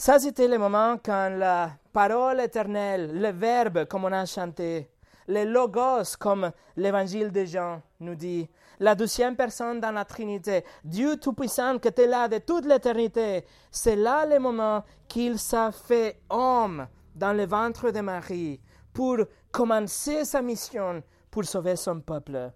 Ça, 0.00 0.18
c'était 0.18 0.48
le 0.48 0.56
moment 0.56 0.96
quand 0.96 1.28
la 1.28 1.72
parole 1.92 2.40
éternelle, 2.40 3.20
le 3.20 3.32
verbe, 3.32 3.84
comme 3.84 4.06
on 4.06 4.12
a 4.12 4.24
chanté, 4.24 4.88
le 5.28 5.44
logos, 5.44 6.16
comme 6.18 6.52
l'évangile 6.74 7.30
de 7.30 7.44
Jean 7.44 7.82
nous 8.00 8.14
dit, 8.14 8.48
la 8.78 8.94
deuxième 8.94 9.36
personne 9.36 9.78
dans 9.78 9.90
la 9.90 10.06
Trinité, 10.06 10.64
Dieu 10.82 11.18
Tout-Puissant 11.18 11.78
qui 11.78 11.88
était 11.88 12.06
là 12.06 12.28
de 12.28 12.38
toute 12.38 12.64
l'éternité, 12.64 13.44
c'est 13.70 13.94
là 13.94 14.24
le 14.24 14.38
moment 14.38 14.82
qu'il 15.06 15.38
s'est 15.38 15.70
fait 15.70 16.22
homme 16.30 16.88
dans 17.14 17.34
le 17.34 17.44
ventre 17.44 17.90
de 17.90 18.00
Marie 18.00 18.58
pour 18.94 19.18
commencer 19.52 20.24
sa 20.24 20.40
mission 20.40 21.02
pour 21.30 21.44
sauver 21.44 21.76
son 21.76 22.00
peuple. 22.00 22.50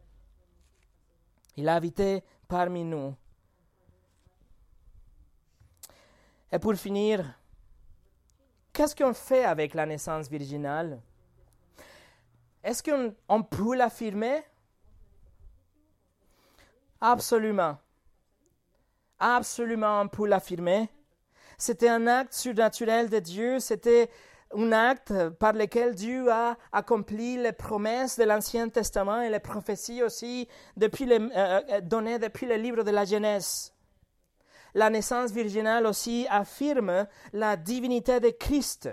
Il 1.58 1.68
a 1.68 1.74
habité 1.74 2.24
parmi 2.48 2.84
nous. 2.84 3.14
Et 6.54 6.58
pour 6.60 6.74
finir, 6.76 7.24
qu'est-ce 8.72 8.94
qu'on 8.94 9.12
fait 9.12 9.44
avec 9.44 9.74
la 9.74 9.86
naissance 9.86 10.28
virginale? 10.30 11.02
Est-ce 12.62 12.80
qu'on 12.80 13.42
peut 13.42 13.74
l'affirmer? 13.74 14.40
Absolument. 17.00 17.76
Absolument, 19.18 20.06
pour 20.06 20.28
l'affirmer. 20.28 20.88
C'était 21.58 21.88
un 21.88 22.06
acte 22.06 22.34
surnaturel 22.34 23.10
de 23.10 23.18
Dieu, 23.18 23.58
c'était 23.58 24.08
un 24.56 24.70
acte 24.70 25.30
par 25.40 25.54
lequel 25.54 25.96
Dieu 25.96 26.30
a 26.30 26.56
accompli 26.70 27.36
les 27.36 27.52
promesses 27.52 28.16
de 28.16 28.22
l'Ancien 28.22 28.68
Testament 28.68 29.22
et 29.22 29.28
les 29.28 29.40
prophéties 29.40 30.04
aussi 30.04 30.46
euh, 30.80 30.88
euh, 31.36 31.80
données 31.80 32.20
depuis 32.20 32.46
le 32.46 32.54
livre 32.54 32.84
de 32.84 32.92
la 32.92 33.04
Genèse. 33.04 33.73
La 34.74 34.90
naissance 34.90 35.30
virginale 35.30 35.86
aussi 35.86 36.26
affirme 36.28 37.06
la 37.32 37.56
divinité 37.56 38.20
de 38.20 38.30
Christ. 38.30 38.88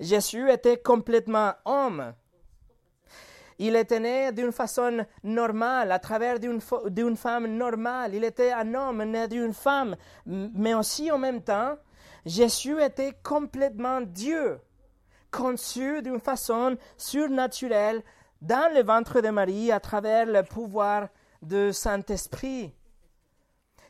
Jésus 0.00 0.50
était 0.50 0.78
complètement 0.78 1.52
homme, 1.64 2.14
il 3.60 3.74
était 3.74 3.98
né 3.98 4.30
d'une 4.30 4.52
façon 4.52 5.04
normale, 5.24 5.90
à 5.90 5.98
travers 5.98 6.38
d'une 6.38 7.16
femme 7.16 7.46
normale. 7.46 8.14
Il 8.14 8.22
était 8.22 8.52
un 8.52 8.72
homme 8.74 9.02
né 9.02 9.26
d'une 9.26 9.52
femme. 9.52 9.96
Mais 10.26 10.74
aussi 10.74 11.10
en 11.10 11.18
même 11.18 11.42
temps, 11.42 11.76
Jésus 12.24 12.80
était 12.80 13.14
complètement 13.24 14.00
Dieu, 14.00 14.60
conçu 15.32 16.02
d'une 16.02 16.20
façon 16.20 16.76
surnaturelle 16.96 18.02
dans 18.40 18.72
le 18.72 18.84
ventre 18.84 19.20
de 19.20 19.30
Marie 19.30 19.72
à 19.72 19.80
travers 19.80 20.26
le 20.26 20.44
pouvoir 20.44 21.08
du 21.42 21.72
Saint-Esprit. 21.72 22.72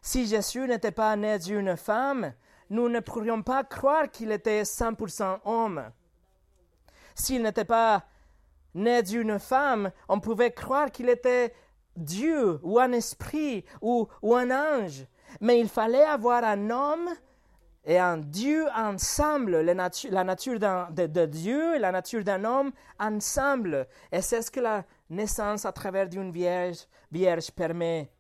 Si 0.03 0.26
Jésus 0.26 0.66
n'était 0.66 0.92
pas 0.92 1.16
né 1.16 1.38
d'une 1.38 1.76
femme, 1.76 2.32
nous 2.70 2.88
ne 2.88 3.01
pourrions 3.01 3.42
pas 3.42 3.64
croire 3.64 4.11
qu'il 4.11 4.30
était 4.32 4.62
100% 4.62 5.40
homme. 5.44 5.90
S'il 7.14 7.42
n'était 7.42 7.64
pas 7.64 8.05
né 8.74 9.03
d'une 9.03 9.38
femme, 9.38 9.90
on 10.09 10.20
pouvait 10.20 10.53
croire 10.53 10.90
qu'il 10.90 11.09
était 11.09 11.53
Dieu 11.96 12.61
ou 12.62 12.78
un 12.78 12.92
esprit 12.92 13.64
ou, 13.80 14.09
un 14.22 14.51
ange. 14.51 15.07
Mais 15.40 15.61
il 15.61 15.68
fallait 15.68 16.05
avoir 16.05 16.44
un 16.44 16.70
homme 16.70 17.09
et 17.84 17.99
un 17.99 18.18
Dieu 18.18 18.66
ensemble, 18.74 19.61
la 19.61 19.74
nature, 19.74 20.11
de, 20.11 21.26
Dieu 21.26 21.76
et 21.76 21.78
la 21.78 21.92
nature 21.92 22.22
d'un 22.22 22.44
homme 22.44 22.70
ensemble. 22.99 23.86
Et 24.12 24.22
c'est 24.22 24.42
ce 24.42 24.51
que 24.51 24.61
la 24.61 24.84
naissance 25.11 25.64
à 25.64 25.72
travers 25.72 26.09
d'une 26.09 26.30
vierge, 26.30 26.86
vierge 27.11 27.51
permet. 27.51 28.11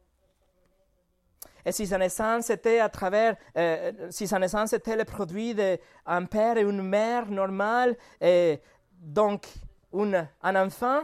Et 1.68 1.72
si 1.72 1.86
sa 1.86 1.98
naissance 1.98 2.48
était 2.48 2.80
à 2.80 2.88
travers, 2.88 3.36
euh, 3.54 3.92
si 4.08 4.26
sa 4.26 4.38
naissance 4.38 4.72
était 4.72 4.96
le 4.96 5.04
produit 5.04 5.54
d'un 5.54 6.24
père 6.24 6.56
et 6.56 6.62
une 6.62 6.80
mère 6.80 7.30
normale, 7.30 7.94
et 8.22 8.62
donc 8.98 9.46
un 9.92 10.56
enfant, 10.56 11.02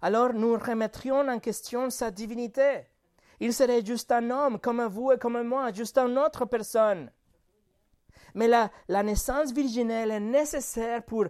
alors 0.00 0.32
nous 0.32 0.56
remettrions 0.56 1.28
en 1.28 1.40
question 1.40 1.90
sa 1.90 2.12
divinité. 2.12 2.82
Il 3.40 3.52
serait 3.52 3.84
juste 3.84 4.12
un 4.12 4.30
homme 4.30 4.60
comme 4.60 4.84
vous 4.84 5.10
et 5.10 5.18
comme 5.18 5.42
moi, 5.42 5.72
juste 5.72 5.98
une 5.98 6.18
autre 6.18 6.44
personne. 6.44 7.10
Mais 8.36 8.46
la, 8.46 8.70
la 8.86 9.02
naissance 9.02 9.52
virginelle 9.52 10.12
est 10.12 10.20
nécessaire 10.20 11.02
pour 11.02 11.24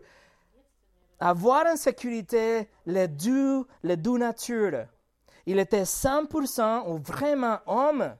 avoir 1.18 1.64
en 1.64 1.76
sécurité 1.76 2.68
les 2.84 3.08
deux, 3.08 3.64
les 3.82 3.96
deux 3.96 4.18
natures. 4.18 4.84
Il 5.46 5.58
était 5.58 5.84
100% 5.84 6.90
ou 6.90 6.98
vraiment 6.98 7.60
homme 7.64 8.14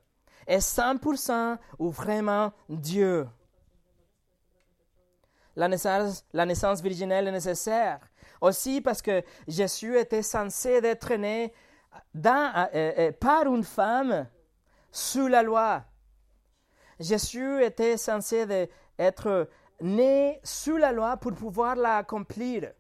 et 0.47 0.59
100% 0.59 1.59
ou 1.79 1.91
vraiment 1.91 2.53
Dieu. 2.69 3.27
La 5.57 5.69
naissance, 5.69 6.25
la 6.33 6.45
naissance 6.45 6.83
virginelle 6.83 7.29
est 7.29 7.33
nécessaire 7.33 8.01
aussi 8.41 8.81
parce 8.81 9.03
que 9.03 9.23
Jésus 9.49 9.99
était 9.99 10.23
censé 10.23 10.81
être 10.83 11.15
né 11.15 11.53
euh, 12.25 12.67
euh, 12.75 13.13
par 13.13 13.47
une 13.47 13.65
femme 13.65 14.27
sous 14.93 15.29
la 15.29 15.43
loi. 15.43 15.83
Jésus 17.01 17.63
était 17.63 17.97
censé 17.97 18.69
être 18.99 19.49
né 19.81 20.41
sous 20.43 20.77
la 20.77 20.93
loi 20.93 21.17
pour 21.17 21.33
pouvoir 21.33 21.77
l'accomplir. 21.77 22.73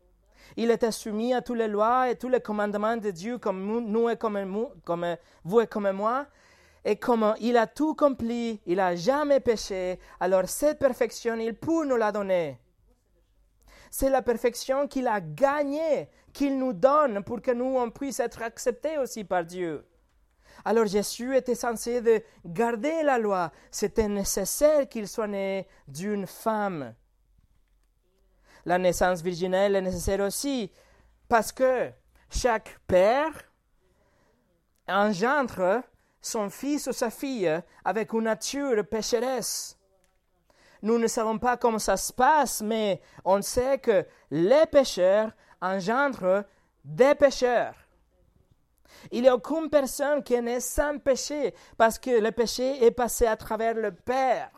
Il 0.57 0.71
était 0.71 0.93
soumis 0.93 1.35
à 1.35 1.43
toutes 1.43 1.59
les 1.59 1.69
lois 1.69 2.09
et 2.11 2.17
tous 2.17 2.29
les 2.29 2.41
commandements 2.41 2.97
de 2.97 3.11
Dieu 3.11 3.39
comme 3.39 3.87
nous 3.91 4.09
et 4.09 4.17
comme 4.17 4.71
vous 5.45 5.61
et 5.61 5.67
comme 5.67 5.91
moi. 5.93 6.27
Et 6.89 6.95
comme 6.95 7.34
il 7.41 7.57
a 7.57 7.66
tout 7.66 7.97
accompli, 7.99 8.61
il 8.64 8.76
n'a 8.76 8.95
jamais 8.95 9.41
péché, 9.41 9.99
alors 10.20 10.49
cette 10.49 10.78
perfection, 10.78 11.34
il 11.34 11.53
peut 11.53 11.84
nous 11.84 11.97
la 11.97 12.12
donner. 12.12 12.61
C'est 13.91 14.09
la 14.09 14.22
perfection 14.22 14.87
qu'il 14.87 15.09
a 15.09 15.20
gagnée, 15.20 16.09
qu'il 16.32 16.57
nous 16.57 16.72
donne 16.72 17.24
pour 17.24 17.43
que 17.43 17.51
nous 17.51 17.76
on 17.76 17.91
puisse 17.91 18.20
être 18.20 18.41
acceptés 18.41 18.99
aussi 18.99 19.24
par 19.24 19.45
Dieu. 19.45 19.84
Alors 20.64 20.87
Jésus 20.87 21.37
était 21.37 21.57
censé 21.57 22.01
de 22.03 22.22
garder 22.45 23.03
la 23.03 23.18
loi. 23.18 23.51
C'était 23.72 24.07
nécessaire 24.07 24.89
qu'il 24.89 25.09
soit 25.09 25.26
né 25.26 25.66
d'une 25.89 26.28
femme. 26.28 26.95
La 28.64 28.78
naissance 28.78 29.22
virginelle 29.22 29.74
est 29.74 29.82
nécessaire 29.82 30.20
aussi 30.20 30.70
parce 31.28 31.51
que 31.51 31.91
chaque 32.30 32.78
père 32.87 33.32
engendre 34.87 35.82
son 36.27 36.51
fils 36.51 36.87
ou 36.87 36.93
sa 36.93 37.11
fille 37.11 37.51
avec 37.85 38.12
une 38.12 38.24
nature 38.24 38.85
pécheresse. 38.87 39.79
Nous 40.83 40.99
ne 40.99 41.07
savons 41.07 41.39
pas 41.39 41.57
comment 41.57 41.79
ça 41.79 41.97
se 41.97 42.12
passe, 42.12 42.62
mais 42.62 43.01
on 43.24 43.41
sait 43.43 43.79
que 43.79 44.05
les 44.31 44.66
pécheurs 44.66 45.33
engendrent 45.61 46.45
des 46.85 47.14
pécheurs. 47.14 47.74
Il 49.11 49.22
n'y 49.22 49.29
a 49.29 49.35
aucune 49.35 49.70
personne 49.70 50.22
qui 50.22 50.35
est 50.35 50.43
née 50.43 50.61
sans 50.61 50.99
péché, 50.99 51.55
parce 51.77 51.99
que 51.99 52.11
le 52.11 52.33
péché 52.33 52.85
est 52.85 52.91
passé 52.91 53.27
à 53.27 53.37
travers 53.37 53.74
le 53.74 53.93
Père. 53.93 54.51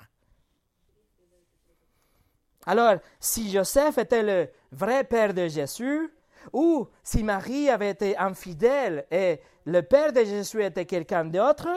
Alors, 2.66 2.96
si 3.20 3.50
Joseph 3.50 3.98
était 3.98 4.22
le 4.22 4.50
vrai 4.72 5.04
père 5.04 5.32
de 5.32 5.48
Jésus, 5.48 6.12
ou 6.52 6.88
si 7.02 7.22
Marie 7.22 7.70
avait 7.70 7.90
été 7.90 8.16
infidèle 8.16 9.06
et 9.10 9.40
le 9.68 9.82
père 9.82 10.14
de 10.14 10.24
Jésus 10.24 10.64
était 10.64 10.86
quelqu'un 10.86 11.26
d'autre, 11.26 11.68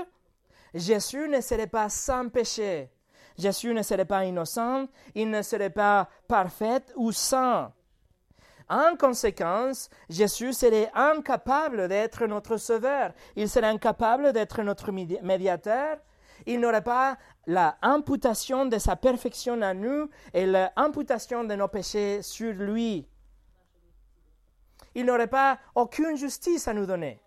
Jésus 0.73 1.27
ne 1.27 1.41
serait 1.41 1.67
pas 1.67 1.89
sans 1.89 2.29
péché. 2.29 2.89
Jésus 3.37 3.73
ne 3.73 3.81
serait 3.81 4.05
pas 4.05 4.23
innocent, 4.23 4.87
il 5.13 5.29
ne 5.29 5.41
serait 5.41 5.69
pas 5.69 6.07
parfait 6.25 6.85
ou 6.95 7.11
saint. 7.11 7.73
En 8.69 8.95
conséquence, 8.95 9.89
Jésus 10.09 10.53
serait 10.53 10.89
incapable 10.93 11.89
d'être 11.89 12.25
notre 12.27 12.55
sauveur, 12.55 13.11
il 13.35 13.49
serait 13.49 13.67
incapable 13.67 14.31
d'être 14.31 14.61
notre 14.63 14.93
médiateur, 14.93 15.97
Il 16.45 16.61
n'aurait 16.61 16.83
pas 16.83 17.17
la 17.45 17.77
imputation 17.81 18.65
de 18.65 18.77
sa 18.79 18.95
perfection 18.95 19.61
à 19.61 19.73
nous 19.73 20.09
et 20.33 20.45
l'imputation 20.45 21.43
de 21.43 21.55
nos 21.55 21.67
péchés 21.67 22.21
sur 22.21 22.53
lui. 22.53 23.05
Il 24.95 25.05
n'aurait 25.05 25.27
pas 25.27 25.59
aucune 25.75 26.15
justice 26.15 26.69
à 26.69 26.73
nous 26.73 26.85
donner. 26.85 27.21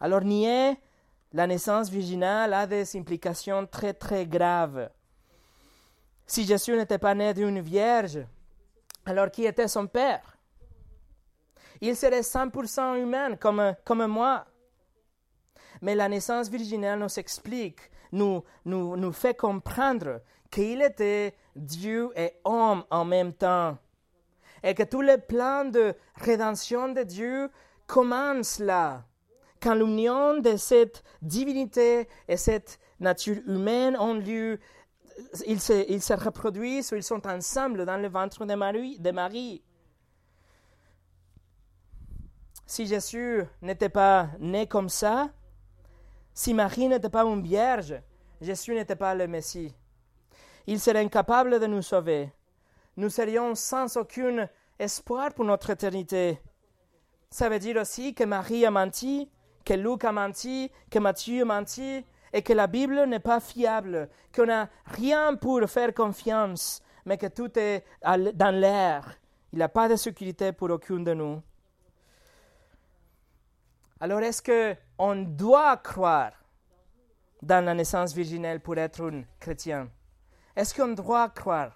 Alors 0.00 0.22
nier 0.22 0.78
la 1.32 1.46
naissance 1.46 1.90
virginale 1.90 2.54
a 2.54 2.66
des 2.66 2.96
implications 2.96 3.66
très 3.66 3.92
très 3.92 4.26
graves. 4.26 4.90
Si 6.26 6.44
Jésus 6.44 6.74
n'était 6.76 6.98
pas 6.98 7.14
né 7.14 7.34
d'une 7.34 7.60
vierge, 7.60 8.20
alors 9.04 9.30
qui 9.30 9.44
était 9.44 9.68
son 9.68 9.86
père? 9.86 10.36
Il 11.80 11.94
serait 11.94 12.20
100% 12.20 13.00
humain 13.00 13.36
comme, 13.36 14.06
moi. 14.06 14.46
Mais 15.82 15.94
la 15.94 16.08
naissance 16.08 16.48
virginale 16.48 16.98
nous 16.98 17.18
explique, 17.18 17.80
nous, 18.12 18.42
nous, 18.64 18.96
nous 18.96 19.12
fait 19.12 19.36
comprendre 19.36 20.22
qu'il 20.50 20.80
était 20.80 21.34
Dieu 21.54 22.10
et 22.16 22.32
homme 22.44 22.84
en 22.90 23.04
même 23.04 23.34
temps. 23.34 23.76
Et 24.62 24.74
que 24.74 24.84
tous 24.84 25.02
les 25.02 25.18
plans 25.18 25.66
de 25.66 25.94
rédemption 26.14 26.88
de 26.88 27.02
Dieu 27.02 27.50
commencent 27.86 28.58
là 28.58 29.04
quand 29.66 29.74
l'union 29.74 30.38
de 30.38 30.56
cette 30.56 31.02
divinité 31.22 32.08
et 32.28 32.36
cette 32.36 32.78
nature 33.00 33.38
humaine 33.48 33.96
ont 33.96 34.14
lieu, 34.14 34.60
ils 35.44 35.60
se, 35.60 35.90
ils 35.90 36.00
se 36.00 36.12
reproduisent 36.12 36.92
ils 36.94 37.02
sont 37.02 37.26
ensemble 37.26 37.84
dans 37.84 37.96
le 37.96 38.06
ventre 38.06 38.46
de 38.46 38.54
Marie. 38.54 38.96
De 39.00 39.10
Marie. 39.10 39.64
Si 42.64 42.86
Jésus 42.86 43.42
n'était 43.60 43.88
pas 43.88 44.28
né 44.38 44.68
comme 44.68 44.88
ça, 44.88 45.30
si 46.32 46.54
Marie 46.54 46.86
n'était 46.86 47.08
pas 47.08 47.24
une 47.24 47.42
vierge, 47.42 48.00
Jésus 48.40 48.72
n'était 48.72 48.94
pas 48.94 49.16
le 49.16 49.26
Messie. 49.26 49.74
Il 50.68 50.78
serait 50.78 51.04
incapable 51.04 51.58
de 51.58 51.66
nous 51.66 51.82
sauver. 51.82 52.32
Nous 52.96 53.10
serions 53.10 53.56
sans 53.56 53.96
aucun 53.96 54.48
espoir 54.78 55.34
pour 55.34 55.44
notre 55.44 55.70
éternité. 55.70 56.38
Ça 57.30 57.48
veut 57.48 57.58
dire 57.58 57.80
aussi 57.80 58.14
que 58.14 58.22
Marie 58.22 58.64
a 58.64 58.70
menti, 58.70 59.28
que 59.66 59.74
Luc 59.74 60.04
a 60.04 60.12
menti, 60.12 60.70
que 60.88 61.00
Matthieu 61.00 61.42
a 61.42 61.44
menti, 61.44 62.04
et 62.32 62.42
que 62.42 62.52
la 62.52 62.68
Bible 62.68 63.04
n'est 63.06 63.18
pas 63.18 63.40
fiable, 63.40 64.08
qu'on 64.34 64.46
n'a 64.46 64.68
rien 64.84 65.34
pour 65.34 65.68
faire 65.68 65.92
confiance, 65.92 66.82
mais 67.04 67.18
que 67.18 67.26
tout 67.26 67.58
est 67.58 67.84
dans 68.02 68.54
l'air. 68.54 69.18
Il 69.52 69.58
n'y 69.58 69.64
a 69.64 69.68
pas 69.68 69.88
de 69.88 69.96
sécurité 69.96 70.52
pour 70.52 70.70
aucun 70.70 71.00
de 71.00 71.14
nous. 71.14 71.42
Alors 73.98 74.20
est-ce 74.20 74.42
qu'on 74.42 75.16
doit 75.16 75.76
croire 75.78 76.32
dans 77.42 77.64
la 77.64 77.74
naissance 77.74 78.14
virginelle 78.14 78.60
pour 78.60 78.76
être 78.78 79.02
un 79.02 79.22
chrétien? 79.40 79.88
Est-ce 80.54 80.74
qu'on 80.74 80.92
doit 80.92 81.28
croire 81.30 81.72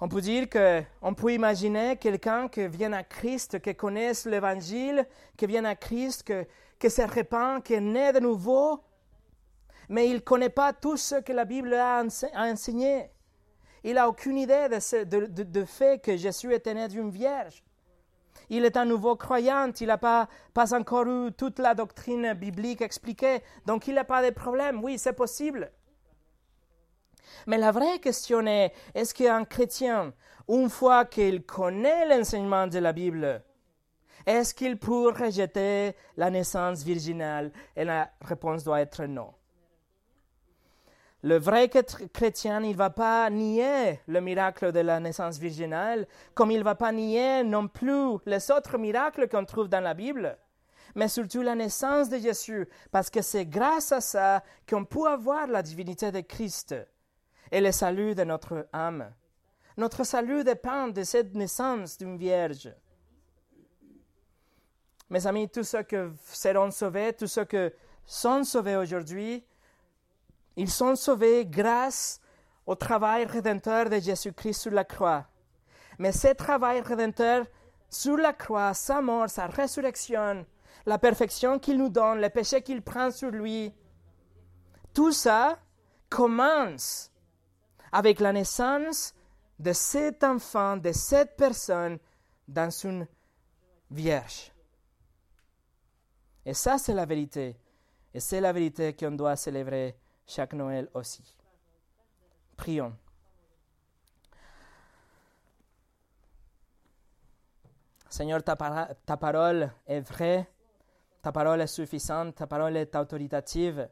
on 0.00 0.08
peut 0.08 0.20
dire 0.20 0.48
qu'on 0.48 1.14
peut 1.14 1.32
imaginer 1.32 1.96
quelqu'un 1.96 2.48
qui 2.48 2.66
vient 2.68 2.92
à 2.92 3.02
Christ, 3.02 3.60
qui 3.60 3.74
connaisse 3.74 4.26
l'Évangile, 4.26 5.06
qui 5.36 5.46
vient 5.46 5.64
à 5.64 5.74
Christ, 5.74 6.32
qui, 6.78 6.90
se 6.90 7.02
répand, 7.02 7.62
qui 7.62 7.74
est 7.74 7.80
né 7.80 8.12
de 8.12 8.20
nouveau, 8.20 8.80
mais 9.88 10.08
il 10.08 10.14
ne 10.14 10.20
connaît 10.20 10.50
pas 10.50 10.72
tout 10.72 10.96
ce 10.96 11.16
que 11.16 11.32
la 11.32 11.44
Bible 11.44 11.74
a, 11.74 12.04
enseigné. 12.34 13.10
Il 13.82 13.94
n'a 13.94 14.08
aucune 14.08 14.38
idée 14.38 14.68
de, 14.68 15.26
de, 15.26 15.64
fait 15.64 16.00
que 16.02 16.16
Jésus 16.16 16.52
était 16.54 16.74
né 16.74 16.86
d'une 16.88 17.10
vierge. 17.10 17.64
Il 18.50 18.64
est 18.64 18.76
un 18.76 18.84
nouveau 18.84 19.16
croyant, 19.16 19.70
il 19.80 19.86
n'a 19.88 19.98
pas, 19.98 20.28
pas 20.54 20.74
encore 20.74 21.06
eu 21.06 21.32
toute 21.32 21.58
la 21.58 21.74
doctrine 21.74 22.32
biblique 22.34 22.80
expliquée, 22.80 23.42
donc 23.66 23.88
il 23.88 23.94
n'a 23.94 24.04
pas 24.04 24.24
de 24.24 24.30
problème. 24.30 24.82
Oui, 24.82 24.96
c'est 24.96 25.12
possible. 25.12 25.70
Mais 27.46 27.58
la 27.58 27.72
vraie 27.72 27.98
question 27.98 28.46
est, 28.46 28.72
est-ce 28.94 29.14
qu'un 29.14 29.44
chrétien, 29.44 30.12
une 30.48 30.68
fois 30.68 31.04
qu'il 31.04 31.44
connaît 31.44 32.06
l'enseignement 32.08 32.66
de 32.66 32.78
la 32.78 32.92
Bible, 32.92 33.42
est-ce 34.26 34.52
qu'il 34.52 34.78
peut 34.78 35.08
rejeter 35.08 35.94
la 36.16 36.30
naissance 36.30 36.82
virginale? 36.82 37.50
Et 37.74 37.84
la 37.84 38.10
réponse 38.20 38.64
doit 38.64 38.80
être 38.80 39.04
non. 39.04 39.32
Le 41.22 41.36
vrai 41.38 41.68
chrétien, 41.68 42.62
il 42.62 42.72
ne 42.72 42.76
va 42.76 42.90
pas 42.90 43.28
nier 43.28 44.00
le 44.06 44.20
miracle 44.20 44.70
de 44.70 44.80
la 44.80 45.00
naissance 45.00 45.38
virginale, 45.38 46.06
comme 46.34 46.52
il 46.52 46.60
ne 46.60 46.64
va 46.64 46.76
pas 46.76 46.92
nier 46.92 47.42
non 47.42 47.66
plus 47.66 48.18
les 48.24 48.50
autres 48.52 48.78
miracles 48.78 49.28
qu'on 49.28 49.44
trouve 49.44 49.68
dans 49.68 49.80
la 49.80 49.94
Bible, 49.94 50.38
mais 50.94 51.08
surtout 51.08 51.42
la 51.42 51.56
naissance 51.56 52.08
de 52.08 52.18
Jésus, 52.18 52.68
parce 52.92 53.10
que 53.10 53.20
c'est 53.20 53.46
grâce 53.46 53.90
à 53.90 54.00
ça 54.00 54.44
qu'on 54.68 54.84
peut 54.84 55.08
avoir 55.08 55.48
la 55.48 55.62
divinité 55.62 56.12
de 56.12 56.20
Christ 56.20 56.76
et 57.50 57.60
le 57.60 57.72
salut 57.72 58.14
de 58.14 58.24
notre 58.24 58.68
âme. 58.72 59.12
Notre 59.76 60.04
salut 60.04 60.44
dépend 60.44 60.88
de 60.88 61.02
cette 61.04 61.34
naissance 61.34 61.96
d'une 61.98 62.16
vierge. 62.16 62.74
Mes 65.10 65.26
amis, 65.26 65.48
tous 65.48 65.64
ceux 65.64 65.82
qui 65.82 65.96
seront 66.24 66.70
sauvés, 66.70 67.12
tous 67.12 67.28
ceux 67.28 67.44
qui 67.44 67.68
sont 68.04 68.44
sauvés 68.44 68.76
aujourd'hui, 68.76 69.44
ils 70.56 70.70
sont 70.70 70.96
sauvés 70.96 71.46
grâce 71.46 72.20
au 72.66 72.74
travail 72.74 73.24
rédempteur 73.24 73.88
de 73.88 73.98
Jésus-Christ 73.98 74.60
sur 74.60 74.72
la 74.72 74.84
croix. 74.84 75.26
Mais 75.98 76.12
ce 76.12 76.34
travail 76.34 76.80
rédempteur 76.80 77.46
sur 77.88 78.16
la 78.16 78.32
croix, 78.32 78.74
sa 78.74 79.00
mort, 79.00 79.30
sa 79.30 79.46
résurrection, 79.46 80.44
la 80.84 80.98
perfection 80.98 81.58
qu'il 81.58 81.78
nous 81.78 81.88
donne, 81.88 82.20
le 82.20 82.28
péché 82.28 82.60
qu'il 82.62 82.82
prend 82.82 83.10
sur 83.10 83.30
lui, 83.30 83.72
tout 84.92 85.12
ça 85.12 85.58
commence 86.10 87.10
avec 87.92 88.20
la 88.20 88.32
naissance 88.32 89.14
de 89.58 89.72
cet 89.72 90.22
enfant, 90.24 90.76
de 90.76 90.92
cette 90.92 91.36
personne 91.36 91.98
dans 92.46 92.70
une 92.70 93.06
vierge. 93.90 94.52
Et 96.44 96.54
ça, 96.54 96.78
c'est 96.78 96.94
la 96.94 97.04
vérité. 97.04 97.56
Et 98.14 98.20
c'est 98.20 98.40
la 98.40 98.52
vérité 98.52 98.94
qu'on 98.94 99.10
doit 99.10 99.36
célébrer 99.36 99.96
chaque 100.26 100.54
Noël 100.54 100.88
aussi. 100.94 101.34
Prions. 102.56 102.96
Seigneur, 108.08 108.42
ta, 108.42 108.56
ta, 109.04 109.16
parole 109.18 109.70
est 109.86 110.00
vraie, 110.00 110.48
ta 111.20 111.30
parole 111.30 111.60
est 111.60 111.66
suffisante, 111.66 112.36
ta 112.36 112.46
parole 112.46 112.76
est 112.78 112.96
autoritative, 112.96 113.88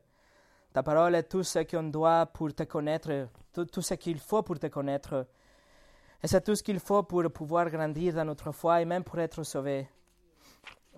ta 0.77 0.83
parole 0.83 1.15
est 1.15 1.23
tout 1.23 1.43
ce 1.43 1.61
qu'on 1.61 1.85
doit 1.85 2.27
pour 2.27 2.53
te 2.53 2.65
connaître 2.65 3.29
tout, 3.51 3.81
ce 3.81 3.95
qu'il 3.95 4.19
faut 4.19 4.43
pour 4.43 4.59
te 4.59 4.67
connaître. 4.67 5.27
Et 6.23 6.27
c'est 6.27 6.43
tout 6.43 6.55
ce 6.55 6.63
qu'il 6.63 6.81
faut 6.81 7.03
pour 7.03 7.33
pouvoir 7.33 7.71
grandir 7.71 8.13
dans 8.13 8.27
notre 8.27 8.53
foi 8.53 8.83
et 8.83 8.85
même 8.85 9.03
pour 9.03 9.19
être 9.19 9.43
sauvé. 9.43 9.89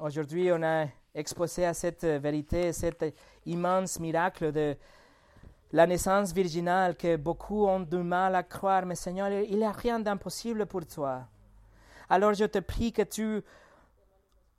Aujourd'hui, 0.01 0.51
on 0.51 0.64
a 0.64 0.87
exposé 1.14 1.64
à 1.64 1.74
cette 1.74 2.05
vérité, 2.05 2.72
cet 2.72 3.05
immense 3.47 4.01
miracle 4.01 4.51
de 4.51 4.76
la 5.70 5.87
naissance 5.87 6.33
virginale 6.33 6.97
que 6.97 7.14
beaucoup 7.14 7.64
ont 7.64 7.79
du 7.79 7.99
mal 7.99 8.35
à 8.35 8.43
croire. 8.43 8.85
Mais 8.85 8.97
Seigneur, 8.97 9.31
il 9.31 9.59
n'y 9.59 9.64
a 9.64 9.70
rien 9.70 10.01
d'impossible 10.01 10.66
pour 10.66 10.85
toi. 10.87 11.20
Alors 12.11 12.35
je 12.35 12.47
te 12.47 12.59
prie 12.59 12.93
que 12.93 13.03
tu 13.03 13.45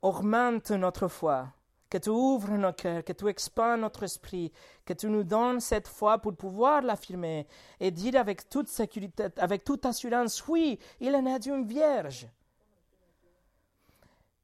augmentes 0.00 0.70
notre 0.70 1.08
foi, 1.08 1.48
que 1.90 1.98
tu 1.98 2.08
ouvres 2.08 2.52
nos 2.52 2.72
cœurs, 2.72 3.04
que 3.04 3.12
tu 3.12 3.28
expandes 3.28 3.80
notre 3.80 4.04
esprit, 4.04 4.52
que 4.86 4.92
tu 4.92 5.08
nous 5.08 5.24
donnes 5.24 5.58
cette 5.58 5.88
foi 5.88 6.18
pour 6.18 6.36
pouvoir 6.36 6.82
l'affirmer 6.82 7.48
et 7.80 7.90
dire 7.90 8.16
avec 8.16 8.48
toute 8.48 8.68
sécurité, 8.68 9.26
avec 9.36 9.64
toute 9.64 9.84
assurance, 9.84 10.46
oui, 10.46 10.78
il 11.00 11.14
est 11.14 11.22
né 11.22 11.38
d'une 11.40 11.66
vierge. 11.66 12.28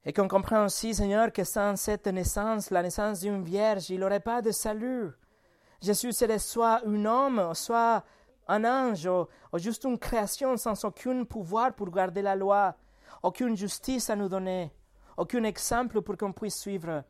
Et 0.03 0.11
qu'on 0.11 0.27
comprend 0.27 0.65
aussi, 0.65 0.93
Seigneur, 0.93 1.31
que 1.31 1.45
sans 1.45 1.77
cette 1.77 2.07
naissance, 2.07 2.69
la 2.69 2.83
naissance 2.83 3.21
d'une 3.21 3.43
vierge, 3.43 3.89
il 3.89 3.99
n'y 3.99 4.05
aurait 4.05 4.19
pas 4.19 4.41
de 4.41 4.51
salut. 4.51 5.11
Jésus 5.81 6.11
serait 6.11 6.39
soit 6.39 6.81
un 6.85 7.05
homme, 7.05 7.53
soit 7.53 8.03
un 8.47 8.65
ange, 8.65 9.05
ou, 9.05 9.27
ou 9.53 9.57
juste 9.57 9.85
une 9.85 9.97
création 9.97 10.57
sans 10.57 10.83
aucun 10.83 11.23
pouvoir 11.23 11.73
pour 11.73 11.89
garder 11.91 12.21
la 12.21 12.35
loi, 12.35 12.75
aucune 13.23 13.55
justice 13.55 14.09
à 14.09 14.15
nous 14.15 14.29
donner, 14.29 14.71
aucun 15.15 15.43
exemple 15.43 16.01
pour 16.01 16.17
qu'on 16.17 16.33
puisse 16.33 16.57
suivre. 16.57 17.03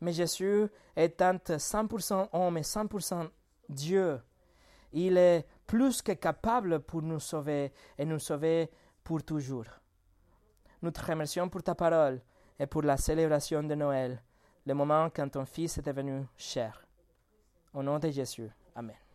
Mais 0.00 0.12
Jésus 0.12 0.66
étant 0.96 1.34
100% 1.34 2.28
homme 2.32 2.58
et 2.58 2.62
100% 2.62 3.28
Dieu, 3.68 4.20
il 4.92 5.16
est 5.16 5.46
plus 5.66 6.02
que 6.02 6.12
capable 6.12 6.80
pour 6.80 7.02
nous 7.02 7.20
sauver 7.20 7.72
et 7.98 8.04
nous 8.04 8.18
sauver 8.18 8.70
pour 9.02 9.22
toujours. 9.22 9.66
Nous 10.82 10.90
te 10.90 11.04
remercions 11.04 11.48
pour 11.48 11.62
ta 11.62 11.74
parole 11.74 12.20
et 12.58 12.66
pour 12.66 12.82
la 12.82 12.96
célébration 12.96 13.62
de 13.62 13.74
Noël, 13.74 14.22
le 14.64 14.74
moment 14.74 15.08
quand 15.14 15.28
ton 15.28 15.44
Fils 15.44 15.78
est 15.78 15.82
devenu 15.82 16.24
cher. 16.36 16.84
Au 17.74 17.82
nom 17.82 17.98
de 17.98 18.10
Jésus. 18.10 18.50
Amen. 18.74 19.05